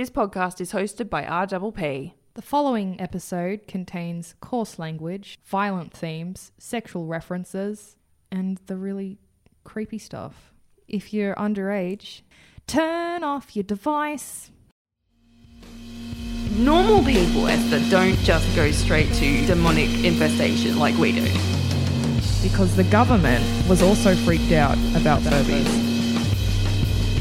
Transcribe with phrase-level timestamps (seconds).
[0.00, 2.14] This podcast is hosted by RPP.
[2.32, 7.96] The following episode contains coarse language, violent themes, sexual references,
[8.32, 9.18] and the really
[9.62, 10.54] creepy stuff.
[10.88, 12.22] If you're underage,
[12.66, 14.50] turn off your device.
[16.56, 21.30] Normal people, Esther, don't just go straight to demonic infestation like we do.
[22.42, 25.90] Because the government was also freaked out about Furbies.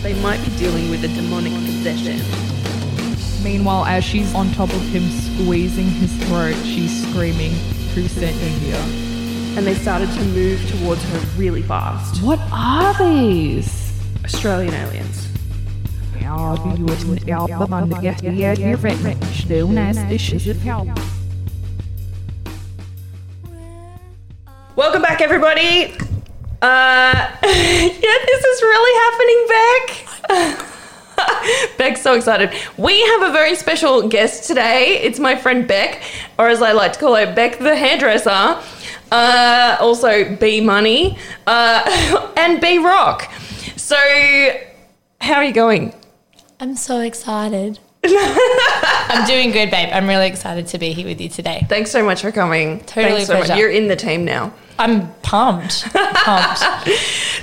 [0.02, 2.49] They might be dealing with a demonic possession.
[3.44, 7.52] Meanwhile, as she's on top of him squeezing his throat, she's screaming,
[7.96, 8.84] Who sent you here?
[9.58, 12.22] And they started to move towards her really fast.
[12.22, 13.94] What are these?
[14.26, 15.30] Australian aliens.
[24.76, 25.94] Welcome back, everybody.
[26.62, 30.66] Uh, yeah, this is really happening, Beck.
[31.78, 32.52] Beck's so excited.
[32.78, 35.00] We have a very special guest today.
[35.02, 36.02] It's my friend Beck,
[36.38, 38.62] or as I like to call her, Beck the hairdresser.
[39.12, 43.32] Uh, also, B Money uh, and B Rock.
[43.76, 43.98] So,
[45.22, 45.94] how are you going?
[46.60, 47.80] I'm so excited.
[48.04, 49.90] I'm doing good, babe.
[49.92, 51.66] I'm really excited to be here with you today.
[51.68, 52.80] Thanks so much for coming.
[52.82, 53.58] Totally Thanks so much.
[53.58, 54.54] You're in the team now.
[54.80, 55.92] I'm pumped.
[55.94, 56.64] pumped.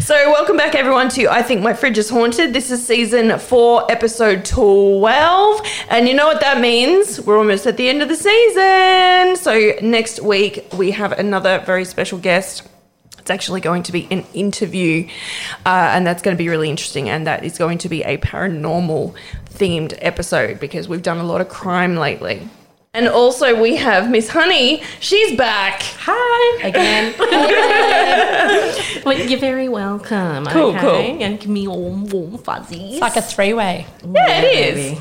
[0.06, 2.52] So, welcome back, everyone, to I Think My Fridge is Haunted.
[2.52, 5.60] This is season four, episode 12.
[5.90, 7.20] And you know what that means?
[7.20, 9.36] We're almost at the end of the season.
[9.36, 12.68] So, next week, we have another very special guest.
[13.18, 15.08] It's actually going to be an interview,
[15.66, 17.08] uh, and that's going to be really interesting.
[17.08, 19.14] And that is going to be a paranormal
[19.50, 22.48] themed episode because we've done a lot of crime lately.
[22.96, 24.82] And also, we have Miss Honey.
[25.00, 25.82] She's back.
[25.98, 26.66] Hi.
[26.66, 27.14] again.
[29.04, 30.46] well, you're very welcome.
[30.46, 30.80] Cool, okay?
[30.80, 31.22] cool.
[31.22, 32.92] And give me warm, warm fuzzies.
[32.94, 33.86] It's like a three way.
[34.02, 34.98] Yeah, it is.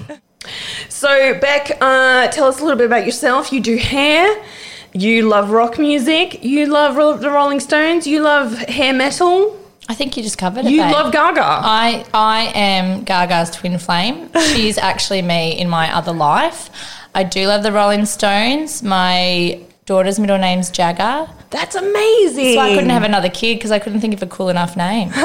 [0.89, 3.53] So, Beck, uh, tell us a little bit about yourself.
[3.53, 4.43] You do hair.
[4.91, 6.43] You love rock music.
[6.43, 8.05] You love ro- the Rolling Stones.
[8.05, 9.58] You love hair metal.
[9.87, 10.71] I think you just covered it.
[10.71, 10.91] You babe.
[10.91, 11.41] love Gaga.
[11.43, 14.30] I I am Gaga's twin flame.
[14.53, 16.70] She's actually me in my other life.
[17.15, 18.83] I do love the Rolling Stones.
[18.83, 22.55] My daughter's middle name's Jagger, That's amazing.
[22.55, 25.08] so I couldn't have another kid because I couldn't think of a cool enough name.
[25.14, 25.23] um,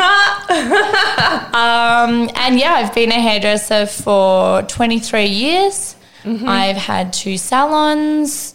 [2.36, 5.96] and yeah, I've been a hairdresser for 23 years.
[6.24, 8.54] I've had two salons,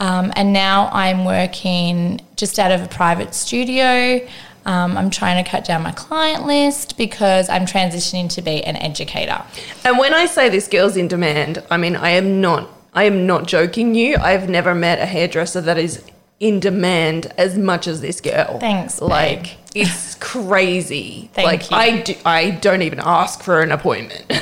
[0.00, 4.20] um, and now I'm working just out of a private studio.
[4.66, 8.76] Um, I'm trying to cut down my client list because I'm transitioning to be an
[8.76, 9.42] educator.
[9.84, 12.68] And when I say this girl's in demand, I mean I am not.
[12.94, 13.94] I am not joking.
[13.94, 14.16] You.
[14.16, 16.02] I've never met a hairdresser that is
[16.40, 18.58] in demand as much as this girl.
[18.60, 19.08] Thanks, babe.
[19.08, 21.30] Like it's crazy.
[21.32, 21.76] Thank like you.
[21.76, 22.14] I do.
[22.24, 24.24] I don't even ask for an appointment.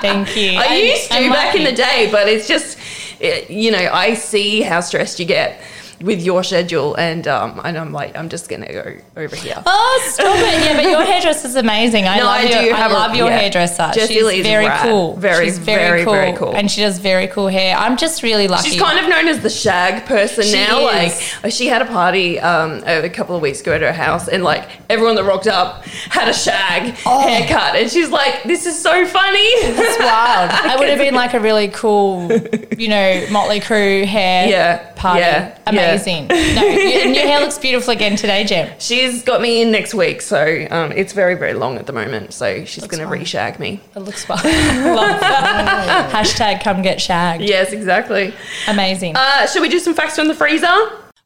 [0.00, 0.58] Thank you.
[0.58, 2.78] I used to I'm back in the day, but it's just,
[3.20, 5.60] it, you know, I see how stressed you get
[6.00, 9.62] with your schedule, and um, and I'm like, I'm just gonna go over here.
[9.66, 10.40] Oh, stop it!
[10.64, 12.06] Yeah, but your hairdresser hairdresser's amazing.
[12.06, 13.38] I No, love I your, do I have a- your yeah.
[13.38, 13.90] hairdresser.
[13.94, 14.88] Jessie She's Lee's very rad.
[14.88, 15.16] cool.
[15.16, 16.54] Very, She's very, very cool.
[16.54, 17.74] and she does very cool hair.
[17.76, 18.70] I'm just really lucky.
[18.70, 20.88] She's kind of known as the shag person She now.
[20.88, 21.34] is.
[21.42, 24.44] Like she had a party um, a couple of weeks ago at her house, and
[24.44, 27.20] like everyone that rocked up had a shag Oh.
[27.26, 30.50] haircut, and she's like, "This is so funny." It's wild.
[30.52, 32.30] I would have been like a really cool,
[32.76, 35.20] you know, Motley Crue hair Yeah, party.
[35.20, 35.85] yeah, yeah.
[35.88, 36.28] Amazing.
[36.28, 38.74] No, and your hair looks beautiful again today, Jem.
[38.78, 42.32] She's got me in next week, so um, it's very, very long at the moment.
[42.32, 43.80] So she's gonna reshag me.
[43.94, 44.44] It looks wild.
[44.44, 46.10] Love that.
[46.12, 47.42] Hashtag come get shagged.
[47.42, 48.34] Yes, exactly.
[48.68, 49.14] Amazing.
[49.16, 50.66] Uh, should we do some facts from the freezer?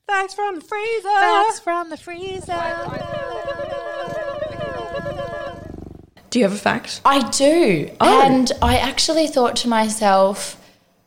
[0.06, 1.08] Facts from the freezer.
[1.08, 3.10] Facts from the freezer.
[6.30, 7.00] Do you have a fact?
[7.04, 7.90] I do.
[8.00, 8.22] Oh.
[8.22, 10.59] And I actually thought to myself,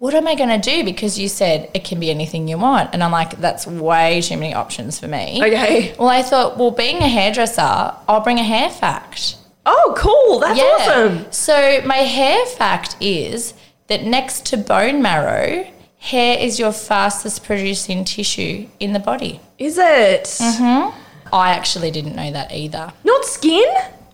[0.04, 0.84] what am I going to do?
[0.84, 2.90] Because you said it can be anything you want.
[2.92, 5.42] And I'm like, that's way too many options for me.
[5.42, 5.96] Okay.
[5.98, 9.38] Well, I thought, well, being a hairdresser, I'll bring a hair fact.
[9.66, 10.40] Oh, cool.
[10.40, 11.32] That's awesome.
[11.32, 13.54] So my hair fact is
[13.88, 15.66] that next to bone marrow,
[16.00, 19.40] hair is your fastest producing tissue in the body.
[19.58, 20.26] Is it?
[20.26, 21.00] Mm-hmm.
[21.34, 22.92] I actually didn't know that either.
[23.06, 23.74] Not skin?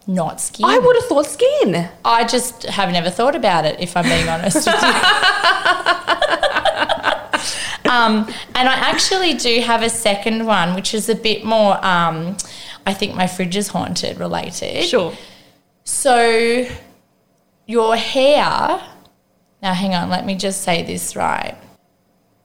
[0.09, 0.65] Not skin.
[0.65, 1.87] I would have thought skin.
[2.03, 4.71] I just have never thought about it, if I'm being honest with you.
[7.91, 12.37] um, and I actually do have a second one, which is a bit more, um,
[12.87, 14.85] I think my fridge is haunted related.
[14.85, 15.13] Sure.
[15.83, 16.65] So,
[17.67, 18.81] your hair,
[19.61, 21.55] now hang on, let me just say this right.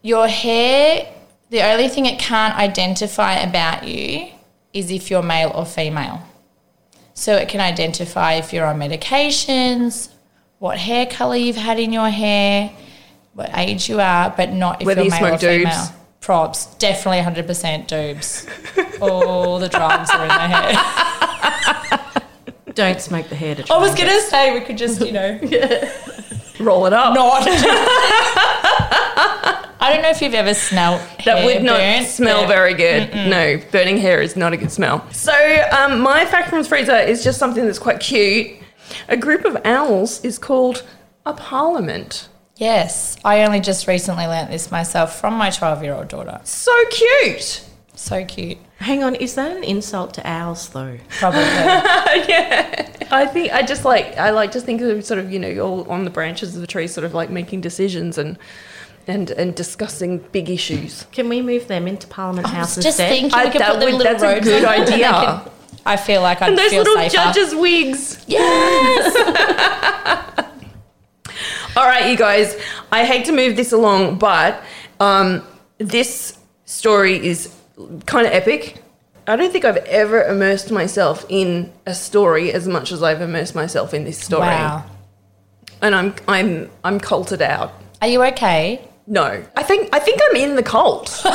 [0.02, 1.10] Your hair,
[1.48, 4.28] the only thing it can't identify about you
[4.74, 6.22] is if you're male or female.
[7.14, 10.08] So it can identify if you're on medications,
[10.58, 12.72] what hair color you've had in your hair,
[13.34, 15.58] what age you are, but not if Whether you're you male or smoke doobs.
[15.58, 15.88] female.
[16.20, 19.00] Props, definitely 100% doobs.
[19.00, 22.22] All the drugs are in the hair.
[22.74, 25.38] Don't smoke the hair to I was gonna say we could just, you know,
[26.60, 27.14] Roll it up.
[27.14, 27.42] not.
[29.84, 33.14] I don't know if you've ever smelled That hair would not burnt, smell very good.
[33.14, 35.06] No, burning hair is not a good smell.
[35.12, 35.34] So,
[35.72, 38.52] um, my fact from the freezer is just something that's quite cute.
[39.08, 40.84] A group of owls is called
[41.26, 42.30] a parliament.
[42.56, 46.40] Yes, I only just recently learnt this myself from my 12 year old daughter.
[46.44, 47.62] So cute.
[47.94, 48.56] So cute.
[48.78, 50.96] Hang on, is that an insult to owls though?
[51.10, 51.40] Probably.
[51.42, 52.88] yeah.
[53.10, 55.66] I think I just like I like just think of sort of you know you're
[55.66, 58.38] all on the branches of the tree, sort of like making decisions and
[59.06, 61.06] and and discussing big issues.
[61.12, 63.08] Can we move them into Parliament I House was just instead?
[63.08, 64.86] thinking I- we could that put them would- little that's a robes good idea.
[64.96, 65.50] They could-
[65.86, 67.14] I feel like I'd And those feel little safer.
[67.14, 68.24] judges' wigs.
[68.26, 69.14] Yes.
[71.76, 72.56] All right, you guys.
[72.92, 74.62] I hate to move this along, but
[75.00, 75.42] um,
[75.78, 77.52] this story is
[78.06, 78.80] kind of epic.
[79.26, 83.54] I don't think I've ever immersed myself in a story as much as I've immersed
[83.54, 84.84] myself in this story, Wow.
[85.82, 87.72] and I'm I'm I'm culted out.
[88.00, 88.86] Are you okay?
[89.06, 91.22] No, I think I think I'm in the cult.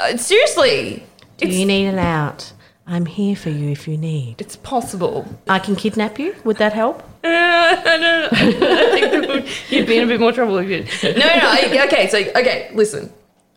[0.00, 1.04] Uh, seriously,
[1.36, 2.52] Do it's, you need an out?
[2.88, 4.40] I'm here for you if you need.
[4.40, 5.26] it's possible.
[5.48, 6.34] I can kidnap you.
[6.44, 7.02] Would that help?
[7.24, 10.68] Uh, I don't I think that would- you'd be in a bit more trouble if
[10.68, 11.16] you did.
[11.18, 11.40] No, no.
[11.44, 13.12] I, okay, so okay, listen.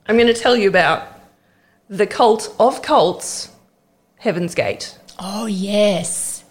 [0.08, 1.08] I'm going to tell you about
[1.90, 3.50] the cult of cults,
[4.18, 4.96] Heaven's Gate.
[5.18, 6.44] Oh, yes.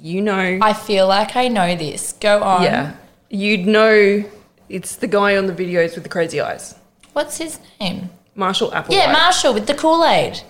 [0.00, 2.12] You know, I feel like I know this.
[2.12, 2.62] Go on.
[2.62, 2.92] yeah,
[3.30, 4.24] you'd know.
[4.70, 6.76] It's the guy on the videos with the crazy eyes,
[7.12, 8.08] What's his name?
[8.36, 8.92] Marshall Applewhite.
[8.92, 10.40] Yeah, Marshall with the Kool Aid.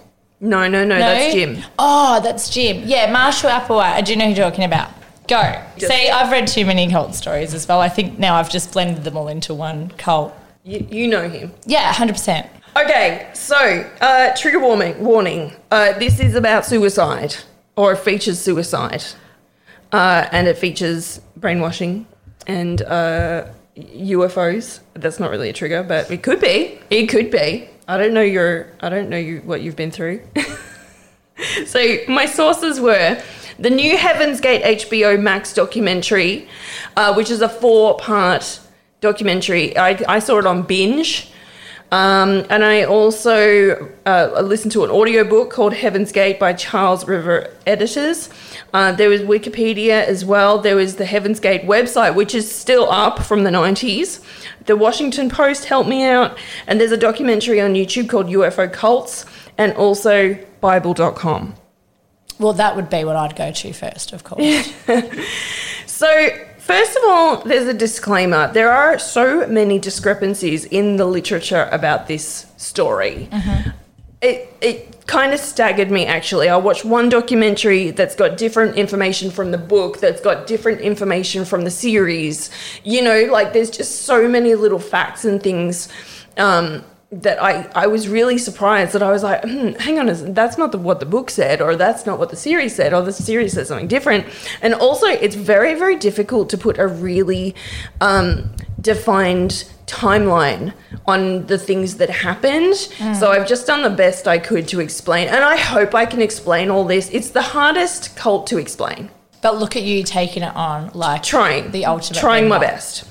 [0.41, 1.65] no, no, no, that's Jim.
[1.79, 2.83] Oh, that's Jim.
[2.87, 3.95] Yeah, Marshall Applewhite.
[3.95, 4.91] I do know who you're talking about.
[5.27, 5.41] Go.
[5.79, 7.81] Just- See, I've read too many cult stories as well.
[7.81, 10.35] I think now I've just blended them all into one cult.
[10.65, 11.53] You, you know him.
[11.65, 12.47] Yeah, 100%.
[12.77, 13.57] Okay, so
[14.03, 15.03] uh, trigger warning.
[15.03, 15.53] Warning.
[15.71, 17.35] Uh, this is about suicide,
[17.75, 19.03] or it features suicide,
[19.93, 22.07] uh, and it features brainwashing
[22.47, 23.47] and uh,
[23.77, 24.81] UFOs.
[24.95, 26.79] That's not really a trigger, but it could be.
[26.91, 27.69] It could be.
[27.89, 28.73] I don't know your.
[28.81, 30.23] I don't know you what you've been through.
[31.67, 33.21] so my sources were
[33.59, 36.49] the new Heaven's Gate HBO Max documentary,
[36.97, 38.61] uh, which is a four-part
[39.01, 39.77] documentary.
[39.77, 41.31] I, I saw it on binge.
[41.93, 47.53] Um, and I also uh, listened to an audiobook called Heaven's Gate by Charles River
[47.67, 48.29] Editors.
[48.73, 50.59] Uh, there was Wikipedia as well.
[50.59, 54.23] There was the Heaven's Gate website, which is still up from the 90s.
[54.67, 56.39] The Washington Post helped me out.
[56.69, 59.27] And there's a documentary on YouTube called UFO Cults
[59.59, 61.55] and also Bible.com.
[62.39, 64.73] Well, that would be what I'd go to first, of course.
[66.01, 66.09] So,
[66.71, 68.53] first of all, there's a disclaimer.
[68.53, 73.29] There are so many discrepancies in the literature about this story.
[74.23, 76.49] It, it kind of staggered me actually.
[76.49, 81.45] I watched one documentary that's got different information from the book, that's got different information
[81.45, 82.51] from the series.
[82.85, 85.89] You know, like there's just so many little facts and things.
[86.37, 90.57] Um, that I, I was really surprised that I was like, hmm, hang on, that's
[90.57, 93.13] not the, what the book said, or that's not what the series said, or the
[93.13, 94.27] series said something different.
[94.63, 97.55] And also, it's very, very difficult to put a really
[98.01, 100.73] um, defined timeline
[101.07, 102.77] on the things that happened.
[103.19, 106.23] So I've just done the best I could to explain, and I hope I can
[106.23, 107.11] explain all this.
[107.11, 109.11] It's the hardest cult to explain.
[109.43, 112.21] but look at you taking it on like Trying, the ultimate.
[112.21, 113.03] trying my best.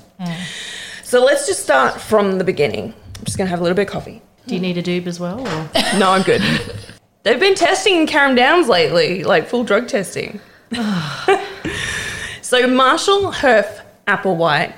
[1.04, 2.94] So let's just start from the beginning.
[3.20, 4.22] I'm just gonna have a little bit of coffee.
[4.48, 5.42] Do you need a doob as well?
[5.42, 5.70] Or?
[6.00, 6.42] No, I'm good.
[7.24, 10.40] They've been testing in Carrum Downs lately, like full drug testing.
[12.42, 14.74] so Marshall Herf Applewhite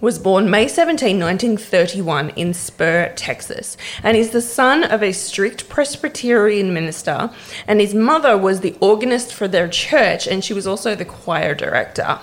[0.00, 5.68] was born May 17, 1931 in Spur, Texas, and is the son of a strict
[5.68, 7.30] Presbyterian minister,
[7.66, 11.54] and his mother was the organist for their church, and she was also the choir
[11.54, 12.18] director.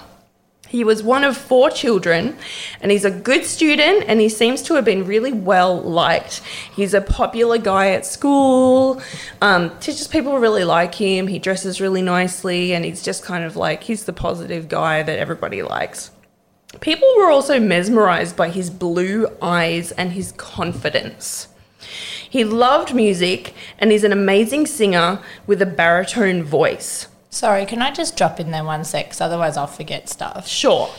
[0.67, 2.37] He was one of four children,
[2.81, 6.41] and he's a good student, and he seems to have been really well liked.
[6.75, 9.01] He's a popular guy at school.
[9.41, 9.71] Um,
[10.11, 11.27] people really like him.
[11.27, 15.17] He dresses really nicely, and he's just kind of like he's the positive guy that
[15.19, 16.11] everybody likes.
[16.81, 21.47] People were also mesmerized by his blue eyes and his confidence.
[22.29, 27.07] He loved music, and he's an amazing singer with a baritone voice.
[27.29, 29.09] Sorry, can I just drop in there one sec?
[29.09, 30.47] 'cause otherwise, I'll forget stuff.
[30.47, 30.89] Sure.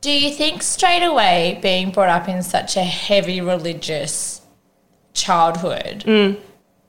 [0.00, 4.42] Do you think straight away being brought up in such a heavy religious
[5.14, 6.36] childhood, Mm.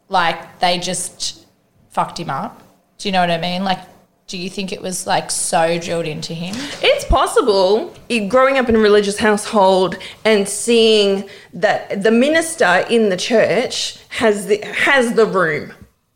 [0.09, 1.45] like they just
[1.91, 2.61] fucked him up?
[2.97, 3.63] Do you know what I mean?
[3.63, 3.79] Like
[4.27, 6.55] Do you think it was like so drilled into him?
[6.81, 7.93] It's possible
[8.27, 14.47] growing up in a religious household and seeing that the minister in the church has
[14.47, 15.73] the has the room.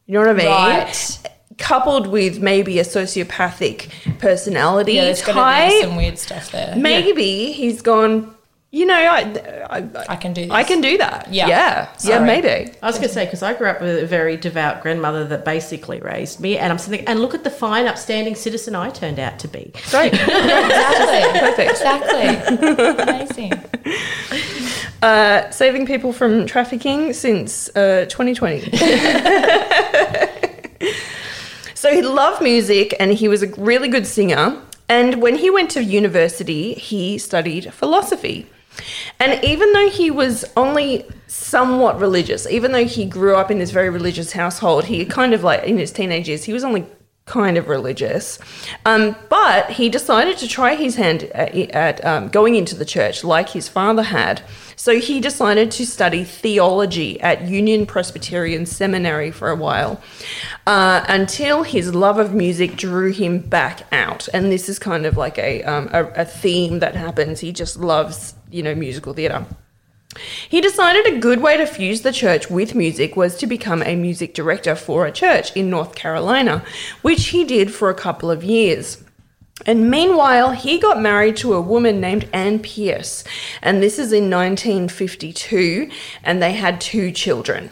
[0.07, 0.47] You know what I mean?
[0.47, 1.17] Right.
[1.59, 3.89] Coupled with maybe a sociopathic
[4.19, 6.75] personality Yeah, there's got to type, be some weird stuff there.
[6.75, 8.33] maybe he's gone.
[8.71, 10.51] You know, I, I, I can do this.
[10.51, 11.33] I can do that.
[11.33, 11.47] Yeah.
[11.47, 12.71] yeah, yeah, maybe.
[12.83, 15.43] I was going to say because I grew up with a very devout grandmother that
[15.43, 19.17] basically raised me, and I'm sitting and look at the fine, upstanding citizen I turned
[19.17, 19.73] out to be.
[19.89, 21.39] Great, Exactly.
[21.39, 21.71] perfect.
[21.71, 23.03] Exactly.
[23.03, 23.53] Amazing.
[25.01, 28.69] Uh, saving people from trafficking since uh, 2020.
[31.79, 34.61] so he loved music and he was a really good singer.
[34.89, 38.47] And when he went to university, he studied philosophy.
[39.17, 43.71] And even though he was only somewhat religious, even though he grew up in this
[43.71, 46.85] very religious household, he kind of like in his teenage years, he was only
[47.29, 48.39] kind of religious.
[48.85, 53.23] Um, but he decided to try his hand at, at um, going into the church
[53.23, 54.41] like his father had.
[54.75, 60.01] So he decided to study theology at Union Presbyterian Seminary for a while
[60.65, 64.27] uh, until his love of music drew him back out.
[64.33, 67.39] And this is kind of like a, um, a, a theme that happens.
[67.39, 69.45] He just loves, you know, musical theatre.
[70.49, 73.95] He decided a good way to fuse the church with music was to become a
[73.95, 76.63] music director for a church in North Carolina,
[77.03, 79.03] which he did for a couple of years.
[79.65, 83.23] And meanwhile, he got married to a woman named Anne Pierce,
[83.61, 85.91] and this is in 1952,
[86.23, 87.69] and they had two children.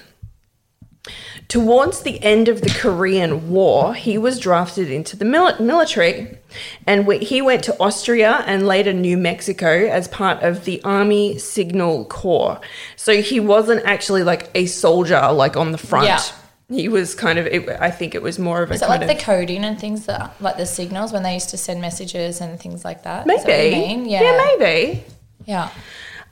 [1.47, 6.37] Towards the end of the Korean War, he was drafted into the mili- military
[6.85, 11.37] and we, he went to Austria and later New Mexico as part of the Army
[11.37, 12.59] Signal Corps.
[12.97, 16.07] So he wasn't actually like a soldier, like on the front.
[16.07, 16.21] Yeah.
[16.69, 19.01] He was kind of, it, I think it was more of a Is it like
[19.03, 19.07] of.
[19.07, 22.59] the coding and things that, like the signals when they used to send messages and
[22.59, 23.25] things like that?
[23.25, 23.43] maybe.
[23.43, 24.05] that what you mean?
[24.09, 24.21] Yeah.
[24.21, 25.03] yeah, maybe.
[25.45, 25.69] Yeah.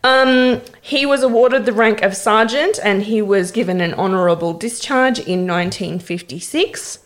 [0.05, 5.17] Um, he was awarded the rank of sergeant and he was given an honourable discharge
[5.17, 6.99] in 1956.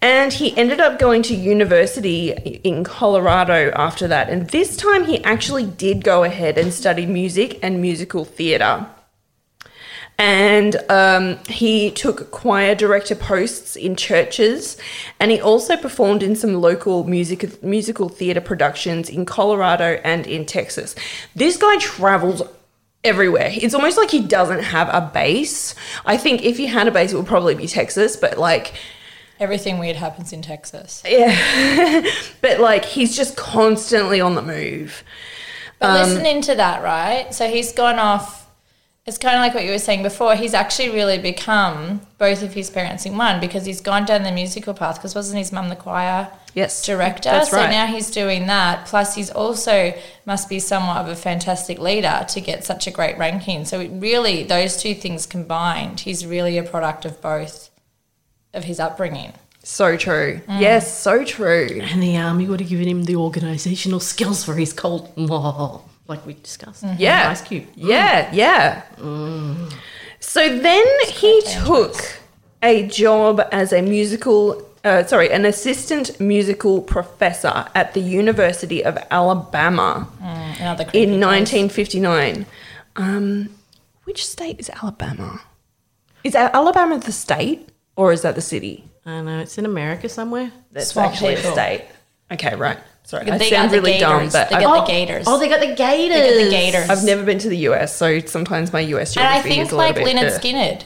[0.00, 4.30] And he ended up going to university in Colorado after that.
[4.30, 8.86] And this time he actually did go ahead and study music and musical theatre.
[10.20, 14.76] And um, he took choir director posts in churches,
[15.18, 20.44] and he also performed in some local music musical theatre productions in Colorado and in
[20.44, 20.94] Texas.
[21.34, 22.42] This guy travels
[23.02, 23.50] everywhere.
[23.50, 25.74] It's almost like he doesn't have a base.
[26.04, 28.74] I think if he had a base, it would probably be Texas, but like
[29.38, 31.02] Everything weird happens in Texas.
[31.08, 32.04] yeah,
[32.42, 35.02] but like he's just constantly on the move.
[35.78, 37.34] But Um, listening to that, right?
[37.34, 38.39] So he's gone off.
[39.10, 40.36] It's kind of like what you were saying before.
[40.36, 44.30] He's actually really become both of his parents in one because he's gone down the
[44.30, 44.98] musical path.
[44.98, 47.28] Because wasn't his mum the choir Yes, director?
[47.28, 47.70] That's so right.
[47.70, 48.86] now he's doing that.
[48.86, 49.92] Plus, he's also
[50.26, 53.64] must be somewhat of a fantastic leader to get such a great ranking.
[53.64, 57.68] So it really, those two things combined, he's really a product of both
[58.54, 59.32] of his upbringing.
[59.64, 60.40] So true.
[60.46, 60.60] Mm.
[60.60, 61.80] Yes, so true.
[61.82, 65.12] And the army would have given him the organisational skills for his cold,
[66.10, 66.84] like we discussed.
[66.98, 67.30] Yeah.
[67.30, 67.66] Ice Cube.
[67.74, 68.82] Yeah, yeah.
[70.18, 71.96] So then he took
[72.62, 78.98] a job as a musical, uh, sorry, an assistant musical professor at the University of
[79.10, 82.44] Alabama Another creepy in 1959.
[82.96, 83.48] Um,
[84.04, 85.40] which state is Alabama?
[86.22, 88.84] Is Al- Alabama the state or is that the city?
[89.06, 89.38] I don't know.
[89.38, 90.52] It's in America somewhere.
[90.72, 91.50] That's Swamp actually people.
[91.50, 91.84] a state.
[92.30, 92.78] Okay, right.
[93.10, 94.32] Sorry, They I got sound the really dumb, gators.
[94.34, 95.24] but They I- got the gators.
[95.26, 96.16] Oh, they got the gators.
[96.16, 96.88] They got the gators.
[96.90, 99.72] I've never been to the US, so sometimes my US and I geography think is
[99.72, 100.84] a like little bit Lynyrd uh, Skynyrd.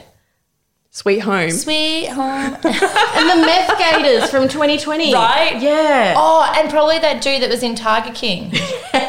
[0.90, 1.50] Sweet home.
[1.50, 2.24] Sweet home.
[2.64, 5.12] and the meth gators from 2020.
[5.12, 5.60] Right?
[5.60, 6.14] Yeah.
[6.16, 8.52] Oh, and probably that dude that was in Tiger King.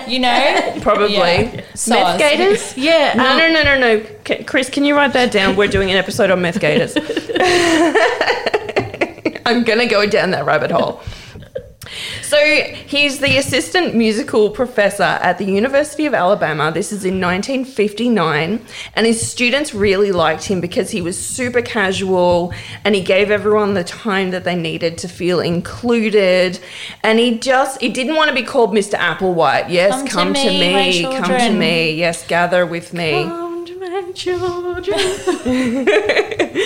[0.07, 0.77] You know?
[0.81, 1.13] Probably.
[1.15, 1.51] Yeah.
[1.55, 2.17] Meth Sauce.
[2.19, 2.77] gators?
[2.77, 3.13] Yeah.
[3.15, 4.05] No, no, no, no, no.
[4.23, 5.55] Ca- Chris, can you write that down?
[5.55, 6.95] We're doing an episode on meth gators.
[9.47, 11.01] I'm going to go down that rabbit hole.
[12.21, 16.71] So he's the assistant musical professor at the University of Alabama.
[16.71, 18.65] This is in 1959.
[18.95, 23.73] And his students really liked him because he was super casual and he gave everyone
[23.73, 26.59] the time that they needed to feel included.
[27.03, 28.97] And he just, he didn't want to be called Mr.
[28.97, 29.69] Applewhite.
[29.69, 31.91] Yes, Come come, to to, me, my me, come to me.
[31.91, 33.23] Yes, gather with me.
[33.23, 33.44] Come to.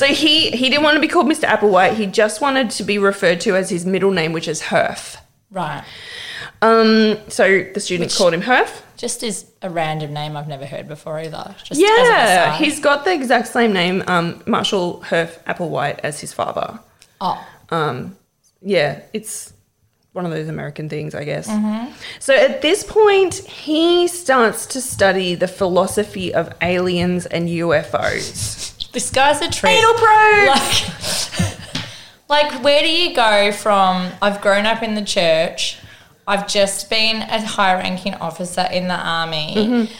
[0.00, 1.44] So he he didn't want to be called Mr.
[1.46, 1.94] Applewhite.
[1.94, 5.16] He just wanted to be referred to as his middle name, which is Herf.
[5.50, 5.84] Right.
[6.62, 8.80] Um, so the students called him Herf.
[8.96, 11.54] Just is a random name I've never heard before either.
[11.64, 16.78] Just Yeah, he's got the exact same name, um, Marshall Herf Applewhite, as his father.
[17.20, 18.16] Oh, Um,
[18.62, 19.52] yeah, it's
[20.12, 21.46] one of those American things, I guess.
[22.18, 28.66] So at this point, he starts to study the philosophy of aliens and UFOs.
[28.92, 29.70] This guy's a trip.
[29.70, 30.48] Anal probe!
[30.48, 31.68] Like,
[32.28, 34.10] like, where do you go from?
[34.20, 35.78] I've grown up in the church.
[36.26, 39.54] I've just been a high ranking officer in the army.
[39.56, 39.92] Mm-hmm.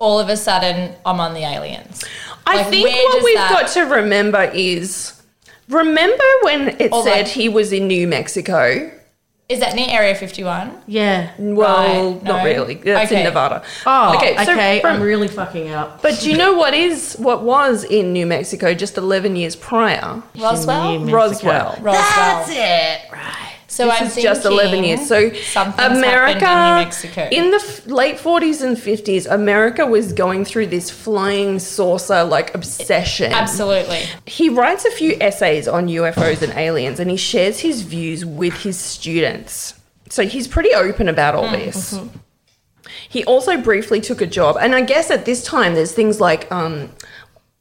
[0.00, 2.04] All of a sudden, I'm on the aliens.
[2.44, 5.22] I Like, think what we've that- got to remember is
[5.68, 8.90] remember when it Or said like- he was in New Mexico?
[9.52, 10.72] Is that near Area 51?
[10.86, 11.30] Yeah.
[11.38, 12.44] Well, Right, not no.
[12.44, 12.76] really.
[12.76, 13.62] That's in Nevada.
[13.84, 14.44] Oh, Okay, okay.
[14.46, 16.00] so from- I'm really fucking up.
[16.00, 20.22] But do you know what is what was in New Mexico just 11 years prior?
[20.40, 20.98] Roswell?
[21.00, 21.48] New Mexico.
[21.50, 21.76] Roswell.
[21.82, 22.44] Roswell.
[22.48, 23.00] it.
[23.12, 23.31] Right.
[23.72, 25.08] So This I'm is just 11 years.
[25.08, 25.16] So
[25.78, 27.28] America in New Mexico.
[27.32, 32.54] in the f- late 40s and 50s, America was going through this flying saucer like
[32.54, 33.32] obsession.
[33.32, 34.02] Absolutely.
[34.26, 38.52] He writes a few essays on UFOs and aliens and he shares his views with
[38.62, 39.72] his students.
[40.10, 41.94] So he's pretty open about all mm, this.
[41.94, 42.18] Mm-hmm.
[43.08, 46.50] He also briefly took a job, and I guess at this time there's things like
[46.52, 46.90] um,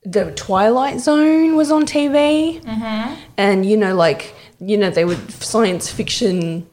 [0.03, 3.21] the Twilight Zone was on TV, mm-hmm.
[3.37, 6.67] and you know, like you know, they would science fiction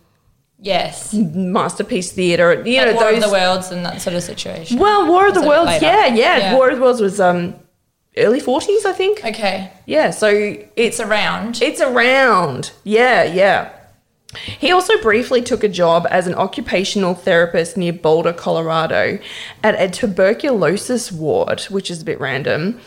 [0.60, 1.14] Yes.
[1.14, 2.62] masterpiece theater.
[2.66, 3.22] You know, War those.
[3.24, 4.78] of the Worlds and that sort of situation.
[4.78, 6.54] well, War of the Worlds, yeah, yeah, Yeah.
[6.56, 7.54] War of the Worlds was um,
[8.16, 9.24] early 40s, I think.
[9.24, 9.70] Okay.
[9.86, 11.62] Yeah, so it's It's around.
[11.62, 12.72] It's around.
[12.84, 13.70] Yeah, yeah.
[14.58, 19.18] He also briefly took a job as an occupational therapist near Boulder, Colorado,
[19.64, 22.78] at a tuberculosis ward, which is a bit random.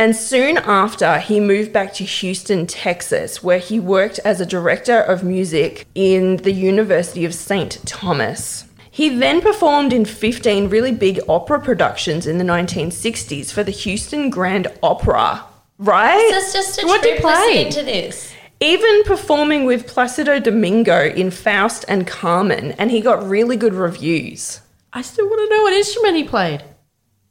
[0.00, 4.98] And soon after, he moved back to Houston, Texas, where he worked as a director
[4.98, 7.78] of music in the University of St.
[7.84, 8.64] Thomas.
[8.90, 14.30] He then performed in 15 really big opera productions in the 1960s for the Houston
[14.30, 15.44] Grand Opera.
[15.76, 16.30] Right?
[16.30, 17.64] This is just a What did trip he play?
[17.64, 18.32] listening to this.
[18.60, 24.62] even performing with Placido Domingo in Faust and Carmen, and he got really good reviews.
[24.94, 26.64] I still want to know what instrument he played.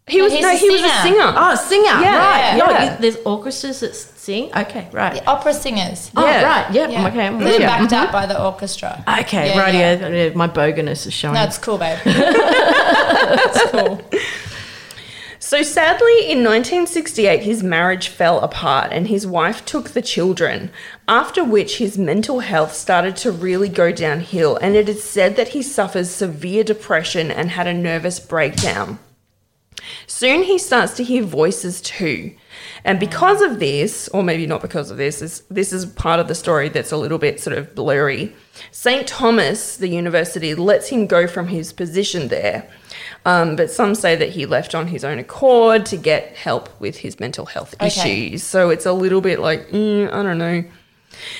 [0.09, 1.01] He was he's no, a he was a singer.
[1.01, 1.33] singer.
[1.35, 1.83] Oh, singer.
[1.85, 2.57] Yeah, right.
[2.57, 2.57] yeah.
[2.57, 2.97] No, Yeah.
[2.97, 4.51] there's orchestras that sing.
[4.55, 5.13] Okay, right.
[5.13, 6.11] The Opera singers.
[6.15, 6.43] Oh, Yeah.
[6.43, 6.73] right.
[6.73, 6.91] Yep.
[6.91, 7.07] Yeah.
[7.07, 7.27] Okay.
[7.27, 7.59] I'm They're you.
[7.59, 8.05] backed mm-hmm.
[8.05, 9.03] up by the orchestra.
[9.21, 9.73] Okay, Yeah, right.
[9.73, 9.99] yeah.
[9.99, 10.07] Yeah.
[10.27, 11.35] yeah, My boganess is showing.
[11.35, 11.99] No, cool, babe.
[12.05, 14.01] That's cool.
[15.41, 20.69] So sadly, in 1968, his marriage fell apart and his wife took the children,
[21.07, 25.49] after which his mental health started to really go downhill, and it is said that
[25.49, 28.99] he suffers severe depression and had a nervous breakdown.
[30.07, 32.33] Soon he starts to hear voices too.
[32.83, 36.27] And because of this, or maybe not because of this, is this is part of
[36.27, 38.35] the story that's a little bit sort of blurry.
[38.71, 39.07] St.
[39.07, 42.69] Thomas, the university, lets him go from his position there.
[43.25, 46.97] Um, but some say that he left on his own accord to get help with
[46.97, 47.87] his mental health Okay.
[47.87, 48.43] issues.
[48.43, 50.63] So it's a little bit like, mm, I don't know.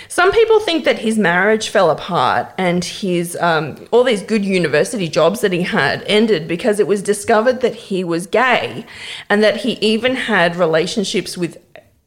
[0.08, 5.08] Some people think that his marriage fell apart and his um, all these good university
[5.08, 8.86] jobs that he had ended because it was discovered that he was gay,
[9.30, 11.58] and that he even had relationships with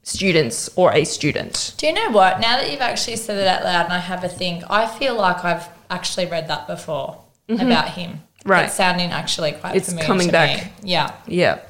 [0.03, 1.75] students or a student.
[1.77, 2.41] Do you know what?
[2.41, 5.15] Now that you've actually said it out loud and I have a think, I feel
[5.15, 8.11] like I've actually read that before about him.
[8.11, 8.51] Mm-hmm.
[8.51, 8.65] Right.
[8.67, 10.65] It's sounding actually quite It's familiar coming to back.
[10.65, 10.73] me.
[10.91, 11.15] Yeah.
[11.29, 11.61] Yeah,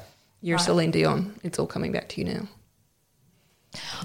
[0.41, 1.39] you're Celine Dion.
[1.43, 2.47] It's all coming back to you now.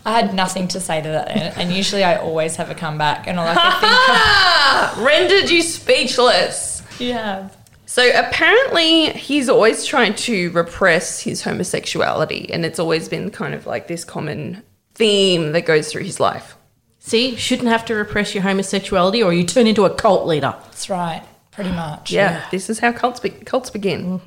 [0.04, 3.26] I had nothing to say to that, and and usually I always have a comeback,
[3.26, 6.80] and all I could think Ah, rendered you speechless.
[6.80, 7.56] of you have.
[7.86, 13.66] So apparently, he's always trying to repress his homosexuality, and it's always been kind of
[13.66, 14.62] like this common
[14.94, 16.56] theme that goes through his life.
[16.98, 20.54] See, shouldn't have to repress your homosexuality, or you turn into a cult leader.
[20.64, 22.10] That's right, pretty much.
[22.10, 24.20] Yeah, this is how cults be- cults begin.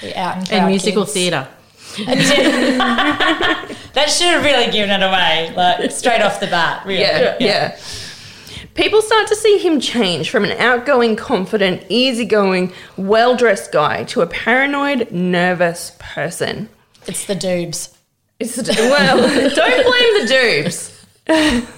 [0.00, 1.46] The out and, And musical theatre.
[3.94, 6.84] That should have really given it away, like straight off the bat.
[6.84, 7.02] Really.
[7.02, 7.78] Yeah, yeah.
[8.74, 14.20] People start to see him change from an outgoing, confident, easygoing, well dressed guy to
[14.20, 16.68] a paranoid, nervous person.
[17.06, 17.96] It's the doobs.
[18.40, 19.16] It's the, well,
[19.54, 21.06] don't blame the dupes.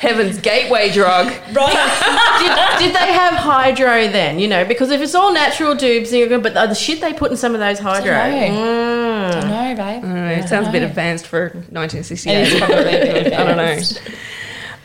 [0.00, 1.26] Heaven's gateway drug.
[1.52, 2.78] Right.
[2.78, 4.38] Did they have hydro then?
[4.38, 7.30] You know, because if it's all natural tubes, you're good, but the shit they put
[7.30, 8.14] in some of those hydro.
[8.14, 8.54] I Dunno.
[8.54, 9.48] Mm.
[9.48, 10.04] no, babe.
[10.04, 12.32] Uh, it sounds a bit advanced for 1968.
[12.34, 13.78] It is probably a bit I don't know.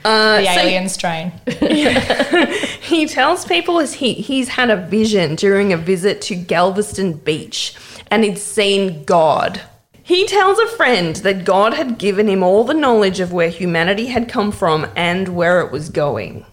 [0.04, 1.32] Uh, The so alien strain.
[2.82, 7.74] he tells people as he, he's had a vision during a visit to Galveston Beach
[8.12, 9.62] and he'd seen God.
[10.06, 14.06] He tells a friend that God had given him all the knowledge of where humanity
[14.06, 16.46] had come from and where it was going.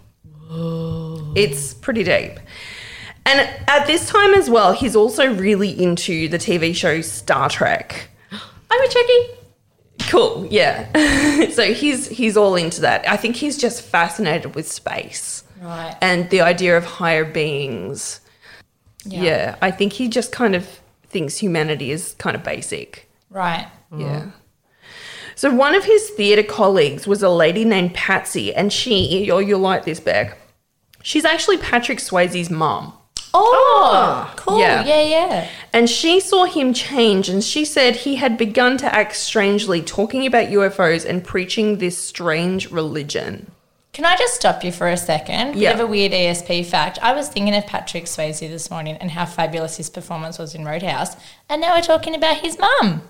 [1.36, 2.40] It's pretty deep.
[3.26, 8.08] And at this time as well, he's also really into the TV show Star Trek.
[8.70, 9.36] I'm a Trekkie.
[10.08, 10.46] Cool.
[10.50, 11.50] Yeah.
[11.50, 13.06] so he's he's all into that.
[13.08, 15.96] I think he's just fascinated with space Right.
[16.00, 18.20] and the idea of higher beings.
[19.04, 19.56] Yeah.
[19.62, 20.66] I think he just kind of
[21.08, 23.08] thinks humanity is kind of basic.
[23.32, 23.66] Right.
[23.90, 24.20] Yeah.
[24.20, 24.28] Mm-hmm.
[25.34, 29.60] So one of his theatre colleagues was a lady named Patsy, and she, or you'll
[29.60, 30.38] like this, Beck.
[31.02, 32.92] She's actually Patrick Swayze's mum.
[33.34, 34.60] Oh, ah, cool.
[34.60, 34.84] Yeah.
[34.84, 35.02] Yeah.
[35.02, 39.80] yeah, And she saw him change, and she said he had begun to act strangely,
[39.80, 43.50] talking about UFOs and preaching this strange religion.
[43.94, 45.56] Can I just stop you for a second?
[45.56, 45.72] Yeah.
[45.72, 46.98] Bit of a weird ESP fact.
[47.02, 50.64] I was thinking of Patrick Swayze this morning and how fabulous his performance was in
[50.64, 51.16] Roadhouse,
[51.48, 53.02] and now we're talking about his mum.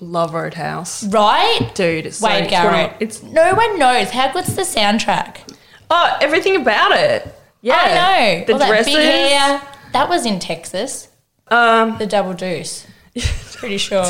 [0.00, 1.04] Love Roadhouse.
[1.04, 1.70] Right?
[1.74, 4.10] Dude, it's so Wade it's one of- It's no one knows.
[4.10, 5.38] How good's the soundtrack?
[5.90, 7.34] oh, everything about it.
[7.62, 7.88] Yeah, I
[8.40, 8.44] know.
[8.46, 8.94] The All that dresses.
[8.94, 9.62] big hair.
[9.92, 11.08] That was in Texas.
[11.48, 12.86] Um, The double deuce.
[13.56, 14.04] Pretty sure.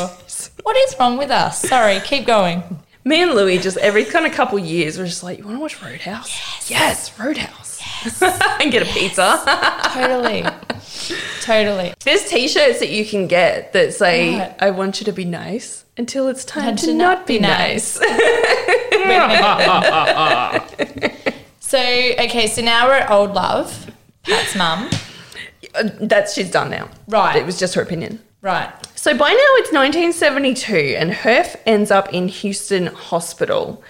[0.63, 1.61] What is wrong with us?
[1.61, 2.61] Sorry, keep going.
[3.05, 5.61] me and Louie just every kind of couple years we're just like, you want to
[5.61, 6.29] watch Roadhouse?
[6.29, 7.79] Yes, yes Roadhouse.
[8.03, 8.21] Yes.
[8.61, 9.41] and get a pizza.
[9.93, 10.43] Totally.
[11.53, 11.93] totally.
[12.03, 14.55] There's t-shirts that you can get that say, Right.
[14.59, 17.37] "I want you to be nice until it's time Time to, to not, not be
[17.37, 17.99] be nice."
[21.69, 23.91] So, okay, so now we're at Old Love,
[24.23, 24.89] Pat's mum.
[25.75, 26.89] Uh, That's she's done now.
[27.07, 27.35] Right.
[27.35, 28.19] It was just her opinion.
[28.41, 28.71] Right.
[28.95, 33.83] So by now it's 1972 and Herf ends up in Houston Hospital.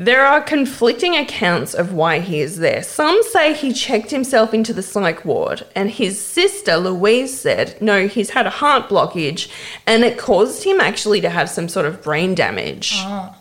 [0.00, 2.84] There are conflicting accounts of why he is there.
[2.84, 8.06] Some say he checked himself into the psych ward, and his sister Louise said, no,
[8.06, 9.50] he's had a heart blockage,
[9.88, 12.92] and it caused him actually to have some sort of brain damage.
[12.98, 13.34] Oh.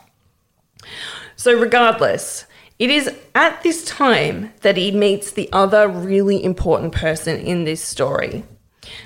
[1.36, 2.46] So, regardless,
[2.80, 7.84] it is at this time that he meets the other really important person in this
[7.84, 8.43] story.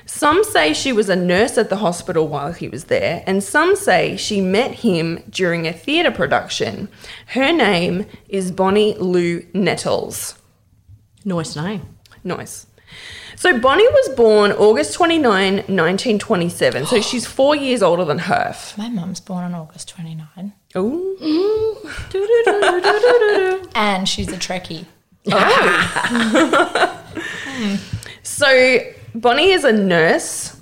[0.06, 3.76] Some say she was a nurse at the hospital while he was there, and some
[3.76, 6.90] say she met him during a theatre production.
[7.28, 10.36] Her name is Bonnie Lu Nettles.
[11.24, 11.98] Nice name.
[12.24, 12.68] Nice.
[13.36, 18.78] So Bonnie was born August 29, 1927, so she's four years older than Herf.
[18.78, 20.54] My mum's born on August 29.
[20.78, 21.78] Ooh.
[23.74, 24.86] And she's a Trekkie.
[25.32, 26.98] Oh.
[28.24, 28.80] So
[29.14, 30.62] Bonnie is a nurse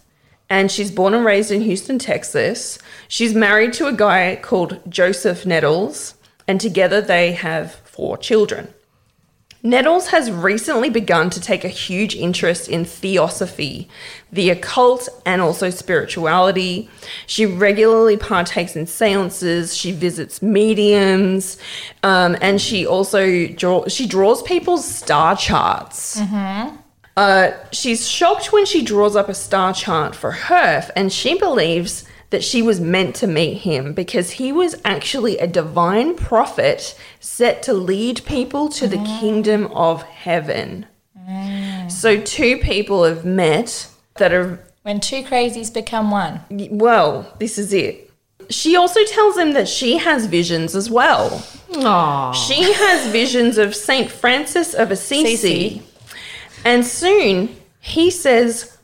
[0.49, 2.79] and she's born and raised in Houston, Texas.
[3.07, 6.15] She's married to a guy called Joseph Nettles,
[6.47, 8.73] and together they have four children.
[9.61, 13.89] Nettles has recently begun to take a huge interest in theosophy,
[14.31, 16.89] the occult, and also spirituality.
[17.27, 19.75] She regularly partakes in seances.
[19.75, 21.57] She visits mediums,
[22.03, 26.19] um, and she also draw, she draws people's star charts.
[27.19, 32.05] Uh, she's shocked when she draws up a star chart for Herf, and she believes
[32.29, 37.61] that she was meant to meet him because he was actually a divine prophet set
[37.63, 40.85] to lead people to the kingdom of heaven.
[41.89, 46.39] So, two people have met that are, When two crazies become one.
[46.71, 48.09] well, this is it.
[48.49, 51.43] She also tells him that she has visions as well.
[51.71, 52.33] Aww.
[52.33, 55.33] She has visions of Saint Francis of Assisi.
[55.33, 55.88] Assisi.
[56.65, 58.77] And soon he says,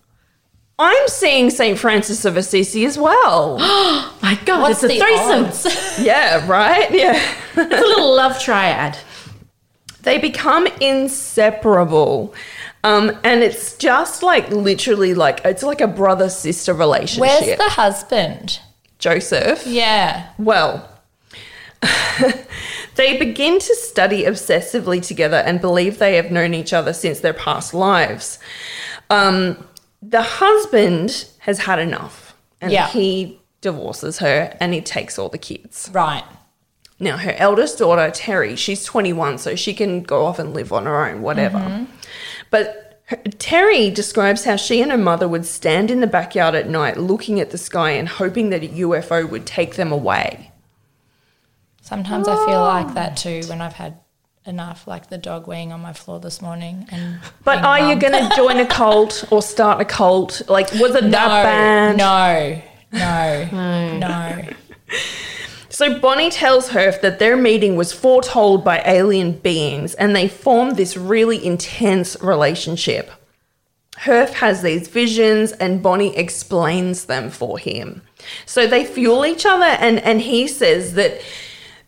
[0.77, 3.57] I'm seeing Saint Francis of Assisi as well.
[3.59, 6.03] Oh my God, What's it's a threesome.
[6.05, 6.91] yeah, right?
[6.91, 7.21] Yeah.
[7.55, 8.97] It's a little love triad.
[10.03, 12.33] They become inseparable.
[12.83, 17.21] Um, and it's just like literally like it's like a brother sister relationship.
[17.21, 18.59] Where's the husband?
[18.99, 19.65] Joseph?
[19.65, 20.29] Yeah.
[20.37, 20.87] Well,
[22.95, 27.33] they begin to study obsessively together and believe they have known each other since their
[27.33, 28.39] past lives.
[29.09, 29.67] Um,
[30.01, 32.87] the husband has had enough and Yeah.
[32.87, 35.89] he divorces her and he takes all the kids.
[35.93, 36.23] Right.
[36.99, 40.85] Now, her eldest daughter, Terry, she's 21, so she can go off and live on
[40.85, 41.85] her own, whatever.
[42.49, 46.69] But her, Terry describes how she and her mother would stand in the backyard at
[46.69, 50.51] night looking at the sky and hoping that a UFO would take them away.
[51.85, 53.41] Sometimes I feel like that oh.
[53.41, 53.99] too when I've had
[54.47, 56.87] enough, like the dog weeing on my floor this morning.
[56.89, 60.41] And But being are you going to join a cult or start a cult?
[60.49, 61.97] Like, was it that bad?
[61.97, 62.59] No,
[63.51, 64.49] no, no.
[65.69, 70.77] So Bonnie tells Herf that their meeting was foretold by alien beings and they formed
[70.77, 73.11] this really intense relationship.
[73.97, 78.01] Herf has these visions and Bonnie explains them for him.
[78.47, 81.21] So they fuel each other and, and he says that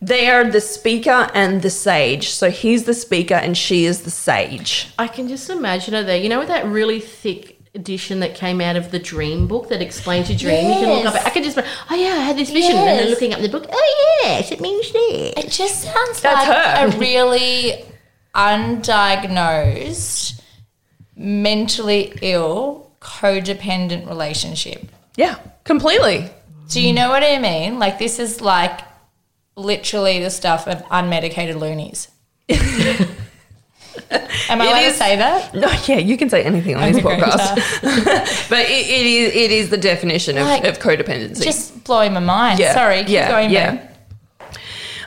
[0.00, 2.28] they are the speaker and the sage.
[2.30, 4.88] So he's the speaker and she is the sage.
[4.98, 6.18] I can just imagine her there.
[6.18, 9.80] You know, with that really thick edition that came out of the Dream book that
[9.82, 10.66] explains your dream.
[10.68, 11.26] You can look up.
[11.26, 13.10] I can just, oh yeah, I had this vision, and then Yes.
[13.10, 13.66] looking up the book.
[13.70, 15.34] Oh yes, it means this.
[15.36, 16.96] It just sounds That's like her.
[16.96, 17.84] a really
[18.34, 20.40] undiagnosed,
[21.16, 24.86] mentally ill, codependent relationship.
[25.16, 26.30] Yeah, completely.
[26.68, 27.78] Do you know what I mean?
[27.78, 28.80] Like this is like
[29.58, 32.08] literally the stuff of unmedicated loonies.
[34.50, 35.54] Am I It allowed to say that?
[35.54, 37.56] No, yeah, you can say anything on this podcast,
[38.48, 41.42] but it, it is it is the definition of, Like, of codependency.
[41.42, 42.58] Just blowing my mind.
[42.58, 43.50] Yeah, Sorry, keep yeah, going.
[43.50, 43.84] yeah.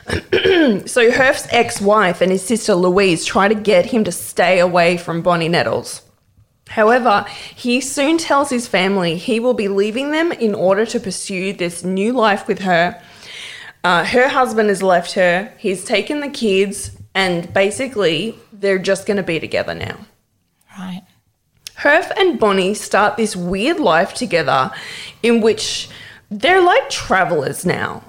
[0.86, 5.22] So Herf's ex-wife and his sister Louise try to get him to stay away from
[5.22, 6.02] Bonnie Nettles.
[6.68, 11.52] However, he soon tells his family he will be leaving them in order to pursue
[11.52, 13.00] this new life with her.
[13.84, 15.52] Uh, her husband has left her.
[15.58, 19.98] He's taken the kids, and basically, they're just going to be together now.
[20.78, 21.02] Right.
[21.78, 24.70] Herf and Bonnie start this weird life together
[25.22, 25.88] in which
[26.30, 28.04] they're like travelers now.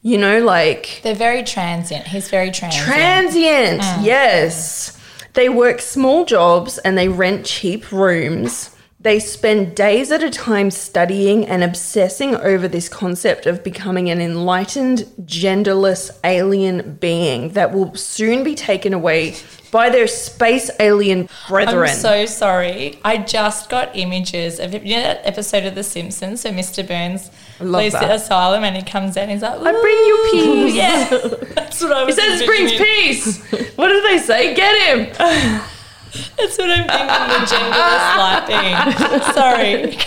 [0.00, 2.06] You know, like They're very transient.
[2.06, 2.86] He's very transient.
[2.86, 4.96] Transient, yes.
[5.32, 8.75] They work small jobs and they rent cheap rooms.
[9.06, 14.20] They spend days at a time studying and obsessing over this concept of becoming an
[14.20, 19.36] enlightened, genderless alien being that will soon be taken away
[19.70, 21.88] by their space alien brethren.
[21.88, 22.98] I'm so sorry.
[23.04, 26.40] I just got images of you know that episode of The Simpsons.
[26.40, 26.84] So Mr.
[26.84, 28.08] Burns leaves that.
[28.08, 29.22] the asylum and he comes in.
[29.22, 30.74] And he's like, I bring you peace.
[30.74, 31.08] Yeah,
[31.54, 33.76] that's what I was He says it brings peace.
[33.76, 34.52] What do they say?
[34.56, 35.62] Get him.
[36.36, 37.06] That's what I'm thinking.
[37.06, 39.22] The genderless light being.
[39.34, 39.98] Sorry.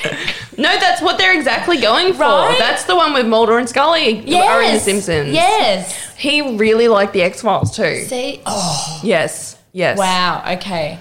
[0.58, 2.24] No, that's what they're exactly going for.
[2.24, 2.58] Right?
[2.60, 4.50] That's the one with Mulder and Scully Yes.
[4.50, 5.34] are in The Simpsons.
[5.34, 6.16] Yes.
[6.18, 8.04] He really liked the X Files too.
[8.04, 8.42] See.
[8.46, 9.00] Oh.
[9.04, 9.58] Yes.
[9.72, 9.98] Yes.
[9.98, 10.44] Wow.
[10.56, 11.00] Okay.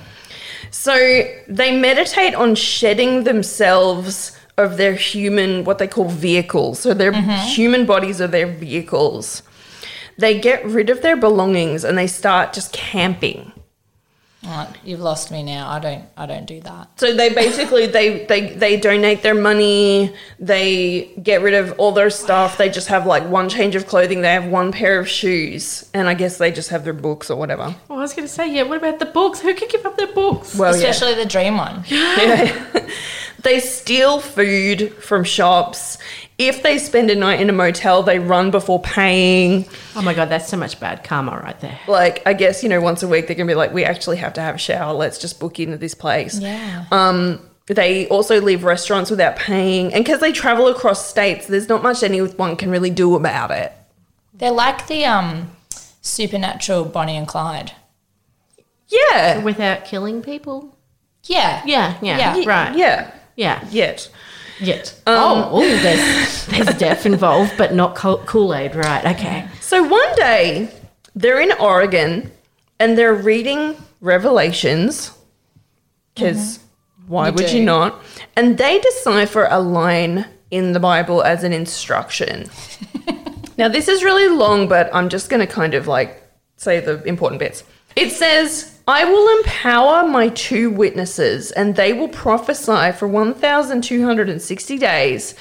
[0.71, 0.95] So
[1.49, 6.81] they meditate on shedding themselves of their human, what they call vehicles.
[6.81, 7.47] So their mm-hmm.
[7.49, 9.43] human bodies are their vehicles.
[10.19, 13.53] They get rid of their belongings and they start just camping.
[14.45, 15.69] Oh, you've lost me now.
[15.69, 16.05] I don't.
[16.17, 17.01] I don't do that.
[17.01, 20.15] So they basically they they they donate their money.
[20.39, 22.57] They get rid of all their stuff.
[22.57, 24.21] They just have like one change of clothing.
[24.21, 27.37] They have one pair of shoes, and I guess they just have their books or
[27.37, 27.75] whatever.
[27.91, 28.63] Oh, I was going to say, yeah.
[28.63, 29.41] What about the books?
[29.41, 30.55] Who could give up their books?
[30.55, 30.89] Well, yeah.
[30.89, 31.83] Especially the dream one.
[31.89, 32.89] yeah.
[33.43, 35.99] They steal food from shops.
[36.39, 39.67] If they spend a night in a motel, they run before paying.
[39.97, 41.79] Oh my god, that's so much bad karma right there.
[41.89, 44.19] Like, I guess, you know, once a week they're going to be like, we actually
[44.19, 44.95] have to have a shower.
[44.95, 46.39] Let's just book into this place.
[46.39, 46.85] Yeah.
[46.93, 49.93] Um, they also leave restaurants without paying.
[49.93, 53.73] And because they travel across states, there's not much anyone can really do about it.
[54.33, 55.51] They're like the um
[56.01, 57.73] supernatural Bonnie and Clyde.
[58.87, 59.43] Yeah.
[59.43, 60.77] Without killing people.
[61.25, 61.63] Yeah.
[61.67, 62.49] Yeah, yeah, Yeah.
[62.49, 62.77] right.
[62.77, 63.11] Yeah.
[63.37, 63.67] yeah.
[63.71, 64.09] Yet.
[64.61, 65.01] Yet.
[65.07, 69.05] Um, oh, oh, there's there's death involved, but not Kool Aid, right?
[69.07, 69.49] Okay.
[69.61, 70.69] So one day
[71.15, 72.31] they're in Oregon
[72.79, 75.13] and they're reading Revelations
[76.15, 77.13] because mm-hmm.
[77.13, 77.59] why You would do.
[77.59, 78.03] you not?
[78.37, 82.51] And they decipher a line in the Bible as an instruction.
[83.59, 86.23] now, this is really long, but I'm just going to kind of like
[86.57, 87.65] say the important bits.
[87.97, 95.35] It says, I will empower my two witnesses, and they will prophesy for 1,260 days,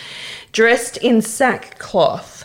[0.51, 2.43] dressed in sackcloth.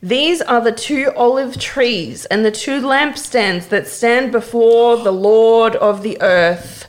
[0.00, 5.74] These are the two olive trees and the two lampstands that stand before the Lord
[5.74, 6.86] of the earth.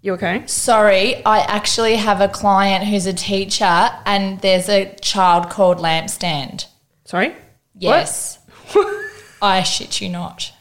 [0.00, 0.44] You okay?
[0.46, 6.68] Sorry, I actually have a client who's a teacher and there's a child called Lampstand.
[7.04, 7.36] Sorry?
[7.74, 8.38] Yes.
[9.42, 10.52] I shit you not.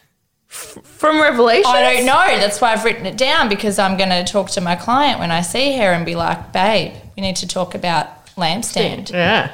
[0.83, 1.71] From Revelation?
[1.71, 2.39] I don't know.
[2.39, 5.31] That's why I've written it down because I'm going to talk to my client when
[5.31, 9.11] I see her and be like, babe, we need to talk about Lampstand.
[9.11, 9.51] Yeah.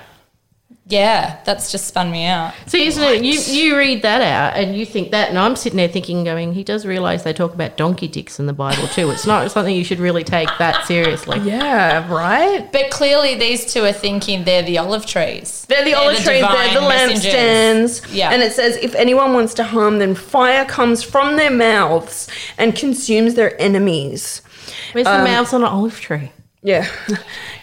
[0.88, 2.54] Yeah, that's just spun me out.
[2.67, 3.24] So isn't it?
[3.24, 6.54] You you read that out and you think that, and I'm sitting there thinking, going,
[6.54, 9.10] he does realise they talk about donkey dicks in the Bible too.
[9.10, 11.39] It's not something you should really take that seriously.
[11.39, 12.71] Yeah, right?
[12.71, 15.65] But clearly, these two are thinking they're the olive trees.
[15.67, 17.34] They're the olive trees, they're the divine messengers.
[17.34, 18.15] lampstands.
[18.15, 18.30] Yeah.
[18.30, 22.28] And it says, if anyone wants to harm them, fire comes from their mouths
[22.60, 24.43] and consumes their enemies.
[24.91, 26.32] Where's the um, mouths on an olive tree?
[26.65, 26.89] Yeah.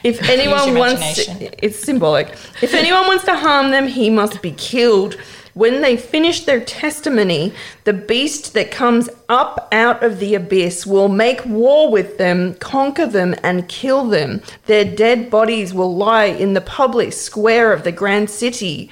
[0.04, 1.28] If anyone wants,
[1.62, 2.32] it's symbolic.
[2.60, 5.14] If anyone wants to harm them, he must be killed.
[5.54, 11.08] When they finish their testimony, the beast that comes up out of the abyss, will
[11.08, 14.42] make war with them, conquer them, and kill them.
[14.66, 18.90] Their dead bodies will lie in the public square of the grand city,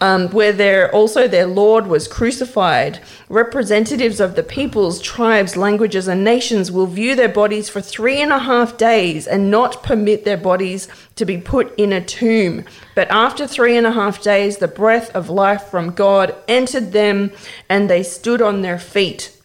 [0.00, 3.00] um, where their, also their Lord was crucified.
[3.28, 8.32] Representatives of the peoples, tribes, languages, and nations will view their bodies for three and
[8.32, 12.64] a half days and not permit their bodies to be put in a tomb.
[12.94, 17.30] But after three and a half days, the breath of life from God entered them,
[17.68, 19.35] and they stood on their feet.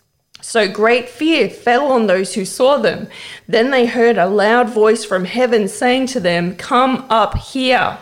[0.41, 3.07] So great fear fell on those who saw them.
[3.47, 7.97] Then they heard a loud voice from heaven saying to them, Come up here.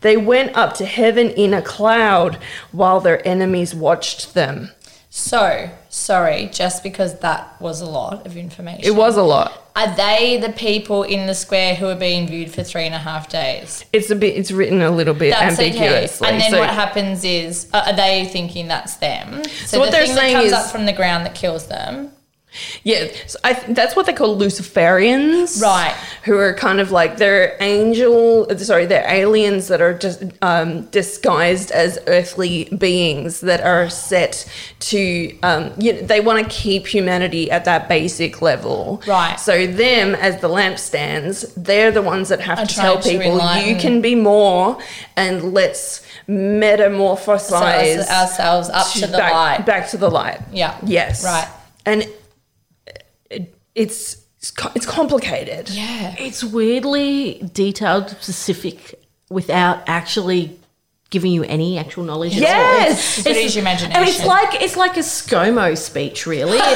[0.00, 2.38] They went up to heaven in a cloud
[2.70, 4.70] while their enemies watched them.
[5.14, 8.82] So, sorry, just because that was a lot of information.
[8.82, 9.70] It was a lot.
[9.76, 12.98] Are they the people in the square who are being viewed for three and a
[12.98, 13.84] half days?
[13.92, 14.38] It's a bit.
[14.38, 16.26] It's written a little bit That's ambiguously.
[16.26, 16.32] okay.
[16.34, 19.44] And then so- what happens is, uh, are they thinking that's them?
[19.66, 22.10] So, what the they're saying that comes is- up from the ground that kills them.
[22.84, 25.94] Yeah, so I th- that's what they call Luciferians, Right.
[26.24, 31.70] Who are kind of like they're angel, sorry, they're aliens that are just um, disguised
[31.70, 34.46] as earthly beings that are set
[34.80, 39.36] to, um, you know, they want to keep humanity at that basic level, Right.
[39.40, 43.76] So them as the lampstands, they're the ones that have to tell to people you
[43.76, 44.78] can be more,
[45.16, 49.66] and let's metamorphosize So ourselves up to the back, light.
[49.66, 50.40] back to the light.
[50.52, 50.76] Yeah.
[50.84, 51.24] Yes.
[51.24, 51.48] Right.
[51.86, 52.06] And
[53.74, 54.16] it's
[54.74, 55.70] it's complicated.
[55.70, 56.14] Yeah.
[56.18, 60.58] It's weirdly detailed, specific, without actually
[61.10, 62.32] giving you any actual knowledge.
[62.36, 62.48] at all.
[62.48, 63.22] Yes.
[63.22, 64.00] Just use your imagination.
[64.00, 66.58] And it's like it's like a ScoMo speech, really.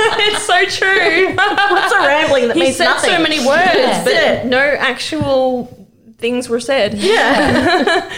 [0.00, 1.34] It's, it's so true.
[1.38, 3.10] it's a rambling that he means said nothing.
[3.10, 4.04] so many words, Yeah.
[4.42, 5.86] but no actual
[6.18, 6.94] things were said.
[6.94, 8.08] Yeah.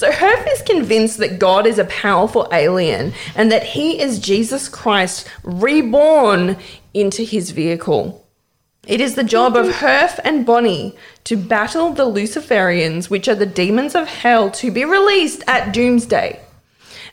[0.00, 4.66] So Herff is convinced that God is a powerful alien and that he is Jesus
[4.66, 6.56] Christ reborn
[6.94, 8.26] into his vehicle.
[8.86, 13.44] It is the job of Herff and Bonnie to battle the Luciferians, which are the
[13.44, 16.40] demons of hell, to be released at Doomsday.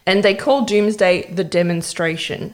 [0.06, 2.54] And they call Doomsday the demonstration.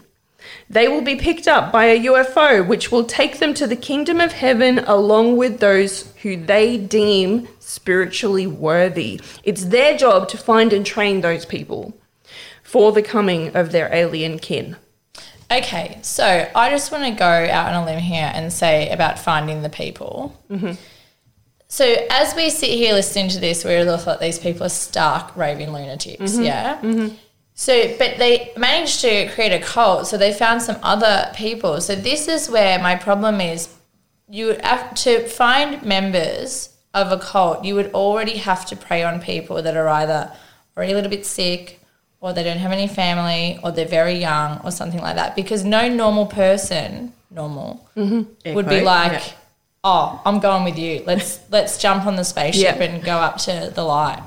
[0.70, 4.20] They will be picked up by a UFO, which will take them to the kingdom
[4.20, 9.20] of heaven along with those who they deem spiritually worthy.
[9.44, 11.94] It's their job to find and train those people
[12.64, 14.76] for the coming of their alien kin.
[15.52, 19.20] Okay, so I just want to go out on a limb here and say about
[19.20, 20.36] finding the people.
[20.50, 20.72] Mm-hmm.
[21.68, 25.36] So as we sit here listening to this, we all thought these people are stark
[25.36, 26.44] raving lunatics, Mm-hmm.
[26.44, 27.10] yeah.
[27.56, 30.08] So, but they managed to create a cult.
[30.08, 31.82] So they found some other people.
[31.82, 33.70] So this is where my problem is.
[34.30, 37.63] You have to find members of a cult.
[37.63, 40.32] You would already have to prey on people that are either
[40.76, 41.80] already a little bit sick,
[42.20, 45.36] or they don't have any family, or they're very young, or something like that.
[45.36, 48.54] Because no normal person, normal, mm-hmm.
[48.56, 49.24] would be like, yeah.
[49.84, 51.04] "Oh, I'm going with you.
[51.06, 52.84] Let's let's jump on the spaceship Yeah.
[52.84, 54.24] and go up to the light."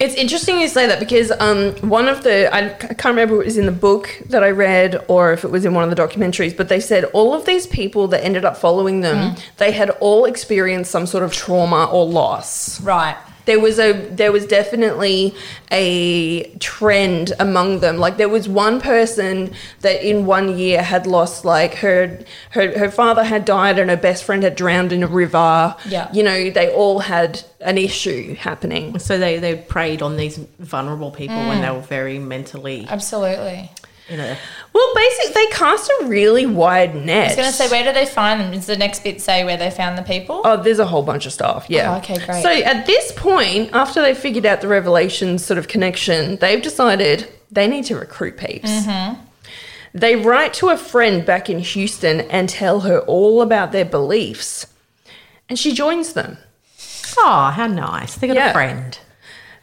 [0.00, 3.44] It's interesting you say that because um, one of the, I can't remember if it
[3.44, 6.00] was in the book that I read or if it was in one of the
[6.02, 9.90] documentaries, but they said all of these people that ended up following them, they had
[10.00, 12.80] all experienced some sort of trauma or loss.
[12.80, 13.16] Right.
[13.46, 15.34] There was a there was definitely
[15.70, 21.44] a trend among them like there was one person that in one year had lost
[21.44, 25.06] like her her, her father had died and her best friend had drowned in a
[25.06, 26.10] river Yeah.
[26.12, 31.10] you know they all had an issue happening So they, they preyed on these vulnerable
[31.10, 31.62] people when mm.
[31.62, 33.70] they were very mentally, Absolutely.
[34.10, 34.36] You know.
[34.72, 37.92] well basically they cast a really wide net I was going to say, where do
[37.92, 38.52] they find them?
[38.52, 40.42] Does the next bit say where they found the people?
[40.44, 41.66] Oh, there's a whole bunch of stuff.
[41.68, 41.94] Yeah.
[41.94, 42.42] Oh, okay, great.
[42.42, 47.30] So at this point, after they figured out the Revelations sort of connection, they've decided
[47.50, 48.70] they need to recruit peeps.
[48.70, 49.20] Mm-hmm.
[49.94, 54.66] They write to a friend back in Houston and tell her all about their beliefs,
[55.48, 56.36] and she joins them.
[57.16, 58.16] Oh, how nice.
[58.16, 58.50] They got Yeah.
[58.50, 58.98] a friend.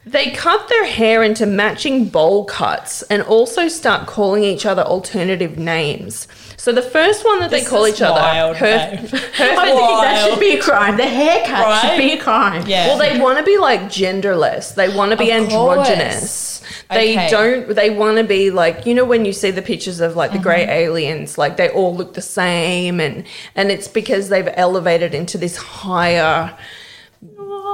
[0.04, 5.60] They cut their hair into matching bowl cuts and also start calling each other alternative
[5.60, 6.28] names.
[6.58, 9.00] So the first one that they call each other, wild, her, babe.
[9.14, 10.98] I think that should be a crime.
[10.98, 11.82] The haircut Right?
[11.82, 12.66] should be a crime.
[12.68, 12.88] Yeah.
[12.88, 14.74] Well, they want to be like genderless.
[14.74, 16.62] They want to be Of androgynous.
[16.90, 17.30] They Okay.
[17.30, 17.76] don't.
[17.76, 20.40] They want to be like you know when you see the pictures of like the
[20.40, 23.24] grey aliens, like they all look the same, and
[23.56, 26.56] and it's because they've elevated into this higher,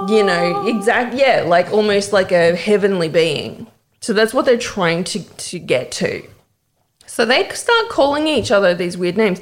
[0.07, 3.67] you know, exact yeah, like almost like a heavenly being.
[3.99, 6.27] So that's what they're trying to to get to.
[7.05, 9.41] So they start calling each other these weird names.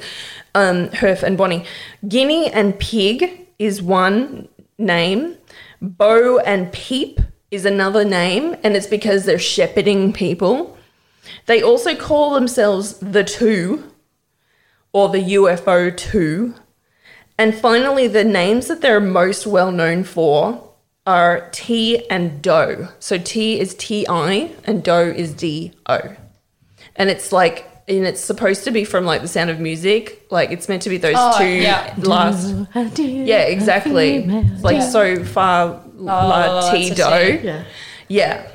[0.54, 1.64] Um, Herff and Bonnie.
[2.08, 4.48] Guinea and Pig is one
[4.78, 5.36] name.
[5.82, 10.76] Bo and Peep is another name, and it's because they're shepherding people.
[11.46, 13.92] They also call themselves the Two
[14.92, 16.54] or the UFO Two.
[17.38, 20.62] And finally, the names that they're most well known for
[21.06, 22.88] are Ti and Do.
[22.98, 25.98] So Ti is T I and Do is D O.
[26.96, 30.26] And it's like, and it's supposed to be from like the sound of music.
[30.30, 31.94] Like it's meant to be those Oh, two yeah.
[31.98, 32.54] last.
[32.98, 34.24] Yeah, exactly.
[34.26, 37.40] It's like so far la Oh, T it's a Doe.
[37.42, 37.64] Yeah.
[38.08, 38.50] Yeah.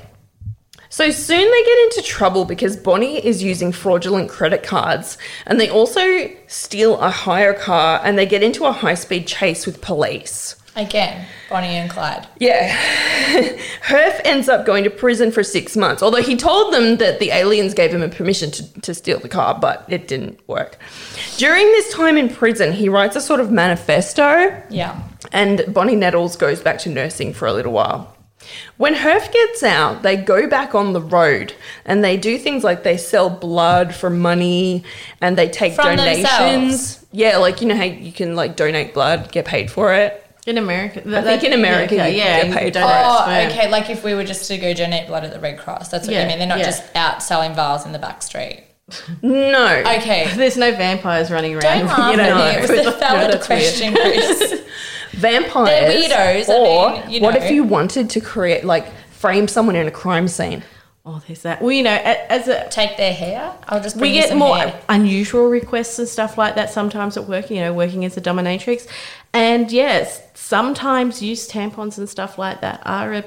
[0.92, 5.70] So soon they get into trouble because Bonnie is using fraudulent credit cards and they
[5.70, 10.58] also steal a hire car and they get into a high speed chase with police.
[10.76, 12.28] Again, Bonnie and Clyde.
[12.40, 12.76] Yeah.
[13.84, 17.32] Herff ends up going to prison for six months, although he told them that the
[17.32, 20.78] aliens gave him a permission to, to steal the car, but it didn't work.
[21.38, 25.02] During this time in prison, he writes a sort of manifesto Yeah.
[25.32, 28.16] and Bonnie Nettles goes back to nursing for a little while.
[28.78, 31.54] When Herff gets out, they go back on the road
[31.86, 34.84] and they do things like they sell blood for money
[35.22, 36.24] and they take From donations.
[36.24, 37.06] themselves?
[37.12, 40.18] Yeah, like you know how you can like donate blood, get paid for it.
[40.48, 43.02] In America, I think in America yeah, you yeah, get paid donate for.
[43.06, 43.52] Oh, sperm.
[43.52, 43.70] okay.
[43.70, 46.14] Like if we were just to go donate blood at the Red Cross, that's what
[46.16, 46.40] Yeah, you mean.
[46.40, 46.66] They're not yeah.
[46.66, 48.64] just out selling vials in the back street.
[49.22, 49.84] No.
[49.86, 50.28] Okay.
[50.36, 51.80] There's no vampires running around.
[51.80, 52.58] Don't laugh know, at me.
[52.58, 54.62] It was no, the valid question, Chris.
[55.12, 56.10] Vampires.
[56.10, 59.76] They're weirdos, I Or mean, you what if you wanted to create like frame someone
[59.76, 60.64] in a crime scene?
[61.04, 61.62] Oh, there's that.
[61.62, 63.56] Well, you know, as a Take their hair.
[63.68, 64.80] I'll just we bring you get some more hair.
[64.88, 68.88] unusual requests and stuff like that sometimes at work, you know, working as a dominatrix.
[69.34, 73.24] And yes, sometimes used tampons and stuff like that are a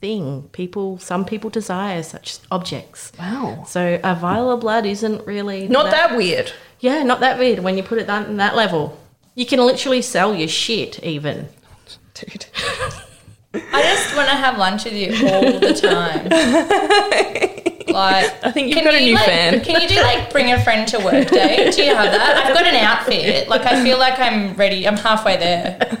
[0.00, 0.48] thing.
[0.52, 3.12] People, some people desire such objects.
[3.16, 3.64] Wow.
[3.66, 6.52] So a vial of blood isn't really Not that weird.
[6.80, 8.98] Yeah, not that weird when you put it that, in that level.
[9.34, 11.48] You can literally sell your shit even.
[12.14, 12.46] Dude.
[13.54, 16.28] I just want to have lunch with you all the time.
[17.86, 19.60] Like, I think you've can got a new like, fan.
[19.60, 21.70] Can you do like bring a friend to work day?
[21.70, 22.44] Do you have that?
[22.46, 23.48] I've got an outfit.
[23.48, 24.86] Like, I feel like I'm ready.
[24.88, 25.78] I'm halfway there.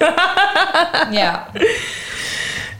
[1.12, 1.52] Yeah.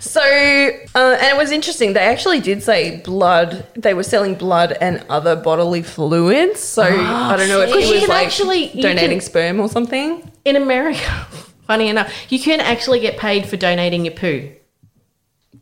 [0.00, 1.92] So, uh, and it was interesting.
[1.92, 3.66] They actually did say blood.
[3.74, 6.61] They were selling blood and other bodily fluids.
[6.61, 9.68] So I don't know if Because he you was like actually- donating can- sperm or
[9.68, 10.28] something.
[10.45, 11.01] In America,
[11.66, 14.51] funny enough, you can actually get paid for donating your poo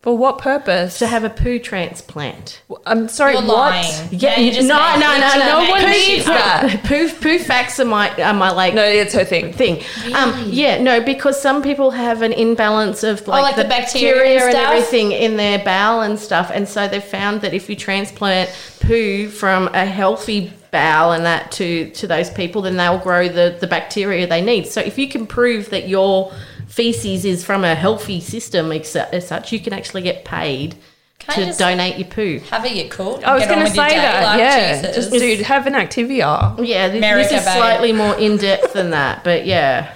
[0.03, 0.99] For what purpose?
[0.99, 2.62] to have a poo transplant.
[2.85, 3.35] I'm sorry.
[3.35, 3.70] You're what?
[3.70, 4.09] lying.
[4.11, 6.35] Yeah, you just no, made- no, no, no, one needs up.
[6.35, 6.83] that.
[6.85, 9.53] poo poo facts are my are my like No, it's her thing.
[9.53, 9.83] thing.
[10.16, 14.41] Um, yeah, no, because some people have an imbalance of like, Oh, like the bacteria
[14.47, 17.76] and and everything in their bowel and stuff, and so they've found that if you
[17.76, 23.29] transplant poo from a healthy bowel and that to to those people, then they'll grow
[23.29, 24.66] the the bacteria they need.
[24.66, 26.33] So if you can prove that your
[26.66, 30.75] feces is from a healthy system ex- as such, you can actually get paid
[31.18, 32.41] Can to donate your poo.
[32.51, 33.20] Have it, you cool.
[33.25, 34.25] I was going to say that.
[34.25, 34.97] like, yeah, Jesus.
[34.97, 36.57] just dude, have an Activia.
[36.66, 37.57] Yeah, this, America, this is babe.
[37.57, 39.95] slightly more in depth than that, but yeah.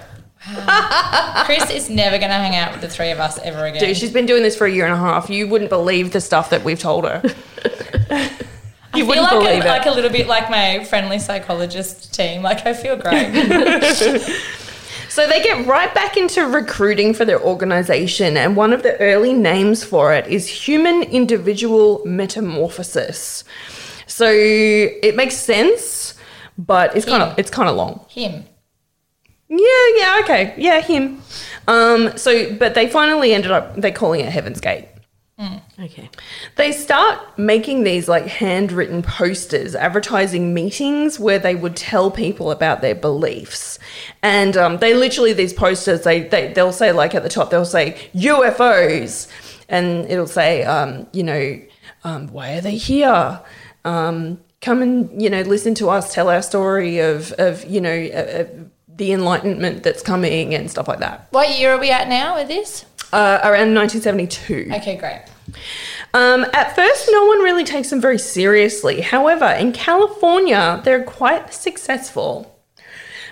[1.45, 3.81] Chris is never going to hang out with the three of us ever again.
[3.81, 5.29] Dude, she's been doing this for a year and a half.
[5.29, 7.21] You wouldn't believe the stuff that we've told her.
[8.97, 9.69] I you feel wouldn't like, believe a, it.
[9.69, 12.41] like a little bit like my friendly psychologist team.
[12.41, 14.23] Like I feel great.
[15.09, 19.33] So they get right back into recruiting for their organization, and one of the early
[19.33, 23.43] names for it is Human Individual Metamorphosis.
[24.05, 26.13] So it makes sense,
[26.57, 28.05] but it's kind of it's kind of long.
[28.09, 28.45] Him.
[29.49, 31.21] Yeah, yeah, okay, yeah, him.
[31.67, 34.87] Um, so but they finally ended up they calling it Heaven's Gate.
[35.79, 36.09] Okay.
[36.55, 42.81] They start making these like handwritten posters advertising meetings where they would tell people about
[42.81, 43.77] their beliefs.
[44.23, 47.65] And um, they literally, these posters, they, they, they'll say, like at the top, they'll
[47.65, 49.27] say UFOs.
[49.69, 51.61] And it'll say, um, you know,
[52.03, 53.39] um, why are they here?
[53.85, 58.07] Um, come and, you know, listen to us tell our story of, of you know,
[58.07, 58.45] uh,
[58.87, 61.27] the enlightenment that's coming and stuff like that.
[61.29, 62.85] What year are we at now with this?
[63.13, 64.69] Uh, around 1972.
[64.75, 65.21] Okay, great.
[66.13, 69.01] Um, at first, no one really takes them very seriously.
[69.01, 72.53] However, in California, they're quite successful.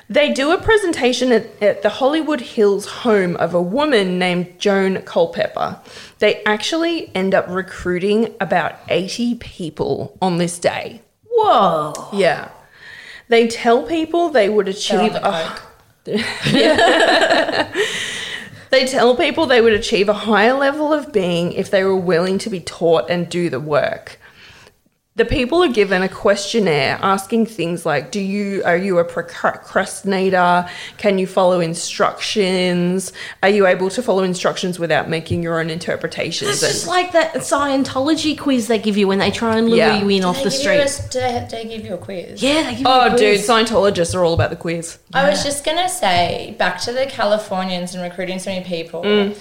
[0.08, 5.02] They do a presentation at, at the Hollywood Hills home of a woman named Joan
[5.02, 5.80] Culpepper.
[6.20, 11.02] They actually end up recruiting about 80 people on this day.
[11.28, 12.10] Whoa.
[12.14, 12.50] Yeah.
[13.30, 15.64] They tell people they would achieve a coke.
[18.76, 22.38] They tell people they would achieve a higher level of being if they were willing
[22.40, 24.20] to be taught and do the work.
[25.18, 30.68] The people are given a questionnaire asking things like do you are you a procrastinator
[30.98, 36.50] can you follow instructions are you able to follow instructions without making your own interpretations
[36.52, 40.02] It's just like that Scientology quiz they give you when they try and lure Yeah.
[40.02, 41.16] you in off the They give you street.
[41.24, 42.44] a- They, they give you a quiz.
[42.44, 43.48] Yeah, they give you oh a dude quiz.
[43.48, 47.94] scientologists are all about the quiz I was just gonna say back to the Californians
[47.96, 49.02] and recruiting so many people.
[49.04, 49.38] Mm.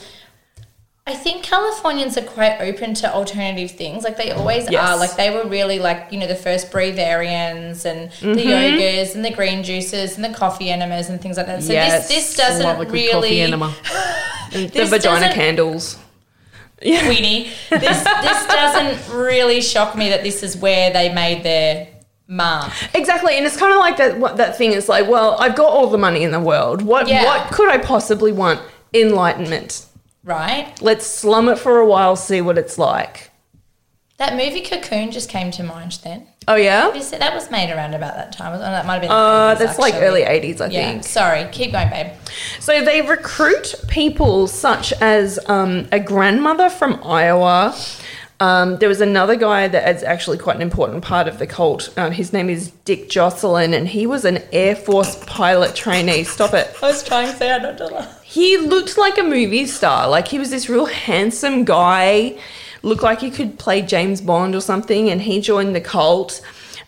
[1.06, 4.04] I think Californians are quite open to alternative things.
[4.04, 4.88] Like they always Yes.
[4.88, 4.96] are.
[4.96, 8.78] Like they were really like you know the first breatharians and the Mm-hmm.
[8.78, 11.62] yogas and the green juices and the coffee enemas and things like that.
[11.62, 12.08] So Yes.
[12.08, 13.74] this this Love a doesn't really coffee enema.
[14.52, 15.98] the vagina doesn't- candles
[16.80, 17.50] Queenie.
[17.70, 21.86] This this doesn't really shock me that this is where they made their
[22.28, 22.72] mark.
[22.94, 24.18] Exactly, and it's kind of like that.
[24.18, 25.06] What that thing is like.
[25.08, 26.80] Well, I've got all the money in the world.
[26.82, 27.24] What Yeah.
[27.24, 28.60] what could I possibly want?
[28.94, 29.84] Enlightenment.
[30.24, 30.72] Right?
[30.80, 33.30] Let's slum it for a while, see what it's like.
[34.16, 36.28] That movie Cocoon just came to mind then.
[36.46, 36.90] Oh yeah.
[36.90, 38.58] That was made around about that time.
[38.58, 39.10] That might have been.
[39.10, 40.82] the Uh, 80s, that's like early '80s, I Yeah.
[40.92, 41.04] think.
[41.04, 41.46] Sorry.
[41.50, 42.06] Keep going, babe.
[42.60, 47.74] So they recruit people such as um, a grandmother from Iowa.
[48.40, 51.92] Um, there was another guy that is actually quite an important part of the cult.
[51.96, 56.24] Um, his name is Dick Jocelyn, and he was an Air Force pilot trainee.
[56.24, 56.74] Stop it.
[56.82, 58.06] I was trying to say I don't know.
[58.34, 60.08] He looked like a movie star.
[60.08, 62.36] Like he was this real handsome guy.
[62.82, 65.08] Looked like he could play James Bond or something.
[65.08, 66.40] And he joined the cult.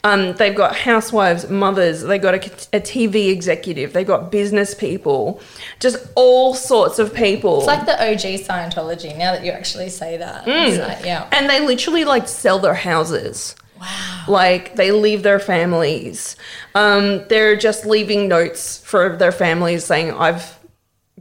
[0.02, 2.02] Um, they've got housewives, mothers.
[2.02, 2.38] they've got a,
[2.76, 3.92] a TV executive.
[3.92, 5.40] they've got business people.
[5.80, 7.58] Just all sorts of people.
[7.58, 9.16] It's like the OG Scientology.
[9.16, 10.78] Now that you actually say that, Mm.
[10.86, 11.28] like, yeah.
[11.32, 13.54] and they literally like sell their houses.
[13.80, 14.24] Wow.
[14.28, 16.36] Like they leave their families.
[16.74, 20.55] Um, they're just leaving notes for their families saying, I've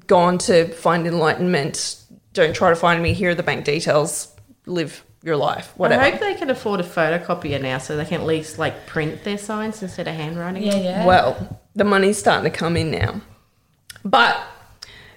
[0.07, 2.03] gone to find enlightenment.
[2.33, 3.13] Don't try to find me.
[3.13, 4.33] Here are the bank details.
[4.65, 5.73] Live your life.
[5.75, 6.03] Whatever.
[6.03, 9.23] I hope they can afford a photocopier now so they can at least like print
[9.23, 10.63] their signs instead of handwriting.
[10.63, 10.83] Yeah, them.
[10.83, 11.05] yeah.
[11.05, 13.21] Well, the money's starting to come in now.
[14.03, 14.39] But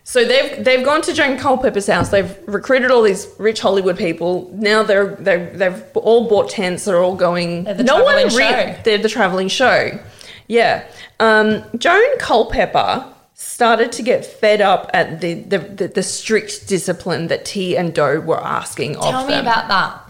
[0.03, 2.09] so they've they've gone to Joan Culpepper's house.
[2.09, 4.51] They've recruited all these rich Hollywood people.
[4.55, 6.87] Now they're they've they've all bought tents.
[6.87, 7.65] They're all going.
[7.65, 8.77] They're the travelling show.
[8.85, 9.99] They're the traveling show.
[10.47, 10.91] Yeah.
[11.21, 13.13] Um, Joan Culpepper
[13.59, 17.93] started to get fed up at the the, the, the strict discipline that Ti and
[17.93, 19.13] Do were asking of them.
[19.13, 20.01] Tell me about that.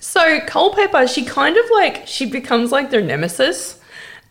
[0.00, 3.78] So Culpepper, she kind of like she becomes like their nemesis.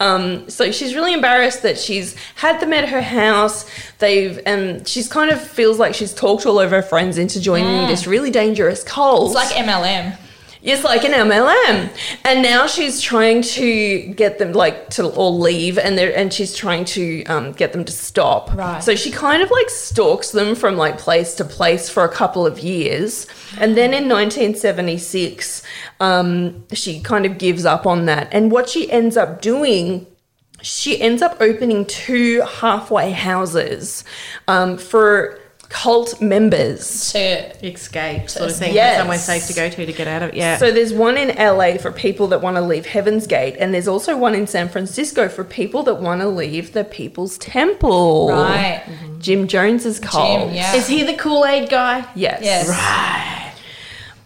[0.01, 3.65] Um, so she's really embarrassed that she's had them at her house.
[3.99, 7.88] They've and she's kind of feels like she's talked all of her friends into joining
[7.88, 9.28] this really dangerous cult.
[9.28, 10.18] It's like MLM.
[10.68, 11.89] It's like an MLM,
[12.26, 16.53] and now she's trying to get them like to all leave, and they're and she's
[16.53, 18.53] trying to um, get them to stop.
[18.53, 18.84] Right.
[18.84, 22.45] So she kind of like stalks them from like place to place for a couple
[22.45, 25.63] of years, and then in 1976,
[26.01, 28.28] um, she kind of gives up on that.
[28.34, 30.05] And what she ends up doing
[30.61, 34.03] she ends up opening two halfway houses
[34.47, 35.39] um, for
[35.70, 37.11] cult members.
[37.11, 38.74] To Escape sort of thing.
[38.74, 38.97] Yes.
[38.99, 40.36] Somewhere safe to go to to get out of it.
[40.36, 40.57] Yeah.
[40.57, 43.88] So there's one in LA for people that want to leave Heaven's Gate, and there's
[43.88, 48.30] also one in San Francisco for people that want to leave the People's Temple.
[48.30, 48.84] right.
[49.20, 50.47] Jim Jones's cult.
[50.47, 50.76] Jim, yeah.
[50.76, 52.07] Is he the Kool Aid guy?
[52.15, 52.41] Yes.
[52.43, 52.68] Yes.
[52.70, 53.53] right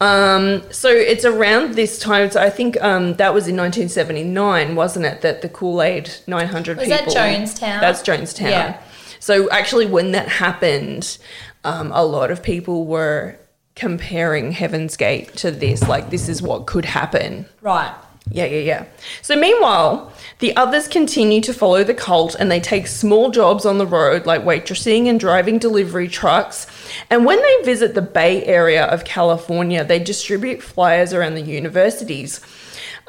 [0.01, 2.31] Um, so it's around this time.
[2.31, 5.21] So I think um, that was in 1979, wasn't it?
[5.21, 7.13] That the Kool Aid 900 Was people.
[7.13, 7.79] that Jonestown?
[7.81, 8.49] That's Jonestown.
[8.49, 8.81] Yeah.
[9.21, 11.17] So actually, when that happened,
[11.63, 13.37] um, a lot of people were
[13.75, 15.87] comparing Heaven's Gate to this.
[15.87, 17.45] Like, this is what could happen.
[17.61, 17.93] Right.
[18.29, 18.85] Yeah, yeah, yeah.
[19.21, 23.77] So meanwhile, the others continue to follow the cult and they take small jobs on
[23.77, 26.65] the road like waitressing and driving delivery trucks.
[27.09, 32.41] And when they visit the Bay Area of California, they distribute flyers around the universities.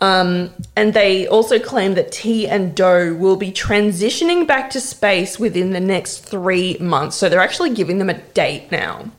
[0.02, 5.38] Um, and they also claim that Ti and Do will be transitioning back to space
[5.38, 7.14] within the next three months.
[7.16, 9.12] So they're actually giving them a date now.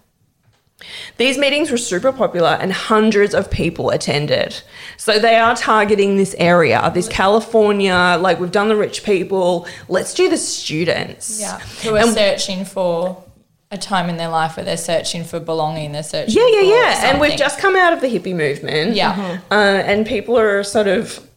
[1.16, 4.62] These meetings were super popular and hundreds of people attended.
[4.98, 10.14] So they are targeting this area, this California, like we've done the rich people, let's
[10.14, 11.40] do the students.
[11.40, 11.60] Yeah.
[11.84, 13.24] Who are And- searching for
[13.74, 15.92] a time in their life where they're searching for belonging.
[15.92, 16.36] They're searching.
[16.36, 17.10] Yeah, yeah, yeah.
[17.10, 18.96] And we've just come out of the hippie movement.
[18.96, 19.40] Yeah.
[19.52, 21.28] Uh, and people are sort of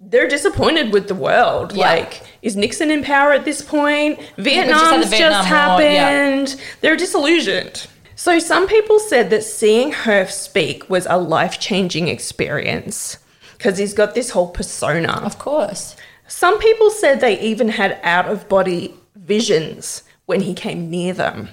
[0.00, 1.72] they're disappointed with the world.
[1.72, 1.90] Yeah.
[1.90, 4.20] Like, is Nixon in power at this point?
[4.36, 6.10] Vietnam's just, Vietnam War, yeah.
[6.10, 6.60] happened.
[6.80, 7.88] They're disillusioned.
[8.14, 13.18] So some people said that seeing Herff speak was a life-changing experience
[13.58, 15.20] because he's got this whole persona.
[15.24, 15.96] Of course.
[16.28, 21.48] Some people said they even had out-of-body visions when he came near them.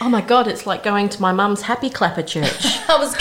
[0.00, 2.66] Oh my god, it's like going to my mum's happy clapper church.
[2.88, 3.14] I was.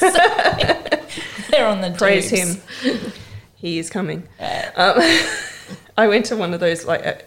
[1.50, 2.54] They're on the Praise dukes.
[2.84, 3.12] him.
[3.56, 4.28] he is coming.
[4.76, 4.96] Um,
[5.96, 7.22] I went to one of those like a,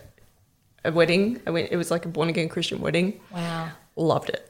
[0.85, 1.41] a wedding.
[1.45, 1.71] I went.
[1.71, 3.19] It was like a born again Christian wedding.
[3.31, 3.69] Wow.
[3.95, 4.47] Loved it.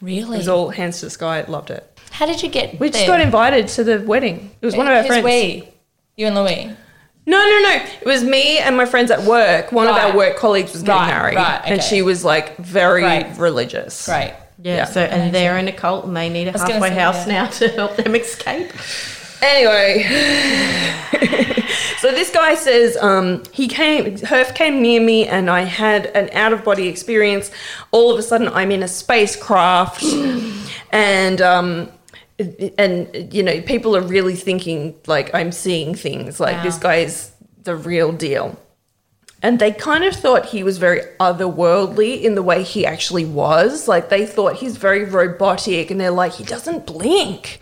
[0.00, 1.44] Really, it was all hands to the sky.
[1.46, 1.88] Loved it.
[2.10, 4.50] How did you get We just got invited to the wedding.
[4.60, 5.24] It was one of our Who's friends.
[5.24, 5.68] we?
[6.16, 6.76] You and Louis.
[7.24, 7.84] No, no, no.
[8.00, 9.70] It was me and my friends at work.
[9.72, 11.88] One of our work colleagues was getting Right, married, right, and okay.
[11.88, 13.26] she was like very Great.
[13.38, 14.06] religious.
[14.06, 14.34] Great.
[14.60, 14.84] Yeah, Yeah.
[14.86, 17.26] so and they're in a cult and they need a was gonna halfway say, house
[17.26, 17.32] yeah.
[17.44, 18.72] now to help them escape.
[19.40, 20.04] Anyway,
[21.98, 26.30] so this guy says um, he came, Herff came near me, and I had an
[26.32, 27.50] out of body experience.
[27.90, 30.04] All of a sudden, I'm in a spacecraft,
[30.92, 31.88] and um,
[32.78, 36.40] and you know, people are really thinking like I'm seeing things.
[36.40, 36.62] Like Wow.
[36.64, 37.32] this guy is
[37.64, 38.58] the real deal.
[39.44, 43.88] And they kind of thought he was very otherworldly in the way he actually was.
[43.88, 47.58] Like they thought he's very robotic, and they're like, he doesn't blink.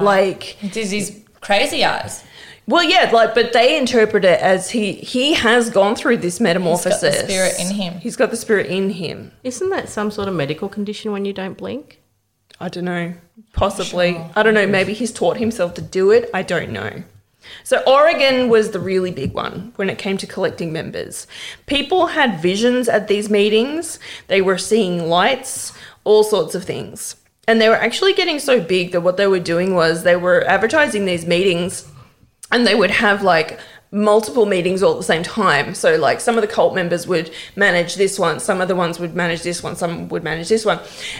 [0.00, 2.24] Like Does his crazy eyes?
[2.66, 7.20] well, yeah, like, but they interpret it as he he has gone through this metamorphosis.
[7.20, 7.94] spirit in him.
[8.00, 9.30] He's got the spirit in him.
[9.44, 11.99] Isn't that some sort of medical condition when you don't blink?
[12.60, 13.14] I don't know.
[13.52, 14.16] Possibly.
[14.36, 14.66] I don't know.
[14.66, 16.30] Maybe he's taught himself to do it.
[16.34, 17.02] I don't know.
[17.64, 21.26] So Oregon was the really big one when it came to collecting members.
[21.66, 23.98] People had visions at these meetings.
[24.28, 25.72] They were seeing lights,
[26.04, 27.16] all sorts of things.
[27.48, 30.44] And they were actually getting so big that what they were doing was they were
[30.46, 31.90] advertising these meetings
[32.52, 33.58] and they would have like
[33.92, 35.74] multiple meetings all at the same time.
[35.74, 39.00] So like some of the cult members would manage this one, some of the ones
[39.00, 40.78] would manage this one, some would manage this one.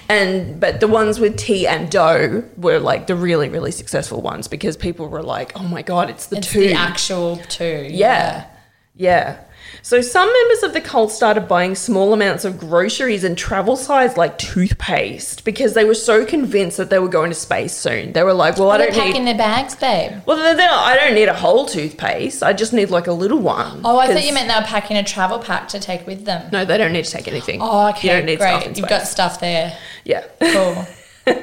[0.09, 4.47] And but the ones with Ti and Do were like the really really successful ones
[4.49, 7.89] because people were like, "Oh my god, it's the It's two." the actual two.
[7.91, 8.47] yeah.
[8.95, 9.41] Yeah.
[9.83, 14.17] So some members of the cult started buying small amounts of groceries and travel size
[14.17, 18.13] like toothpaste because they were so convinced that they were going to space soon.
[18.13, 20.21] They were like, "Well, I don't need packing their bags, babe.
[20.27, 22.43] well, they're, they're, I don't need a whole toothpaste.
[22.43, 23.81] I just need like a little one.
[23.85, 26.51] Oh, I thought you meant they were packing a travel pack to take with them.
[26.53, 27.61] No, they don't need to take anything.
[27.63, 28.77] Oh, okay, You don't need stuff great.
[28.77, 29.77] You've got stuff there.
[30.05, 30.25] Yeah.
[30.41, 30.87] Cool.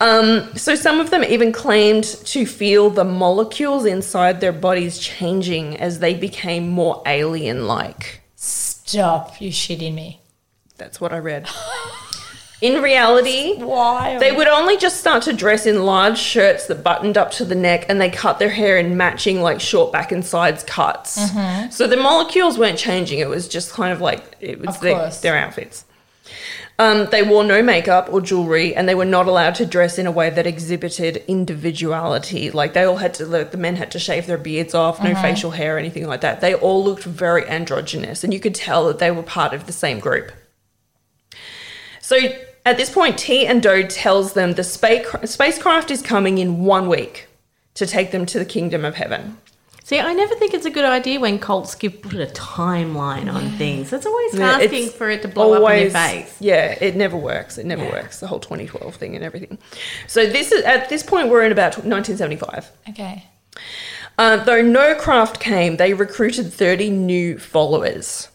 [0.00, 5.98] So some of them even claimed to feel the molecules inside their bodies changing as
[5.98, 8.22] they became more alien-like.
[8.36, 9.40] Stop.
[9.40, 10.20] You shitting me.
[10.78, 11.46] That's what I read.
[12.60, 14.18] In reality, Why?
[14.18, 17.54] They would only just start to dress in large shirts that buttoned up to the
[17.54, 21.18] neck and they cut their hair in matching like short back and sides cuts.
[21.18, 21.70] Mm-hmm.
[21.70, 23.18] So the molecules weren't changing.
[23.18, 25.86] It was just kind of like it was their, their outfits.
[26.78, 30.06] Um, they wore no makeup or jewelry and they were not allowed to dress in
[30.06, 32.50] a way that exhibited individuality.
[32.50, 35.10] Like they all had to, the, the men had to shave their beards off, no
[35.10, 35.20] Mm-hmm.
[35.22, 36.40] facial hair, anything like that.
[36.40, 39.72] They all looked very androgynous and you could tell that they were part of the
[39.72, 40.32] same group.
[42.00, 42.16] So
[42.64, 46.88] at this point, Ti and Do tells them the space spacecraft is coming in one
[46.88, 47.28] week
[47.74, 49.36] to take them to the kingdom of heaven.
[49.90, 53.50] See, I never think it's a good idea when cults give put a timeline on
[53.58, 53.90] things.
[53.90, 56.36] That's always Yeah, asking it's for it to blow up in your face.
[56.38, 57.58] Yeah, it never works.
[57.58, 58.20] It never works.
[58.20, 59.58] The whole 2012 thing and everything.
[60.06, 62.70] So this is at this point we're in about 1975.
[62.90, 63.24] Okay.
[64.16, 68.28] Uh, though no craft came, they recruited 30 new followers.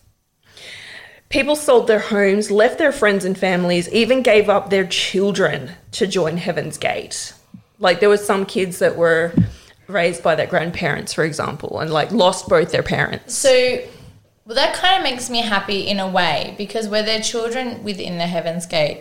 [1.29, 6.05] People sold their homes, left their friends and families, even gave up their children to
[6.05, 7.31] join Heaven's Gate.
[7.79, 9.33] Like there were some kids that were
[9.87, 13.33] raised by their grandparents, for example, and like lost both their parents.
[13.35, 13.79] So
[14.47, 18.19] well, that kind of makes me happy in a way because were there children within
[18.19, 18.99] the Heaven's Gate?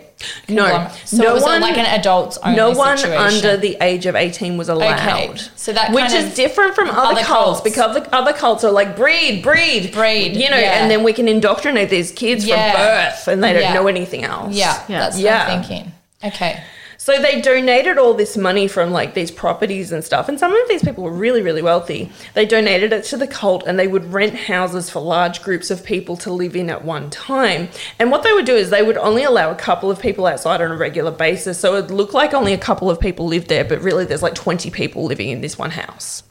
[0.49, 0.89] No.
[1.05, 3.21] So no it was one- like an adults only no one situation.
[3.45, 4.99] under the age of 18 was allowed.
[4.99, 5.37] Okay.
[5.55, 7.61] so that which is different from other, other cults, cults.
[7.61, 10.81] because other cults are like breed, breed, Breed, you know, yeah.
[10.81, 12.71] and then we can indoctrinate these kids Yeah.
[12.71, 13.73] from birth, and they don't Yeah.
[13.73, 14.55] know anything else.
[14.55, 14.99] Yeah, Yeah.
[14.99, 15.47] that's Yeah.
[15.47, 15.91] what I'm thinking.
[16.23, 16.63] Okay.
[17.05, 20.67] So they donated all this money from like these properties and stuff, and some of
[20.67, 22.11] these people were really, really wealthy.
[22.33, 25.83] They donated it to the cult, and they would rent houses for large groups of
[25.83, 27.69] people to live in at one time.
[27.99, 30.61] And what they would do is they would only allow a couple of people outside
[30.61, 33.63] on a regular basis, so it looked like only a couple of people lived there,
[33.63, 36.23] but really there's like twenty people living in this one house.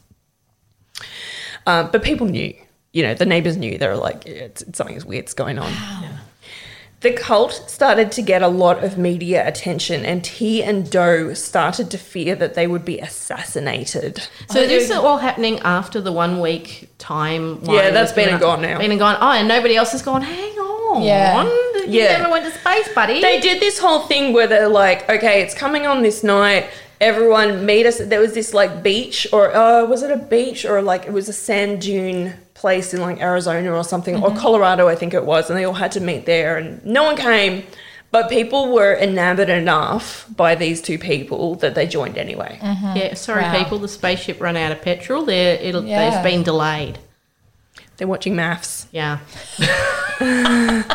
[1.65, 2.53] Um, but people knew,
[2.91, 3.77] you know, the neighbors knew.
[3.77, 5.71] They were like, yeah, it's, it's something's weird's going on.
[7.01, 11.91] The cult started to get a lot of media attention, and Ti and Do started
[11.91, 14.27] to fear that they would be assassinated.
[14.49, 17.59] So this is all happening after the one week time.
[17.63, 18.79] Yeah, that's been and gone now.
[18.79, 19.17] Been and gone.
[19.21, 20.21] Oh, and nobody else has gone.
[20.21, 21.03] Hang on.
[21.03, 21.43] Yeah.
[21.43, 22.17] You Yeah.
[22.17, 23.21] never went to space, buddy.
[23.21, 26.65] They did this whole thing where they're like, okay, it's coming on this night.
[27.01, 27.97] Everyone meet us.
[27.99, 31.27] There was this like beach, or uh, was it a beach, or like it was
[31.29, 34.39] a sand dune place in like Arizona or something, or mm-hmm.
[34.39, 37.15] Colorado, I think it was, and they all had to meet there, and no one
[37.15, 37.63] came.
[38.11, 42.57] But people were enamored enough by these two people that they joined anyway.
[42.61, 42.97] Mm-hmm.
[42.97, 43.61] Yeah, sorry, Wow.
[43.61, 43.77] people.
[43.77, 45.25] The spaceship run out of petrol.
[45.25, 46.09] They're, it'll, Yeah.
[46.09, 46.97] They've been delayed.
[47.97, 48.87] They're watching maths.
[48.91, 49.19] Yeah.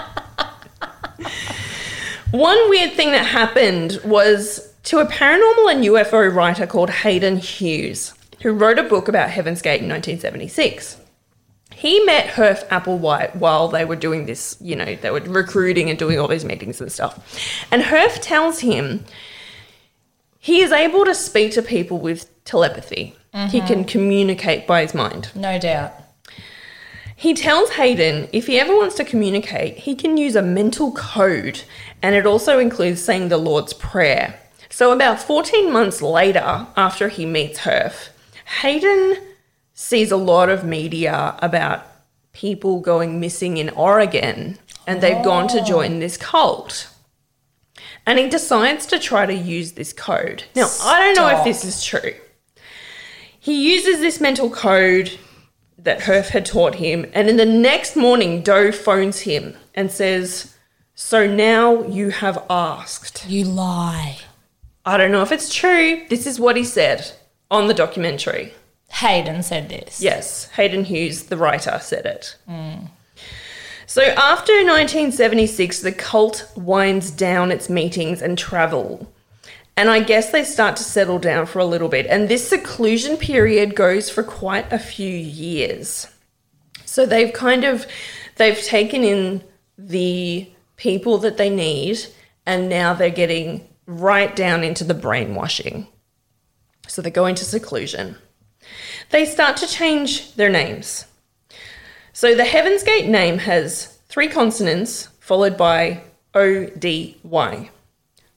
[2.30, 8.14] One weird thing that happened was to a paranormal and UFO writer called Hayden Hewes,
[8.42, 10.96] who wrote a book about Heaven's Gate in 1976.
[11.80, 15.98] He met Herff Applewhite while they were doing this, you know, they were recruiting and
[15.98, 17.18] doing all these meetings and stuff.
[17.70, 19.06] And Herff tells him
[20.38, 23.16] he is able to speak to people with telepathy.
[23.32, 23.66] He mm-hmm.
[23.66, 25.30] can communicate by his mind.
[25.34, 25.94] No doubt.
[27.16, 31.62] He tells Hayden if he ever wants to communicate, he can use a mental code,
[32.02, 34.38] and it also includes saying the Lord's Prayer.
[34.68, 38.10] So, about 14 months later, after he meets Herff,
[38.60, 39.29] Hayden
[39.80, 41.86] sees a lot of media about
[42.32, 45.64] people going missing in Oregon, and they've gone to oh.
[45.64, 46.88] join this cult.
[48.06, 50.44] And he decides to try to use this code.
[50.54, 52.14] Now, I don't know if this is true.
[53.38, 55.18] He uses this mental code
[55.78, 57.10] that Herff had taught him.
[57.14, 60.54] And in the next morning, Do phones him and says,
[60.94, 63.26] So now you have asked.
[63.26, 64.18] You lie.
[64.84, 66.04] I don't know if it's true.
[66.10, 67.12] This is what he said
[67.50, 68.52] on the documentary.
[68.90, 70.02] Hayden said this.
[70.02, 72.36] Yes, Hayden Hewes, the writer, said it.
[73.86, 79.12] So after 1976, the cult winds down its meetings and travel.
[79.76, 82.06] And I guess they start to settle down for a little bit.
[82.06, 86.06] And this seclusion period goes for quite a few years.
[86.84, 87.86] So they've kind of
[88.36, 89.42] they've taken in
[89.78, 91.98] the people that they need
[92.46, 95.86] and now they're getting right down into the brainwashing.
[96.86, 98.16] So they go into seclusion
[99.10, 101.06] they start to change their names.
[102.12, 106.02] So the Heaven's Gate name has three consonants followed by
[106.34, 107.70] O D Y.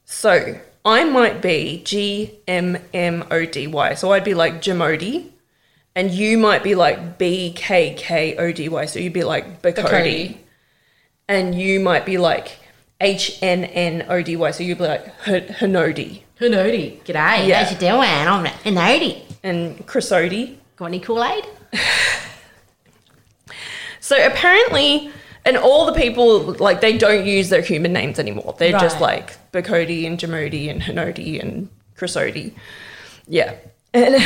[0.06, 3.94] So I might be G M M O D Y.
[3.96, 5.30] So I'd be like Jamodi.
[5.96, 8.86] And you might be like B K K O D Y.
[8.86, 9.90] So you'd be like Bakodi.
[9.90, 10.40] Cody.
[11.28, 12.58] And you might be like
[13.00, 14.52] H N N O D Y.
[14.52, 16.22] So you'd be like H- Hanodi.
[16.40, 17.02] Hanodi.
[17.04, 17.48] G'day.
[17.48, 17.64] Yeah.
[17.64, 17.94] How's you doing?
[18.02, 19.24] I'm Hanodi.
[19.44, 20.58] And Chrysodi.
[20.76, 21.46] Got any Kool-Aid?
[24.04, 25.10] So apparently,
[25.46, 28.54] and all the people like they don't use their human names anymore.
[28.60, 32.54] They're just like Bakodi and Jamodi and Hanodi and Chrysodi.
[33.30, 33.56] Yeah.
[33.94, 34.16] And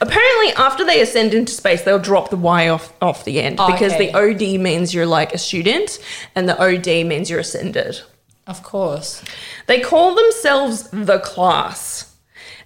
[0.00, 3.70] apparently, after they ascend into space, they'll drop the Y off off the end oh,
[3.70, 5.98] because the OD means you're like a student,
[6.34, 8.00] and the OD means you're ascended.
[8.46, 9.22] Of course.
[9.66, 12.06] They call themselves the class.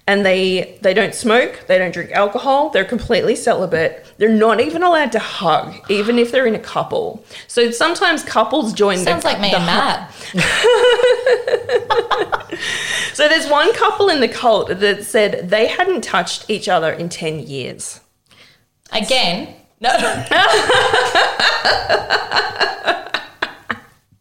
[0.07, 4.05] And they they don't smoke, they don't drink alcohol, they're completely celibate.
[4.19, 7.25] They're not even allowed to hug, even if they're in a couple.
[7.47, 10.13] So sometimes couples join Sounds the like me the and Matt.
[13.15, 17.09] So there's one couple in the cult that said they hadn't touched each other in
[17.09, 18.01] 10 years.
[18.91, 19.55] Again.
[19.81, 19.91] No.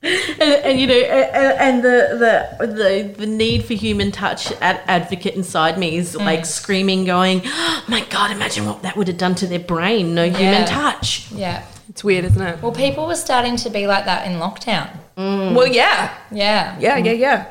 [0.04, 4.82] And, and you know, and, and the, the the the need for human touch ad-
[4.88, 9.18] advocate inside me is like screaming, going, oh "My God, imagine what that would have
[9.18, 10.14] done to their brain!
[10.14, 10.38] No Yeah.
[10.38, 11.66] human touch." yeah.
[11.90, 12.62] It's weird, isn't it?
[12.62, 14.90] Well, people were starting to be like that in lockdown.
[15.16, 16.14] Well, yeah.
[16.32, 16.76] Yeah.
[16.80, 17.46] Yeah, yeah, yeah.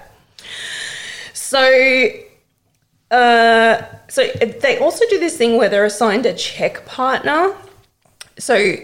[1.33, 2.09] So,
[3.11, 4.27] uh, so
[4.61, 7.55] they also do this thing where they're assigned a check partner.
[8.39, 8.75] So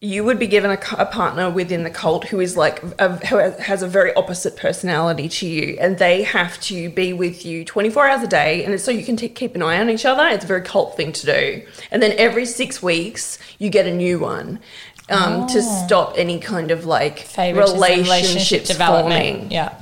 [0.00, 3.38] you would be given a, a partner within the cult who is like a, who
[3.38, 7.88] has a very opposite personality to you, and they have to be with you twenty
[7.90, 10.04] four hours a day, and it's so you can t- keep an eye on each
[10.04, 10.26] other.
[10.28, 13.94] It's a very cult thing to do, and then every six weeks you get a
[13.94, 14.60] new one.
[15.08, 19.50] Um, To stop any kind of like relationships forming.
[19.52, 19.80] Yeah.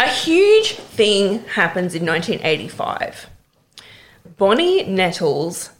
[0.00, 3.26] A huge thing happens in 1985.
[4.38, 5.70] Bonnie Nettles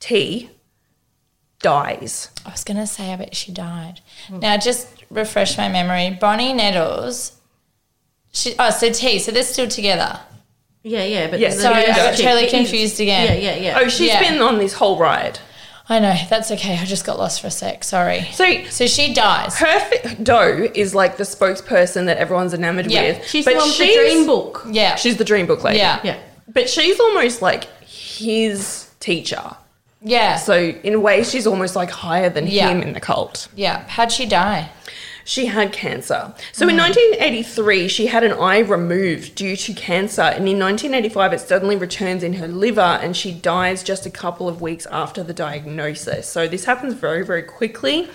[0.00, 0.50] Ti
[1.64, 2.28] dies.
[2.46, 4.00] I was going to say, I bet she died.
[4.30, 6.16] Now, just refresh my memory.
[6.20, 7.32] Bonnie Nettles.
[8.32, 9.18] She, oh, so Ti.
[9.18, 10.20] So they're still together.
[10.82, 11.30] Yeah, yeah.
[11.30, 13.42] But Yeah, the- sorry, I got totally confused again.
[13.42, 13.78] Yeah, yeah, yeah.
[13.80, 14.20] Oh, she's Yeah.
[14.20, 15.38] been on this whole ride.
[15.88, 16.14] I know.
[16.30, 16.78] That's okay.
[16.78, 17.84] I just got lost for a sec.
[17.84, 18.26] Sorry.
[18.32, 19.58] So So she dies.
[19.58, 23.26] her fi- Do is like the spokesperson that everyone's enamored Yeah, with.
[23.28, 24.64] she's but the one the dream book.
[24.70, 24.96] Yeah.
[24.96, 25.78] She's the dream book lady.
[25.78, 26.00] Yeah.
[26.04, 26.18] Yeah.
[26.48, 29.56] But she's almost like his teacher.
[30.04, 30.36] Yeah.
[30.36, 32.68] So in a way, she's almost like higher than Yeah.
[32.68, 33.48] him in the cult.
[33.56, 33.84] yeah.
[33.88, 34.70] How'd she die?
[35.26, 36.34] She had cancer.
[36.52, 36.82] So in hmm.
[36.82, 40.20] 1983, she had an eye removed due to cancer.
[40.20, 44.46] And in 1985, it suddenly returns in her liver and she dies just a couple
[44.48, 46.28] of weeks after the diagnosis.
[46.28, 48.10] So this happens very, very quickly.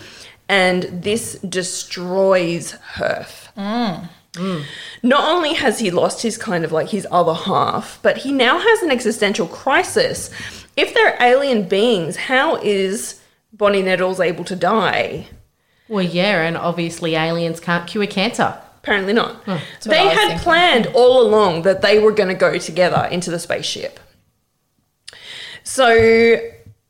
[0.48, 3.48] And this destroys Herff.
[3.56, 4.06] Hmm.
[4.36, 4.62] Hmm.
[5.02, 8.60] Not only has he lost his kind of like his other half, but he now
[8.60, 10.30] has an existential crisis.
[10.80, 13.20] If they're alien beings, how is
[13.52, 15.28] Bonnie Nettles able to die?
[15.90, 18.58] Well, yeah, and obviously aliens can't cure cancer.
[18.82, 19.46] Apparently not.
[19.46, 20.40] what They had thinking.
[20.40, 24.00] planned all along that they were going to go together into the spaceship.
[25.64, 26.40] So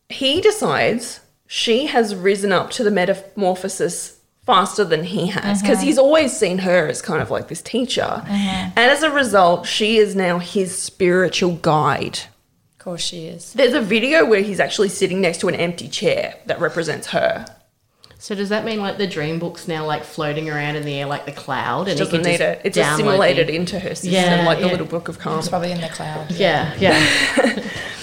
[0.07, 5.85] he decides she has risen up to the metamorphosis faster than he has because uh-huh.
[5.85, 8.03] he's always seen her as kind of like this teacher.
[8.03, 8.71] Uh-huh.
[8.75, 12.19] And as a result, she is now his spiritual guide.
[12.89, 13.53] Of course she is.
[13.53, 17.45] There's a video where he's actually sitting next to an empty chair that represents her.
[18.17, 21.05] So does that mean like the dream book's now like floating around in the air
[21.05, 22.61] like the cloud, and he Doesn't need it.
[22.63, 25.37] It's assimilated the- into her system, Yeah, like the little book of karma.
[25.37, 26.31] It's probably in the cloud.
[26.31, 27.69] Yeah, yeah.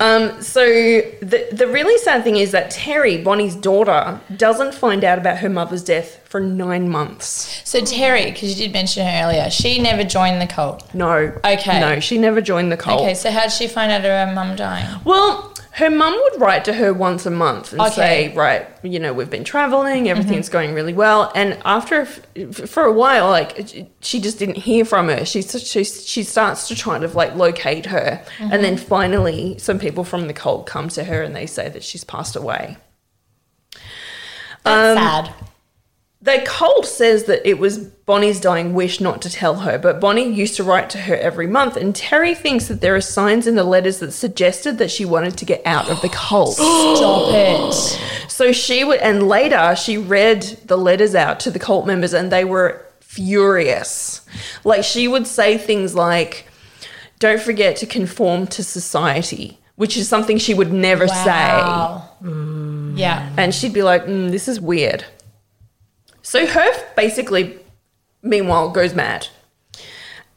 [0.00, 5.18] Um, so the the really sad thing is that Terry, Bonnie's daughter, doesn't find out
[5.18, 7.60] about her mother's death for nine months.
[7.64, 10.94] So Terry, because you did mention her earlier, she never joined the cult.
[10.94, 11.38] No.
[11.44, 11.80] Okay.
[11.80, 13.02] No, she never joined the cult.
[13.02, 14.86] Okay, so how did she find out her mum dying?
[15.04, 17.92] Well, her mum would write to her once a month and Okay.
[18.30, 21.30] say, right, you know, we've been traveling, everything's going really well.
[21.34, 25.24] And after, for a while, like, she just didn't hear from her.
[25.24, 28.22] She, she, she starts to try to, like, locate her.
[28.40, 31.84] And then finally, some people from the cult come to her and they say that
[31.84, 32.76] she's passed away.
[34.64, 35.34] That's Um, sad.
[36.22, 40.30] The cult says that it was Bonnie's dying wish not to tell her, but Bonnie
[40.30, 43.54] used to write to her every month, and Terry thinks that there are signs in
[43.54, 46.52] the letters that suggested that she wanted to get out of the cult.
[46.56, 47.72] Stop it.
[48.28, 52.30] so she would, and later she read the letters out to the cult members, and
[52.30, 54.20] they were furious.
[54.62, 56.46] Like she would say things like,
[57.18, 61.24] "Don't forget to conform to society," which is something she would never say.
[61.24, 62.10] Wow.
[62.94, 63.32] Yeah.
[63.38, 65.06] And she'd be like, mm, this is weird.
[66.30, 67.58] So Herff basically,
[68.22, 69.26] meanwhile, goes mad.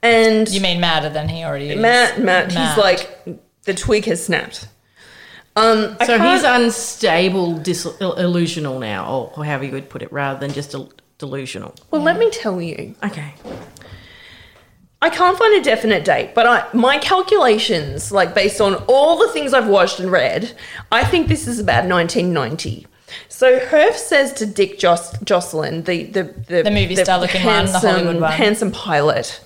[0.01, 1.79] And You mean madder than he already is?
[1.79, 2.67] Matt, Matt, Mad.
[2.69, 4.67] he's like, the twig has snapped.
[5.55, 10.11] Um, I So can't- he's unstable, dis- illusional now, or however you would put it,
[10.11, 11.75] rather than just del- delusional.
[11.91, 12.95] well, let me tell you.
[13.03, 13.35] Okay.
[14.99, 19.27] I can't find a definite date, but I, my calculations, like based on all the
[19.27, 20.53] things I've watched and read,
[20.91, 22.87] I think this is about 1990.
[23.29, 27.65] So Herff says to Dick Jos- Jocelyn, the the the, The movie star looking one,
[27.65, 28.31] the Hollywood one.
[28.31, 29.39] handsome pilot.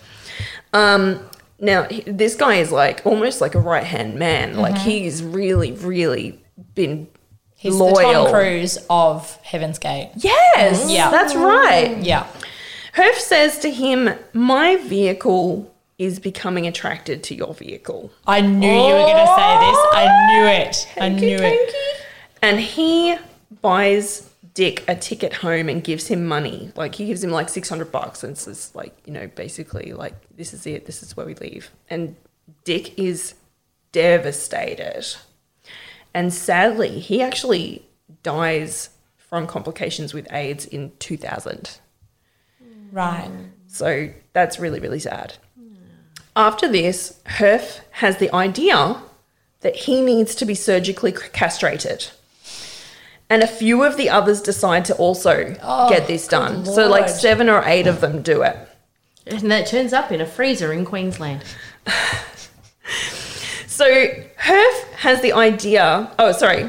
[0.74, 1.20] Um,
[1.60, 4.58] now he- this guy is like almost like a right hand man.
[4.58, 4.90] Like Mm-hmm.
[4.90, 6.40] he's really, really
[6.76, 7.08] been
[7.56, 7.96] He's loyal.
[7.96, 10.12] the Tom Cruise of Heaven's Gate.
[10.18, 11.10] Yes, Yeah.
[11.10, 11.98] that's right.
[11.98, 12.28] Yeah.
[12.96, 18.94] Herff says to him, "My vehicle is becoming attracted to your vehicle." I knew you
[18.94, 19.80] were going to say this.
[19.94, 20.88] I knew it.
[21.02, 21.74] I knew it.
[22.44, 23.16] And he
[23.62, 26.72] buys Dick a ticket home and gives him money.
[26.76, 30.16] Like he gives him like six hundred bucks and says, like, you know, basically like
[30.36, 31.70] this is it, this is where we leave.
[31.90, 32.16] And
[32.64, 33.36] Dick is
[33.92, 35.06] devastated.
[36.14, 37.86] And sadly, he actually
[38.24, 41.78] dies from complications with AIDS in two thousand.
[42.92, 43.30] Right.
[43.68, 45.34] So that's really, really sad.
[46.36, 49.02] After this, Herff has the idea
[49.62, 52.08] that he needs to be surgically castrated.
[53.30, 56.66] And a few of the others decide to also oh, get this done.
[56.66, 58.58] So, like, seven or eight of them do it.
[59.26, 61.44] And that turns up in a freezer in Queensland.
[63.78, 66.12] So, Herff has the idea.
[66.18, 66.68] Oh, sorry.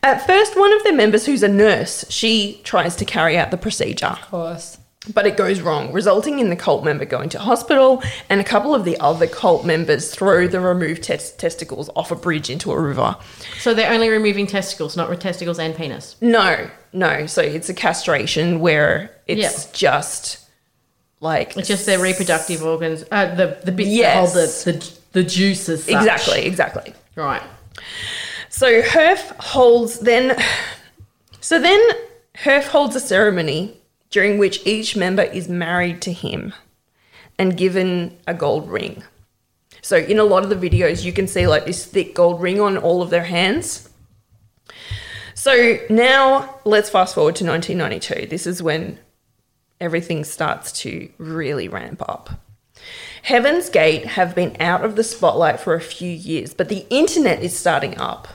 [0.00, 3.56] At first, one of the members, who's a nurse, she tries to carry out the
[3.56, 4.06] procedure.
[4.06, 4.78] Of course.
[5.12, 8.74] But it goes wrong, resulting in the cult member going to hospital, and a couple
[8.74, 12.80] of the other cult members throw the removed tes- testicles off a bridge into a
[12.80, 13.14] river.
[13.58, 16.16] So they're only removing testicles, not testicles and penis.
[16.22, 17.26] No, no.
[17.26, 19.70] So it's a castration where it's Yeah.
[19.74, 20.38] just
[21.20, 24.32] like It's just their reproductive organs, uh, the the bits Yes.
[24.32, 25.86] that hold the, the the juices.
[25.86, 26.94] exactly, exactly.
[27.14, 27.42] Right.
[28.48, 30.34] So Herff holds then.
[31.40, 31.80] So then
[32.36, 33.76] Herff holds a ceremony
[34.14, 36.54] during which each member is married to him
[37.36, 39.02] and given a gold ring.
[39.82, 42.60] So in a lot of the videos, you can see like this thick gold ring
[42.60, 43.88] on all of their hands.
[45.34, 48.28] So now let's fast forward to 1992.
[48.28, 49.00] This is when
[49.80, 52.40] everything starts to really ramp up.
[53.22, 57.42] Heaven's Gate have been out of the spotlight for a few years, but the internet
[57.42, 58.28] is starting up.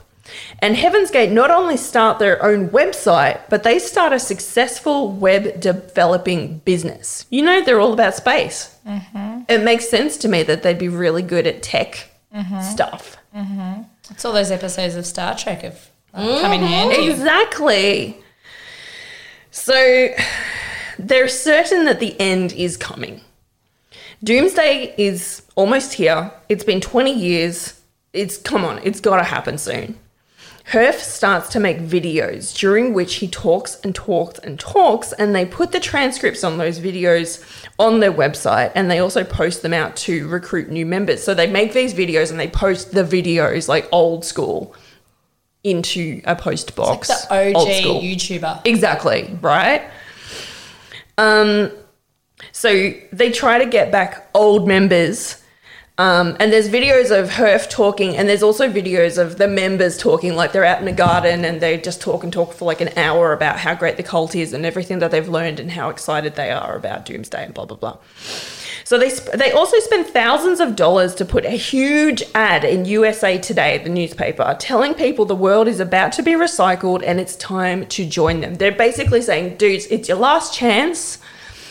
[0.60, 5.60] And Heaven's Gate not only start their own website, but they start a successful web
[5.60, 7.26] developing business.
[7.30, 8.76] You know, they're all about space.
[8.86, 9.42] Mm-hmm.
[9.48, 12.60] It makes sense to me that they'd be really good at tech mm-hmm.
[12.60, 13.16] stuff.
[13.34, 13.82] Mm-hmm.
[14.10, 17.10] It's all those episodes of Star Trek have come in handy.
[17.10, 18.16] Exactly.
[19.50, 20.08] So
[20.98, 23.20] they're certain that the end is coming.
[24.22, 26.30] Doomsday is almost here.
[26.48, 27.80] It's been 20 years.
[28.12, 29.98] It's come on, it's got to happen soon.
[30.70, 35.44] Herff starts to make videos during which he talks and talks and talks, and they
[35.44, 37.42] put the transcripts on those videos
[37.80, 41.24] on their website and they also post them out to recruit new members.
[41.24, 44.76] So they make these videos and they post the videos like old school
[45.64, 47.08] into a post box.
[47.08, 48.00] The old OG school.
[48.00, 48.60] YouTuber.
[48.64, 49.90] Exactly, right?
[51.18, 51.72] Um,
[52.52, 55.39] so they try to get back old members.
[56.00, 60.34] Um, and there's videos of Herff talking, and there's also videos of the members talking,
[60.34, 62.88] like they're out in a garden and they just talk and talk for like an
[62.96, 66.36] hour about how great the cult is and everything that they've learned and how excited
[66.36, 67.98] they are about Doomsday and blah blah blah.
[68.84, 72.86] So they sp- they also spend thousands of dollars to put a huge ad in
[72.86, 77.36] USA Today, the newspaper, telling people the world is about to be recycled and it's
[77.36, 78.54] time to join them.
[78.54, 81.18] They're basically saying, dudes, it's your last chance.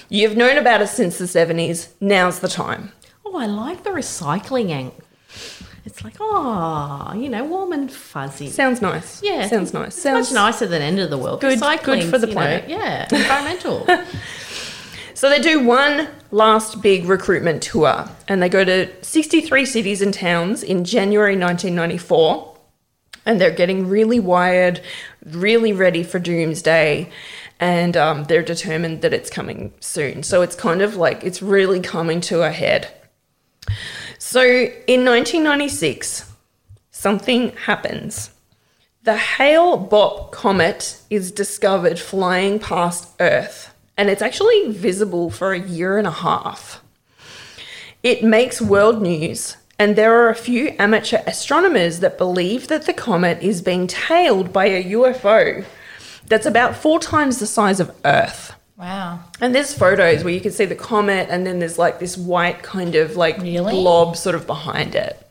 [0.08, 1.88] You've known about us since the 70s.
[2.00, 2.92] Now's the time.
[3.32, 4.96] Oh, I like the recycling angle.
[5.86, 8.50] It's like, oh, you know, warm and fuzzy.
[8.50, 9.22] Sounds nice.
[9.24, 9.90] yeah, Sounds nice.
[9.90, 11.42] It's Sounds much nicer than end of the world.
[11.42, 12.70] Good- good for the you know, planet.
[12.70, 13.88] yeah, environmental.
[15.20, 20.14] So they do one last big recruitment tour and they go to 63 cities and
[20.14, 22.56] towns in January 1994
[23.26, 24.80] and they're getting really wired,
[25.26, 27.12] really ready for doomsday
[27.60, 30.24] and um, they're determined that it's coming soon.
[30.24, 32.90] So it's kind of like it's really coming to a head.
[34.18, 36.32] So in 1996,
[36.92, 38.32] something happens.
[39.04, 45.60] The Hale Bopp comet is discovered flying past Earth, and it's actually visible for a
[45.60, 46.82] year and a half.
[48.04, 52.94] It makes world news, and there are a few amateur astronomers that believe that the
[52.94, 55.66] comet is being tailed by a UFO
[56.28, 58.54] that's about four times the size of Earth.
[58.80, 59.20] Wow.
[59.42, 62.64] And there's photos where you can see the comet, and then there's like this white
[62.64, 63.74] kind of like Really?
[63.74, 65.22] blob sort of behind it.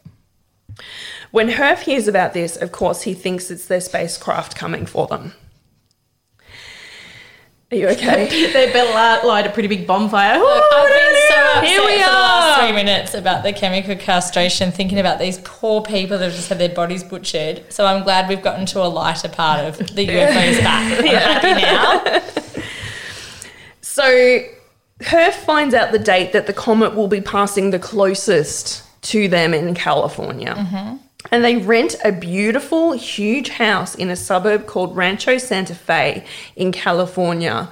[1.30, 5.32] When Herff hears about this, of course, he thinks it's their spacecraft coming for them.
[7.70, 8.26] Are you okay?
[8.52, 10.36] they better light, light a pretty big bonfire.
[10.38, 12.66] Oh, I've been so upset Here we for the last are.
[12.66, 16.58] three minutes about the chemical castration, thinking about these poor people that have just had
[16.58, 17.70] their bodies butchered.
[17.70, 20.98] So I'm glad we've gotten to a lighter part of the UFOs back.
[21.00, 22.32] I'm happy now.
[23.98, 24.44] So
[25.00, 29.52] Herff finds out the date that the comet will be passing the closest to them
[29.52, 31.00] in California.
[31.32, 36.24] And they rent a beautiful, huge house in a suburb called Rancho Santa Fe
[36.54, 37.68] in California.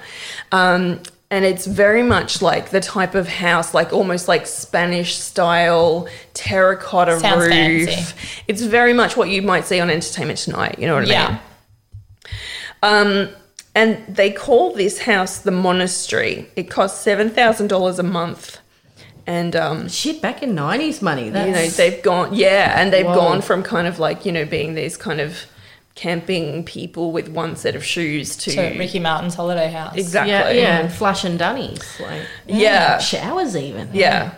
[0.51, 1.01] Um,
[1.31, 7.21] and it's very much like the type of house, like almost like Spanish style terracotta
[7.21, 7.87] Sounds roof.
[7.87, 8.43] fancy.
[8.49, 10.77] It's very much what you might see on Entertainment Tonight.
[10.77, 11.39] You know what I mean?
[11.39, 11.39] Yeah.
[12.83, 13.29] Um,
[13.77, 16.49] and they call this house the monastery.
[16.55, 18.59] It costs seven thousand dollars a month,
[19.27, 21.29] and um, Shit, back in nineties money.
[21.29, 23.15] That's, you know they've gone yeah, and they've Whoa.
[23.15, 25.45] gone from kind of like you know being these kind of
[25.95, 29.95] camping people with one set of shoes to, To Ricky Martin's holiday house.
[29.95, 32.99] exactly yeah, yeah, and flush and dunnies, like Yeah.
[32.99, 33.89] showers even.
[33.93, 34.33] yeah.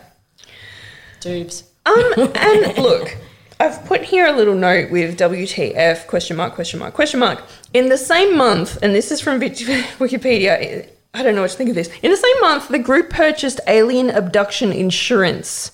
[1.22, 1.64] Dupes.
[1.86, 3.18] Um, and look,
[3.62, 7.44] I've put here a little note with WTF question mark question mark question mark.
[7.74, 10.88] In the same month, and this is from Wikipedia.
[11.14, 11.90] I don't know what to think of this.
[12.02, 15.72] In the same month, the group purchased alien abduction insurance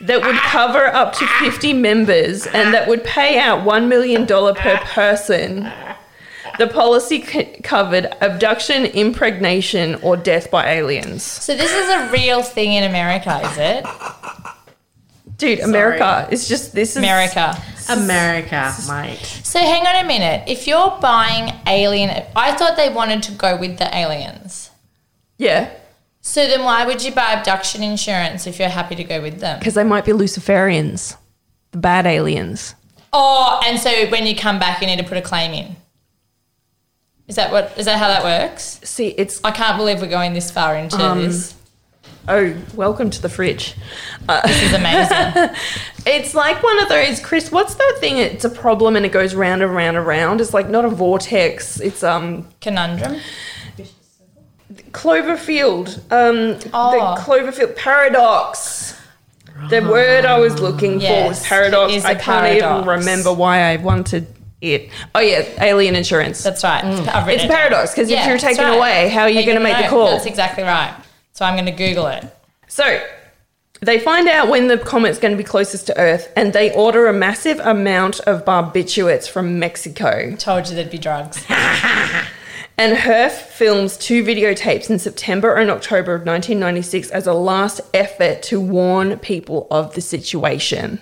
[0.00, 4.76] that would cover up to 50 members and that would pay out $1 million per
[4.84, 5.72] person.
[6.58, 11.24] The policy c- covered abduction, impregnation, or death by aliens.
[11.24, 13.84] So this is a real thing in America, is it?
[15.36, 17.60] Dude, America is just this is America.
[17.88, 19.18] America, mate.
[19.44, 20.48] So hang on a minute.
[20.48, 24.70] If you're buying alien, I thought they wanted to go with the aliens.
[25.38, 25.70] Yeah.
[26.20, 29.58] So then why would you buy abduction insurance if you're happy to go with them?
[29.60, 31.16] Because they might be Luciferians,
[31.70, 32.74] the bad aliens.
[33.12, 35.76] Oh, and so when you come back, you need to put a claim in.
[37.28, 37.72] Is that what?
[37.76, 38.80] Is that how that works?
[38.84, 41.54] See, it's I can't believe we're going this far into Um, this.
[42.28, 43.74] Oh, welcome to the fridge.
[44.28, 45.16] Uh, This is amazing.
[46.06, 47.50] it's like one of those, Chris.
[47.52, 48.18] What's that thing?
[48.18, 50.40] It's a problem and it goes round and round and round.
[50.40, 51.80] It's like not a vortex.
[51.80, 53.20] It's um Conundrum.
[54.92, 55.98] Cloverfield.
[56.10, 57.14] Um, Oh.
[57.14, 58.94] the Cloverfield paradox.
[59.70, 61.92] The word I was looking for was paradox.
[61.92, 64.26] it is a I can't even remember why I wanted
[64.60, 64.90] it.
[65.14, 66.42] Oh yeah, alien insurance.
[66.42, 66.84] That's right.
[66.84, 67.28] Mm.
[67.28, 68.76] It's paradox because if you're taken right.
[68.76, 70.06] away, how are you You're going to make the call?
[70.10, 70.94] That's exactly right.
[71.36, 72.24] So I'm going to Google it.
[72.66, 73.06] So
[73.82, 77.08] they find out when the comet's going to be closest to Earth, and they order
[77.08, 80.34] a massive amount of barbiturates from Mexico.
[80.36, 81.44] Told you there'd be drugs.
[82.78, 88.42] And Herff films two videotapes in September and October of 1996 as a last effort
[88.42, 91.00] to warn people of the situation.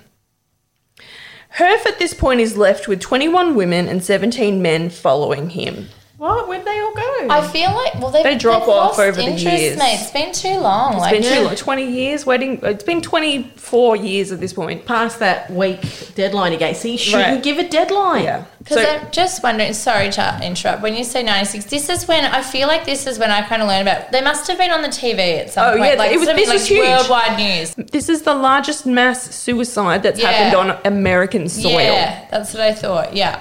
[1.57, 5.89] Herff at this point is left with 21 women and 17 men following him.
[6.25, 6.49] What?
[6.49, 7.27] Where'd they all go?
[7.29, 9.77] I feel like well they They drop they've off lost over the interest, years.
[9.79, 9.99] Mate.
[10.01, 10.93] It's been too long.
[10.95, 12.65] It's like been too long, 20 years waiting.
[12.65, 14.87] Uh, it's been 24 years at this point.
[14.87, 15.81] Past that week
[16.15, 16.75] deadline again.
[16.75, 17.43] So you shouldn't Right.
[17.43, 18.25] give a deadline.
[18.25, 18.45] Yeah.
[18.59, 22.25] Because So, I'm just wondering, sorry to interrupt, when you say 96, this is when,
[22.25, 24.71] I feel like this is when I kind of learned about, they must have been
[24.71, 25.93] on the TV at some Oh, point.
[25.93, 26.89] yeah, like, it was- this like was huge.
[26.89, 27.75] worldwide news.
[27.93, 30.31] this is the largest mass suicide that's Yeah.
[30.33, 31.73] happened on American soil.
[31.79, 33.41] Yeah, that's what I thought, yeah.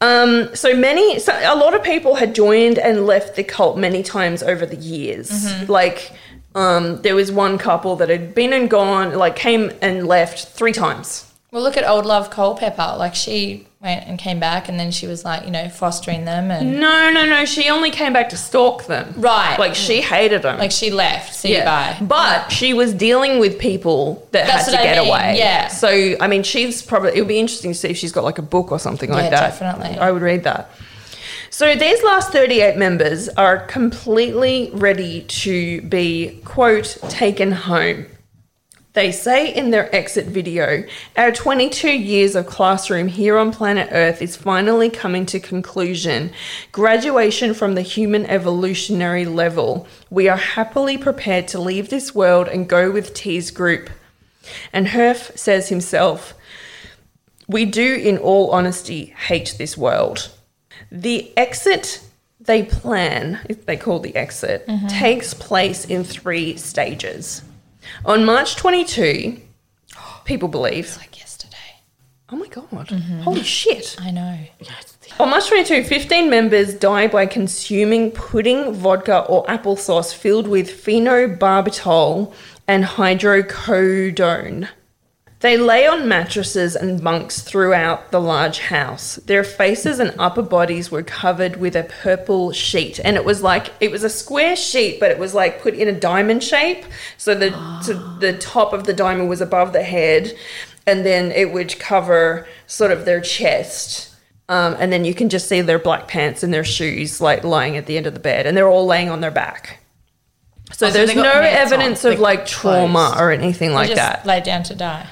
[0.00, 4.02] Um, so many, so a lot of people had joined and left the cult many
[4.02, 5.30] times over the years.
[5.30, 5.72] Mm-hmm.
[5.72, 6.12] Like,
[6.54, 10.72] um, there was one couple that had been and gone, like came and left three
[10.72, 11.32] times.
[11.50, 12.96] Well, look at Old Love Culpepper.
[12.98, 16.50] Like, she went and came back and then she was like, you know, fostering them
[16.50, 17.44] and, No, no, no.
[17.44, 19.12] She only came back to stalk them.
[19.16, 19.58] Right.
[19.58, 20.04] Like she mm.
[20.04, 20.58] hated them.
[20.58, 21.34] like, she left.
[21.34, 21.96] See you, bye.
[22.00, 25.38] But she was dealing with people that That's had to what I get mean, away.
[25.38, 25.68] yeah.
[25.68, 27.12] So I mean, she's probably.
[27.14, 29.24] It would be interesting to see if she's got like a book or something like
[29.24, 29.58] Yeah, that.
[29.60, 29.98] definitely.
[29.98, 30.70] I would read that.
[31.50, 38.06] So these last 38 members are completely ready to be quote taken home.
[38.94, 40.84] They say in their exit video,
[41.16, 46.30] our 22 years of classroom here on planet Earth is finally coming to conclusion.
[46.70, 49.88] Graduation from the human evolutionary level.
[50.10, 53.90] We are happily prepared to leave this world and go with Ti's group.
[54.72, 56.32] And Herff says himself,
[57.48, 60.30] We do, in all honesty, hate this world.
[60.92, 62.00] The exit
[62.38, 64.86] they plan, if they call the exit, mm-hmm.
[64.86, 67.42] takes place in three stages.
[68.04, 69.38] On March 22,
[70.24, 71.56] people believe, Like yesterday.
[72.30, 72.90] oh my God,
[73.22, 73.96] holy shit.
[74.00, 74.38] I know.
[75.20, 82.32] On March 22, 15 members die by consuming pudding, vodka, or applesauce filled with phenobarbital
[82.66, 84.68] and hydrocodone.
[85.44, 89.16] They lay on mattresses and bunks throughout the large house.
[89.16, 93.70] Their faces and upper bodies were covered with a purple sheet, and it was like
[93.78, 96.86] it was a square sheet, but it was like put in a diamond shape.
[97.18, 97.50] So the
[97.82, 100.34] so the top of the diamond was above the head,
[100.86, 104.16] and then it would cover sort of their chest.
[104.48, 107.76] Um, and then you can just see their black pants and their shoes like lying
[107.76, 109.80] at the end of the bed, and they're all laying on their back.
[110.72, 113.20] So Oh, there's got no pants on, evidence of like trauma closed.
[113.20, 114.24] or anything like just that.
[114.24, 115.06] lay down to die.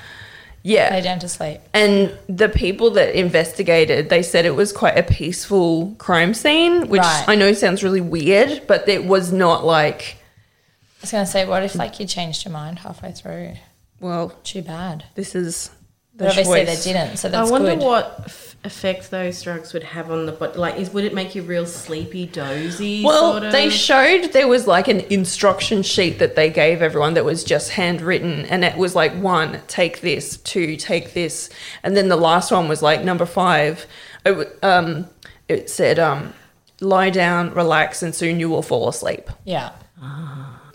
[0.64, 0.90] Yeah.
[0.94, 1.60] Lay down to sleep.
[1.74, 7.00] And the people that investigated, they said it was quite a peaceful crime scene, which
[7.00, 7.24] Right.
[7.26, 11.44] I know sounds really weird, but it was not like, I was going to say,
[11.46, 13.54] what if like you changed your mind halfway through?
[14.00, 15.04] well, Too bad.
[15.16, 15.70] this is
[16.14, 16.84] the But obviously choice.
[16.84, 17.84] they didn't, so that's I wonder good.
[17.84, 20.58] what f- effect those drugs would have on the body.
[20.58, 23.02] Like, is would it make you real sleepy, dozy?
[23.04, 23.52] Well, sort of?
[23.52, 27.70] they showed there was like an instruction sheet that they gave everyone that was just
[27.70, 31.48] handwritten, and it was like one, take this, two, take this,
[31.82, 33.86] and then the last one was like number five.
[34.24, 35.08] It, um,
[35.48, 36.32] it said, um,
[36.80, 39.30] lie down, relax, and soon you will fall asleep.
[39.44, 39.70] yeah.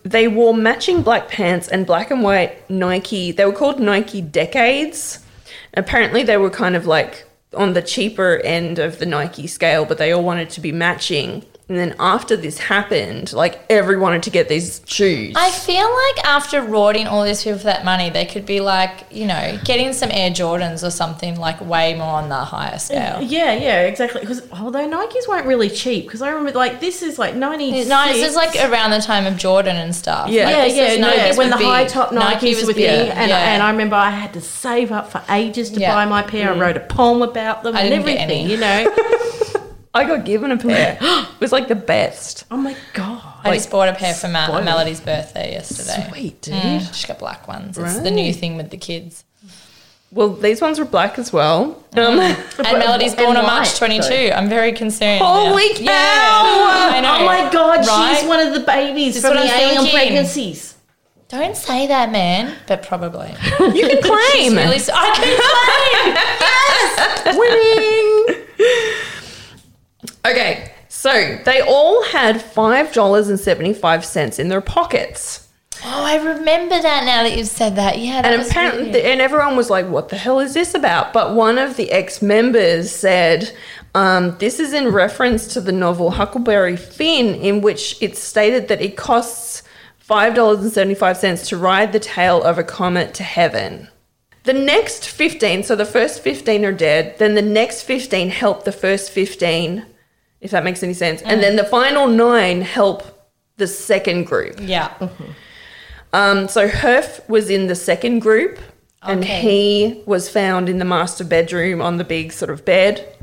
[0.03, 3.33] They wore matching black pants and black and white Nike.
[3.33, 5.19] They were called Nike Decades.
[5.73, 9.97] Apparently, they were kind of like on the cheaper end of the Nike scale, but
[9.97, 11.45] they all wanted to be matching.
[11.69, 15.35] And then after this happened, like everyone wanted to get these shoes.
[15.35, 19.05] I feel like after rorting all these people for that money, they could be like,
[19.11, 22.77] you know, getting some Air Jordans or something like way more on the higher uh,
[22.77, 23.21] scale.
[23.21, 24.21] Yeah, yeah, exactly.
[24.21, 27.71] Because although Nikes weren't really cheap, because I remember like this is like ninety.
[27.83, 30.29] No, this is like around the time of Jordan and stuff.
[30.29, 30.45] Yeah.
[30.45, 33.07] Like, yeah, yeah, no, when the high top Nikes Nike was were big.
[33.07, 33.53] big, and, yeah.
[33.53, 35.93] and I remember I had to save up for ages to Yeah.
[35.93, 36.49] buy my pair.
[36.49, 36.61] I mm.
[36.61, 38.95] wrote a poem about them I and everything, you know.
[39.97, 40.97] I got given a pair.
[41.01, 42.43] it was like the best.
[42.51, 43.23] oh my god!
[43.43, 44.65] I just bought a pair for Ma- spoiled.
[44.65, 46.07] Melody's birthday yesterday.
[46.09, 46.53] Sweet, dude.
[46.55, 47.77] Mm, she got black ones.
[47.77, 49.23] It's the new thing with the kids.
[50.09, 51.83] Well, these ones were black as well.
[51.97, 52.37] Um, And
[52.79, 54.07] Melody's and born on white, March 22.
[54.07, 54.29] though.
[54.31, 55.21] I'm very concerned.
[55.21, 55.73] Holy now.
[55.73, 55.83] cow!
[55.83, 57.17] Yeah, I know.
[57.19, 58.15] Oh my god, Right?
[58.17, 59.93] she's one of the babies That's from what the I'm alien thinking.
[59.95, 60.75] pregnancies.
[61.27, 62.55] Don't say that, man.
[62.67, 63.27] But probably.
[63.27, 63.35] you
[63.89, 64.55] can claim.
[64.55, 65.27] Really, s- I can
[67.25, 67.37] claim.
[67.41, 68.25] Winning.
[70.31, 75.47] Okay, so they all had five dollars and seventy-five cents in their pockets,
[75.85, 77.99] Oh, I remember that now that you've said that.
[77.99, 81.35] Yeah, that and apparently, and everyone was like, "What the hell is this about?" But
[81.35, 83.53] one of the ex-members said.
[83.95, 88.81] Um, this is in reference to the novel Huckleberry Finn, in which it's stated that
[88.81, 89.63] it costs
[90.07, 93.87] $5.75 to ride the tail of a comet to heaven.
[94.43, 98.71] The next 15, so the first 15 are dead, then the next 15 help the
[98.71, 99.83] first 15
[100.41, 101.21] if that makes any sense.
[101.21, 103.03] And then the final nine help
[103.57, 104.57] the second group.
[104.59, 104.93] Yeah.
[106.13, 108.59] Um, so Herff was in the second group,
[109.01, 113.13] and he was found in the master bedroom on the big sort of bed.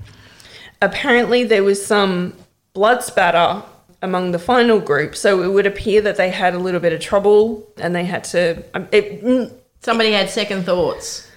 [0.82, 2.34] Apparently, there was some
[2.72, 3.62] blood spatter
[4.02, 7.00] among the final group, so it would appear that they had a little bit of
[7.00, 8.62] trouble, and they had to.
[8.74, 9.52] Um, it, mm,
[9.84, 11.30] Somebody had second thoughts.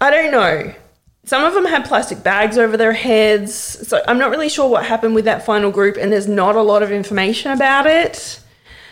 [0.00, 0.74] I don't know.
[1.24, 4.84] Some of them had plastic bags over their heads, so I'm not really sure what
[4.84, 8.40] happened with that final group, and there's not a lot of information about it.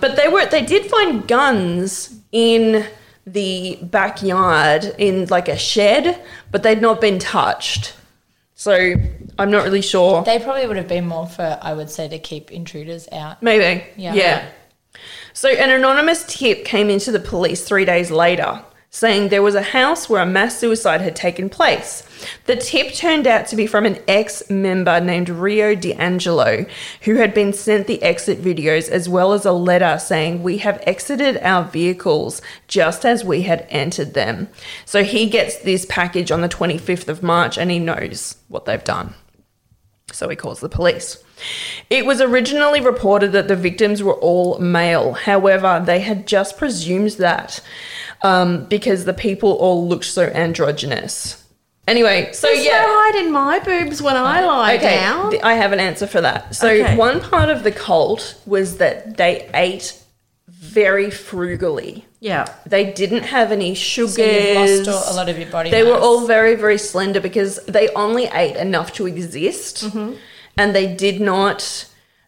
[0.00, 2.86] But they were they did find guns in
[3.26, 7.94] the backyard in like a shed, but they'd not been touched.
[8.54, 8.94] So
[9.38, 10.22] I'm not really sure.
[10.22, 13.42] They probably would have been more for, I would say, to keep intruders out.
[13.42, 13.84] Maybe.
[13.96, 14.14] Yeah.
[14.14, 14.48] Yeah.
[15.32, 19.62] So an anonymous tip came into the police three days later saying there was a
[19.62, 22.02] house where a mass suicide had taken place.
[22.46, 26.68] The tip turned out to be from an ex member named Rio DiAngelo,
[27.02, 30.82] who had been sent the exit videos as well as a letter saying, We have
[30.86, 34.48] exited our vehicles just as we had entered them.
[34.84, 38.82] So he gets this package on the 25th of March and he knows what they've
[38.82, 39.14] done.
[40.12, 41.22] So he calls the police.
[41.88, 45.12] It was originally reported that the victims were all male.
[45.12, 47.60] However, they had just presumed that
[48.22, 51.39] um, because the people all looked so androgynous.
[51.90, 52.82] Anyway, so There's yeah.
[52.82, 55.30] no hiding my boobs when I lie Okay, down.
[55.32, 56.54] th- I have an answer for that.
[56.54, 56.96] So Okay.
[56.96, 59.86] one part of the cult was that they ate
[60.48, 62.04] very frugally.
[62.20, 62.44] yeah.
[62.66, 64.14] They didn't have any sugars.
[64.14, 66.02] So you've lost a lot of your body They were mass.
[66.02, 70.12] all very, very slender because they only ate enough to exist, Mm-hmm.
[70.58, 71.86] and they did not.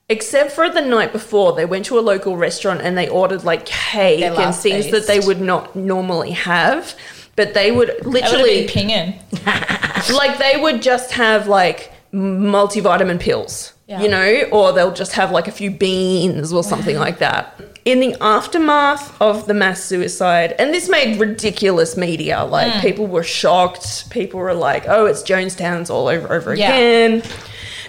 [0.08, 3.64] Except for the night before, they went to a local restaurant and they ordered like
[3.66, 6.94] cake Their and last things that they would not normally have.
[7.36, 9.18] But they would literally have been pinging.
[10.14, 14.02] like they would just have like multivitamin pills, Yeah.
[14.02, 17.60] you know, or they'll just have like a few beans or something like that.
[17.84, 22.80] In the aftermath of the mass suicide, and this made ridiculous media, like mm.
[22.80, 24.08] people were shocked.
[24.10, 26.72] People were like, "Oh, it's Jonestown's all over over Yeah.
[26.72, 27.22] again."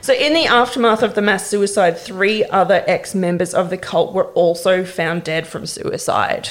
[0.01, 4.13] So, in the aftermath of the mass suicide, three other ex members of the cult
[4.13, 6.49] were also found dead from suicide.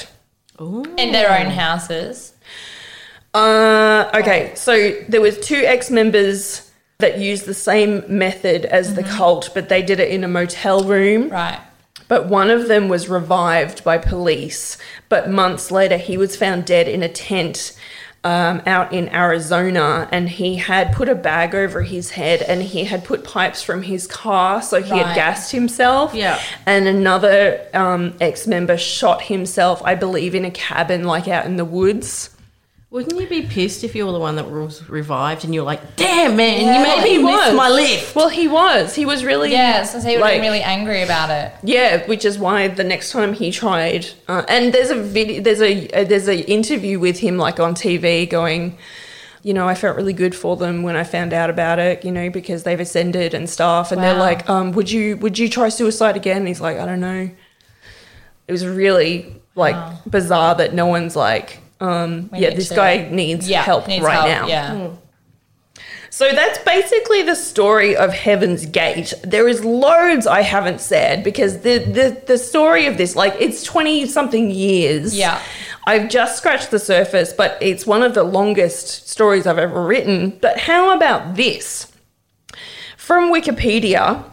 [0.59, 2.32] In their own houses.
[3.33, 9.49] Uh, okay, so there was two ex-members that used the same method as the cult,
[9.53, 11.29] but they did it in a motel room.
[11.29, 11.59] Right.
[12.07, 14.77] But one of them was revived by police,
[15.09, 17.77] but months later he was found dead in a tent
[18.23, 22.85] um, out in Arizona, and he had put a bag over his head, and he
[22.85, 26.13] had put pipes from his car, so he had gassed himself.
[26.13, 26.39] Yeah.
[26.65, 31.65] And another um, ex-member shot himself, I believe, in a cabin, like out in the
[31.65, 32.29] woods.
[32.93, 35.95] Wouldn't you be pissed if you were the one that was revived and you're like,
[35.95, 36.77] damn, man, Yeah.
[36.77, 37.55] you made He me miss was.
[37.55, 38.15] my lift?
[38.15, 38.93] Well, he was.
[38.93, 39.51] He was really.
[39.51, 41.51] Yeah, so he would have Like- really angry about it.
[41.63, 45.59] Yeah, which is why the next time he tried, uh, and there's a video, there's
[45.59, 48.77] a uh, there's a interview with him like on TV going,
[49.41, 52.11] you know, I felt really good for them when I found out about it, you
[52.11, 55.69] know, because they've ascended and stuff, and they're like, um, would you would you try
[55.69, 56.37] suicide again?
[56.37, 57.27] And he's like, I don't know.
[58.47, 59.97] It was really like Wow.
[60.07, 64.03] bizarre that no one's like, um, We yeah, this to- guy needs Yeah, help needs
[64.05, 64.47] right help, now.
[64.47, 64.89] Yeah.
[66.09, 69.13] So that's basically the story of Heaven's Gate.
[69.23, 73.63] There is loads I haven't said because the the, the story of this, like it's
[73.63, 75.17] 20 something years.
[75.17, 75.41] Yeah.
[75.87, 80.37] I've just scratched the surface, but it's one of the longest stories I've ever written.
[80.39, 81.91] But how about this?
[82.95, 84.23] From Wikipedia,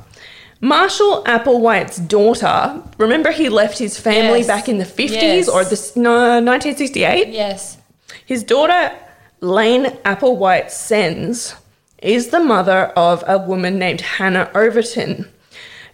[0.60, 4.46] Marshall Applewhite's daughter, remember he left his family Yes.
[4.46, 5.48] back in the 50s Yes.
[5.48, 7.28] or this no, 1968?
[7.28, 7.78] Yes.
[8.26, 8.92] His daughter,
[9.40, 11.54] Lane Applewhite Sens,
[12.02, 15.28] is the mother of a woman named Hannah Overton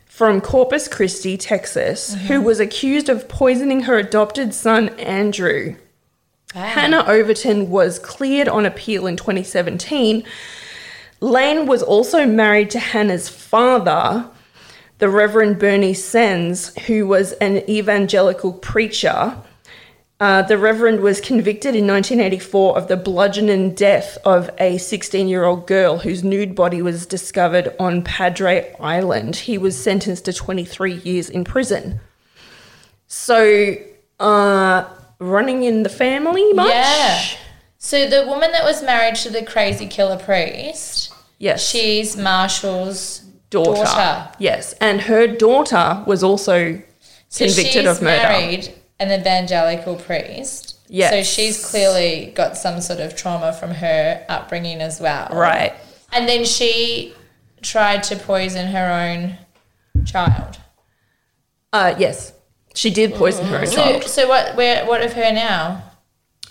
[0.07, 2.45] from Corpus Christi, Texas, who mm-hmm.
[2.45, 5.77] was accused of poisoning her adopted son, Andrew.
[6.55, 6.63] Wow.
[6.63, 10.25] Hannah Overton was cleared on appeal in 2017.
[11.21, 14.29] Lane was also married to Hannah's father,
[14.99, 19.37] the Reverend Bernie Sens, who was an evangelical preacher.
[20.19, 25.45] Uh, the Reverend was convicted in 1984 of the bludgeoning death of a 16 year
[25.45, 29.37] old girl whose nude body was discovered on Padre Island.
[29.37, 32.01] He was sentenced to 23 years in prison.
[33.07, 33.75] So,
[34.19, 34.85] uh,
[35.19, 36.71] running in the family much?
[36.71, 37.23] Yeah.
[37.79, 41.69] So the woman that was married to the crazy killer priest, Yes.
[41.69, 43.23] she's Marshall's
[43.65, 43.85] daughter.
[43.85, 44.31] daughter.
[44.39, 46.81] Yes, and her daughter was also
[47.29, 48.23] So convicted she's of murder.
[48.23, 50.77] married an evangelical priest.
[50.89, 51.11] Yes.
[51.13, 55.29] So she's clearly got some sort of trauma from her upbringing as well.
[55.33, 55.73] Right.
[56.13, 57.13] And then she
[57.61, 59.37] tried to poison her own
[60.07, 60.59] child.
[61.73, 62.33] Uh, yes,
[62.75, 64.05] she did poison her own So, child.
[64.05, 64.57] so what?
[64.57, 64.87] Where?
[64.87, 65.83] What of her now?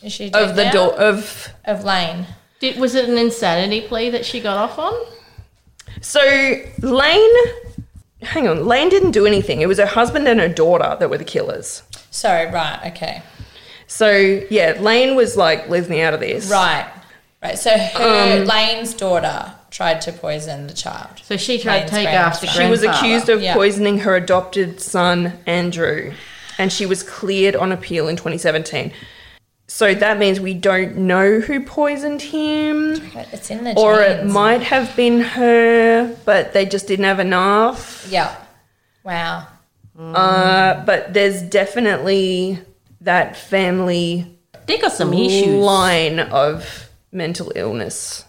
[0.04, 0.72] Is she dead Of the now?
[0.74, 2.28] door of of Lane?
[2.60, 4.94] Did, was it an insanity plea that she got off on?
[6.02, 6.22] So
[6.82, 7.36] Lane.
[8.22, 9.62] Hang on, Lane didn't do anything.
[9.62, 11.84] It was her husband and her daughter that were the killers.
[12.12, 13.22] Sorry, right, okay,
[13.88, 16.88] So yeah, Lane was like, "Leave me out of this." right,
[17.44, 17.58] right.
[17.60, 21.10] So her Um, Lane's daughter tried to poison the child.
[21.24, 22.30] So she tried Lane's to take grandfather.
[22.30, 23.08] after She was grandfather.
[23.08, 23.54] accused of Yeah.
[23.54, 26.14] poisoning her adopted son, Andrew,
[26.58, 28.92] and she was cleared on appeal in 2017.
[29.68, 33.02] So that means we don't know who poisoned him,
[33.34, 38.08] It's in the or it might have been her, but they just didn't have enough.
[38.10, 38.36] Yeah.
[39.04, 39.48] Wow.
[39.98, 42.60] Uh, but there's definitely
[43.02, 44.38] that family
[44.68, 45.48] They got some issues.
[45.64, 48.26] line of mental illness.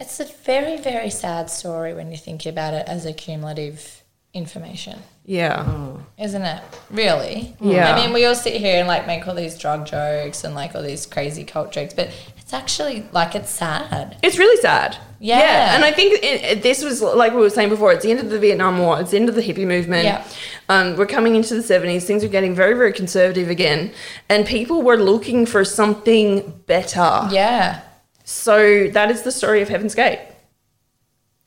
[0.00, 4.02] It's a very, very sad story when you think about it as a cumulative
[4.34, 5.96] information, Yeah.
[6.18, 6.62] isn't it?
[6.90, 7.56] Really?
[7.60, 7.94] Yeah.
[7.94, 10.74] I mean, we all sit here and like make all these drug jokes and like
[10.74, 14.16] all these crazy cult jokes, but it's actually like it's sad.
[14.22, 14.96] It's really sad.
[15.20, 15.74] Yeah.
[15.74, 17.90] and I think it, it- this was like we were saying before.
[17.92, 19.00] It's the end of the Vietnam War.
[19.00, 20.04] It's the end of the hippie movement.
[20.04, 20.24] Yeah.
[20.68, 22.04] Um, we're coming into the seventies.
[22.04, 23.92] Things are getting very, very conservative again,
[24.28, 27.28] and people were looking for something better.
[27.30, 27.80] Yeah.
[28.24, 30.20] So that is the story of Heaven's Gate.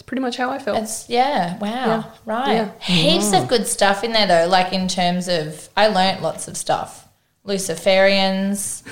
[0.07, 0.77] It's pretty much how I felt.
[0.83, 2.03] It's yeah, wow, Yeah.
[2.23, 2.53] right.
[2.53, 2.71] Yeah.
[2.79, 3.49] Heaps of mm.
[3.49, 4.47] good stuff in there though.
[4.47, 7.09] Like in terms of, I learnt lots of stuff.
[7.45, 8.83] Luciferians,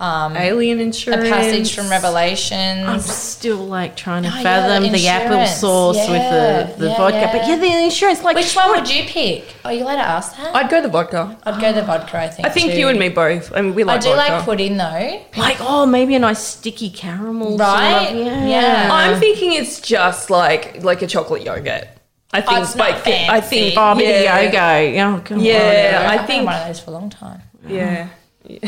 [0.00, 2.88] Um, Alien insurance, a passage from Revelations.
[2.88, 6.84] I'm still like trying to Oh, yeah, fathom the the, apple sauce Yeah, with the,
[6.84, 7.16] the yeah, vodka.
[7.18, 7.32] yeah.
[7.32, 9.44] But yeah, the insurance, like Which one would you pick?
[9.62, 10.56] Are you allowed to ask that?
[10.56, 11.36] I'd go the vodka.
[11.42, 12.16] I'd go the vodka.
[12.18, 12.48] I think.
[12.48, 12.78] I think too.
[12.78, 13.52] you and me both.
[13.54, 14.02] I mean, we like.
[14.02, 14.08] Vodka.
[14.08, 14.32] I do vodka.
[14.36, 15.22] like pudding though.
[15.36, 18.14] like oh maybe a nice sticky caramel, sort of- Right?
[18.16, 18.46] yeah.
[18.46, 18.88] Yeah.
[18.90, 21.88] I'm thinking it's just like like a chocolate yogurt.
[22.32, 23.74] I oh, think Oh, it's not like I think fancy.
[23.76, 25.00] Oh, a yeah, of yoga.
[25.02, 27.42] Oh, come Yeah, I've I think one of those for a long time.
[27.68, 28.08] yeah.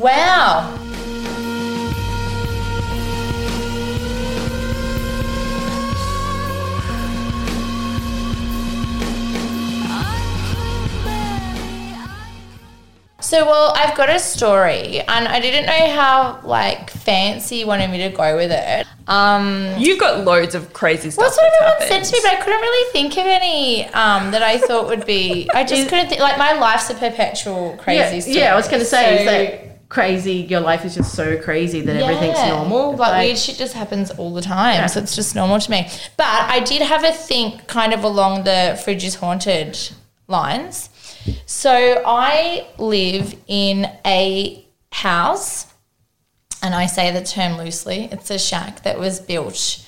[0.00, 0.76] Wow.
[13.20, 17.90] So, well, I've got a story, and I didn't know how like fancy you wanted
[17.90, 18.86] me to go with it.
[19.06, 21.22] Um, You've got loads of crazy stuff.
[21.22, 24.30] Well, that's what everyone said to me, but I couldn't really think of any um,
[24.30, 25.50] that I thought would be.
[25.52, 26.22] I just couldn't think.
[26.22, 28.38] Like my life's a perpetual Yeah, crazy story.
[28.38, 30.36] yeah, I was going to say, So- that crazy?
[30.48, 32.48] Your life is just so crazy that everything's Yeah.
[32.56, 32.96] normal.
[32.96, 34.86] Like, weird shit just happens all the time, Yeah.
[34.86, 35.86] so it's just normal to me.
[36.16, 39.76] But I did have a think, kind of along the fridge is haunted
[40.28, 40.88] lines.
[41.44, 45.66] So I live in a house,
[46.62, 48.08] and I say the term loosely.
[48.12, 49.80] It's a shack that was built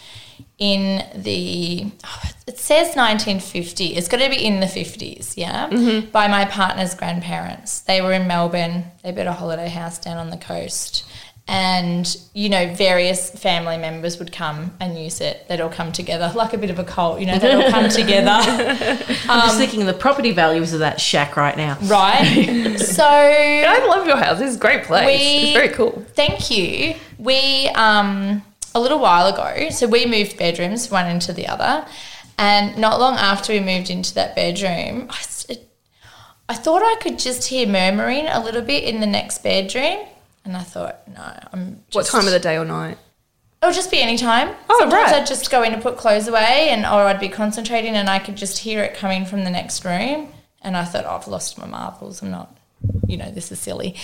[0.70, 0.82] in
[1.22, 5.66] the oh, it says 1950 it's got to be in the 50s yeah
[6.12, 10.30] by my partner's grandparents they were in melbourne they built a holiday house down on
[10.30, 11.04] the coast
[11.48, 16.30] and you know various family members would come and use it they'd all come together
[16.36, 19.80] like a bit of a cult you know they'd all come together I'm just thinking
[19.80, 21.76] of the property values of that shack right now.
[21.82, 24.40] right so I love your house.
[24.40, 25.06] It's a great place.
[25.06, 26.04] We- it's very cool.
[26.14, 26.94] Thank you.
[27.18, 28.42] We um
[28.74, 31.86] a little while ago, so we moved bedrooms one into the other,
[32.38, 35.18] and not long after we moved into that bedroom, I,
[35.48, 35.68] it-
[36.48, 40.00] I thought I could just hear murmuring a little bit in the next bedroom,
[40.44, 41.22] and I thought, no,
[41.52, 41.76] I'm.
[41.90, 42.98] Just, What time of the day or night?
[43.62, 44.54] It would just be any time.
[44.68, 45.20] Oh, Sometimes right.
[45.22, 48.18] I'd just go in to put clothes away, and or I'd be concentrating, and I
[48.18, 50.28] could just hear it coming from the next room.
[50.62, 52.22] And I thought, oh, I've lost my marbles.
[52.22, 52.54] I'm not,
[53.06, 53.94] you know, this is silly.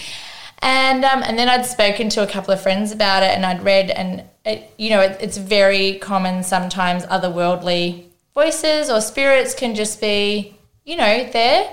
[0.61, 3.63] And um, and then I'd spoken to a couple of friends about it, and I'd
[3.63, 8.05] read, and it, you know, it, it's very common sometimes otherworldly
[8.35, 11.73] voices or spirits can just be, you know, there.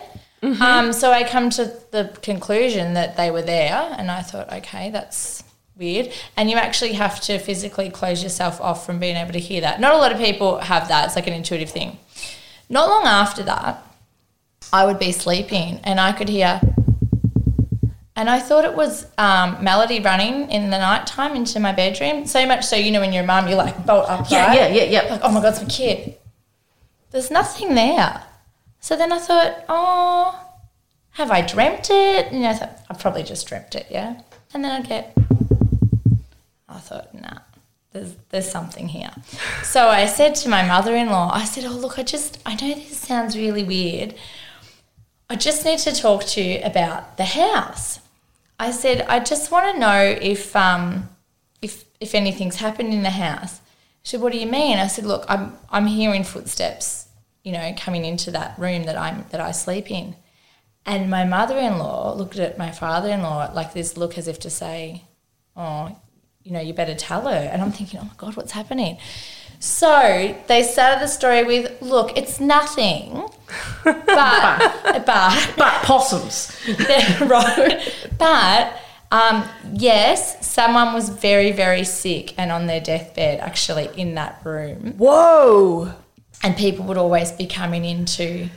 [0.62, 4.91] Um, so I come to the conclusion that they were there, and I thought, okay,
[4.91, 5.44] that's
[5.76, 6.12] weird.
[6.38, 9.80] And you actually have to physically close yourself off from being able to hear that.
[9.80, 11.06] Not a lot of people have that.
[11.06, 11.98] It's like an intuitive thing.
[12.70, 13.84] Not long after that,
[14.72, 16.62] I would be sleeping and I could hear,
[18.15, 22.25] and I thought it was um, melody running in the nighttime into my bedroom.
[22.25, 24.31] So much so, you know, when you're a mum, you like bolt up.
[24.31, 25.01] Yeah, yeah, yeah, yeah.
[25.11, 26.15] Like, oh my God, it's my kid.
[27.11, 28.23] There's nothing there.
[28.79, 30.39] So then I thought, oh,
[31.11, 32.31] have I dreamt it?
[32.31, 34.21] And I thought, I probably just dreamt it, yeah.
[34.53, 35.17] And then I'd get,
[36.69, 37.39] I thought, nah,
[37.91, 39.11] there's, there's something here.
[39.63, 42.55] So I said to my mother in law, I said, oh, look, I just, I
[42.55, 44.15] know this sounds really weird.
[45.29, 47.99] I just need to talk to you about the house.
[48.60, 51.10] I said, I just want to know if, um,
[51.61, 53.61] if, if anything's happened in the house.
[54.06, 57.07] She said, "What do you mean?" I said, "Look, I'm I'm hearing footsteps,
[57.44, 60.15] you know, coming into that room that I'm that I sleep in."
[60.86, 65.06] And my mother-in-law looked at my father-in-law like this look as if to say,
[65.57, 65.98] "Oh,
[66.44, 68.99] you know, you better tell her." And I'm thinking, "Oh my god, what's happening?"
[69.65, 73.27] So they started the story with, "Look, it's nothing,
[73.83, 76.55] but but But possums.
[77.21, 77.81] right.
[78.19, 78.79] But
[79.11, 79.43] um,
[79.73, 84.93] yes, someone was very, very sick and on their deathbed actually in that room.
[84.97, 85.93] Whoa.
[86.43, 88.49] And people would always be coming in to,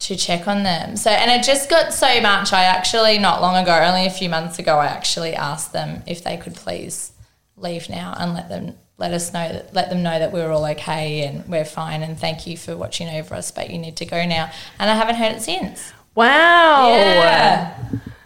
[0.00, 0.96] to check on them.
[0.96, 2.52] So, and it just got so much.
[2.52, 6.24] I actually, not long ago, only a few months ago, I actually asked them if
[6.24, 7.12] they could please
[7.56, 10.64] leave now and let them let us know that let them know that we're all
[10.64, 14.04] okay and we're fine and thank you for watching over us but you need to
[14.06, 16.88] go now and i haven't heard it since Wow.
[16.88, 17.78] yeah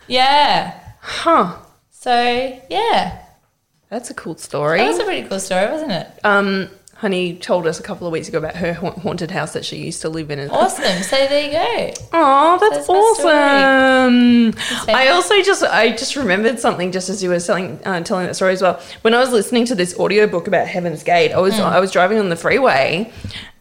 [0.06, 1.56] yeah Huh.
[1.90, 2.12] so
[2.70, 3.22] yeah,
[3.88, 4.78] That's a cool story.
[4.78, 6.06] that was a pretty cool story, wasn't it?
[6.24, 6.68] um,
[7.00, 9.78] Honey told us a couple of weeks ago about her ha- haunted house that she
[9.78, 10.50] used to live in.
[10.50, 11.02] Awesome.
[11.02, 11.94] So there you go.
[12.12, 14.54] Oh, that's, That's awesome.
[14.94, 18.34] I also just I just remembered something just as you were telling uh, telling that
[18.36, 18.78] story as well.
[19.00, 22.18] When I was listening to this audiobook about Heaven's Gate, I was I was driving
[22.18, 23.10] on the freeway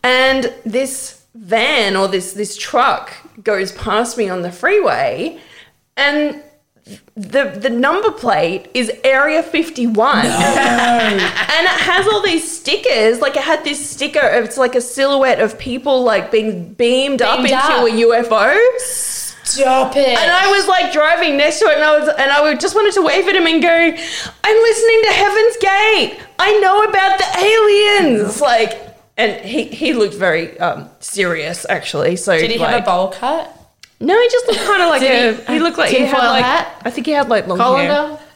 [0.04, 5.40] and this van or this this truck goes past me on the freeway
[5.96, 6.44] and
[7.16, 13.44] the the number plate is area 51 and it has all these stickers like it
[13.44, 17.52] had this sticker of it's like a silhouette of people like being beamed, up Beamed
[17.52, 17.88] into up.
[17.88, 18.58] a UFO
[19.44, 20.08] Stop it.
[20.08, 22.76] and I was like driving next to it and I was and I would just
[22.76, 27.18] wanted to wave at him and go I'm listening to Heaven's Gate I know about
[27.18, 28.80] the aliens like
[29.18, 33.08] and he he looked very um serious actually so Did he like, have a bowl
[33.10, 33.56] cut?
[34.00, 35.46] No, he just looked kind of like Did a.
[35.46, 36.44] he- He, looked like he had tinfoil like.
[36.44, 36.82] hat?
[36.86, 37.66] I think he had like long hair.
[37.66, 38.20] Colander.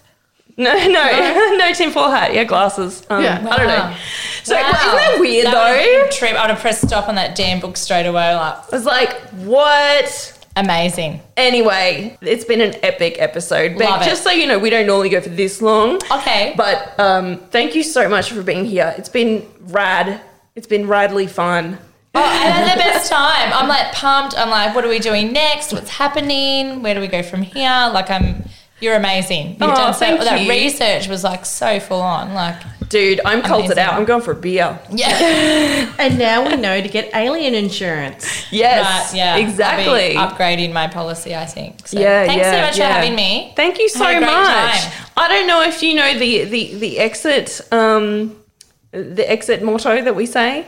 [0.56, 2.32] No, no, no tinfoil hat.
[2.36, 3.04] Yeah, glasses.
[3.10, 3.40] Um, Yeah.
[3.50, 3.74] I don't know.
[3.76, 3.98] Wow.
[4.44, 4.62] So Wow.
[4.70, 6.16] isn't that weird That though?
[6.16, 6.36] Trip.
[6.40, 8.36] I'd have pressed stop on that damn book straight away.
[8.36, 10.30] Like I was like, what?
[10.56, 11.20] amazing.
[11.38, 13.76] Anyway, it's been an epic episode.
[13.80, 14.06] But Love it.
[14.06, 15.96] just so you know, we don't normally go for this long.
[16.12, 16.54] Okay.
[16.56, 18.94] But um, thank you so much for being here.
[18.96, 20.22] It's been rad.
[20.56, 21.80] It's been radly fun.
[22.16, 23.52] Oh, I had the best time.
[23.54, 24.38] I'm like pumped.
[24.38, 25.74] I'm like, what are we doing next?
[25.74, 26.84] What's happening?
[26.84, 27.90] Where do we go from here?
[27.94, 28.44] Like I'm.
[28.80, 29.52] You're amazing.
[29.52, 30.00] You've Oh, done so.
[30.00, 32.34] thank That research was like so full on.
[32.34, 33.84] Like Dude, I'm culted Amazing.
[33.84, 33.94] out.
[33.94, 34.78] I'm going for a beer.
[34.92, 35.90] yeah.
[36.00, 38.46] And now we know to get alien insurance.
[38.52, 39.38] Yes, Right, yeah.
[39.38, 40.18] exactly.
[40.18, 41.88] I'll be upgrading my policy, I think.
[41.88, 42.88] So Yeah, thanks yeah, so much yeah.
[42.90, 43.54] for having me.
[43.56, 44.82] Thank you so had a great much.
[44.82, 45.06] time.
[45.16, 48.36] I don't know if you know the the the exit um
[48.92, 50.68] the exit motto that we say.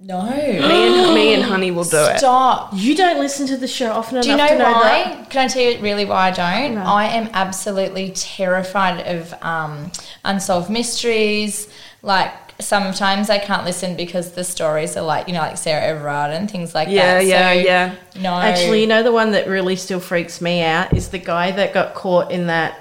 [0.00, 0.22] No.
[0.30, 2.18] Me and me and Honey will do it.
[2.18, 2.70] Stop.
[2.72, 4.24] You don't listen to the show often enough.
[4.24, 4.80] Do you enough know to know why?
[5.16, 5.30] that.
[5.30, 6.78] Can I tell you really why I don't?
[6.78, 9.90] I am absolutely terrified of um,
[10.24, 11.68] unsolved mysteries.
[12.02, 16.30] Like sometimes I can't listen because the stories are like you know like Sarah Everard
[16.32, 17.26] and things like Yeah, that.
[17.26, 17.94] yeah, So, yeah.
[18.20, 21.50] No, Actually, you know the one that really still freaks me out is the guy
[21.50, 22.78] that got caught in that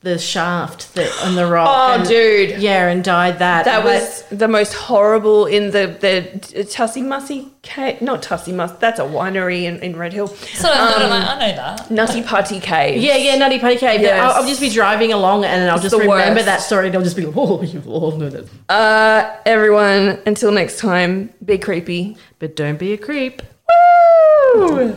[0.00, 1.68] the shaft that on the rock.
[1.68, 2.60] Oh, and- dude.
[2.62, 3.64] Yeah, and died that.
[3.64, 8.00] That But- was the most horrible in the the Tussie Mussy Cave.
[8.00, 8.70] Not Tussie Muss.
[8.78, 10.28] That's a winery in, in Red Hill.
[10.28, 11.90] sort of thought I'm like, I know that.
[11.90, 13.02] Nutty Putty Cave.
[13.02, 14.00] Yeah, yeah, Nutty Putty Cave.
[14.00, 14.20] Yes.
[14.22, 16.46] I'll, I'll just be driving along and I'll It's just remember worst.
[16.46, 18.46] that story and I'll just be like, oh, you all know that.
[18.68, 22.16] Uh, everyone, until next time, be creepy.
[22.38, 23.42] But don't be a creep.
[24.54, 24.96] Woo!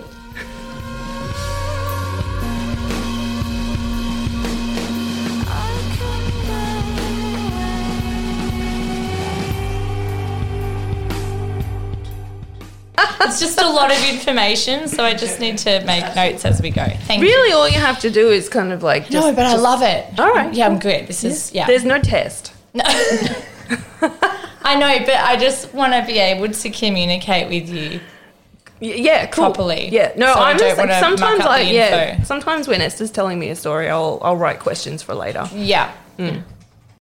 [13.27, 16.69] It's just a lot of information, so I just need to make notes as we
[16.69, 16.85] go.
[16.85, 17.27] Thank you.
[17.27, 19.09] Really, all you have to do is kind of like.
[19.09, 20.19] Just, No, but I love it.
[20.19, 20.53] All right.
[20.53, 21.07] Yeah, I'm good.
[21.07, 21.67] This is yeah.
[21.67, 22.53] There's no test.
[22.73, 22.83] No.
[24.63, 27.99] I know, but I just want to be able to communicate with you.
[28.79, 29.45] Yeah, cool.
[29.45, 29.89] Properly.
[29.89, 32.23] Yeah, no, So I I'm don't just like sometimes muck up I the yeah.
[32.23, 35.47] Sometimes when Esther's telling me a story, I'll I'll write questions for later.
[35.53, 35.93] Yeah.
[36.17, 36.43] Mm.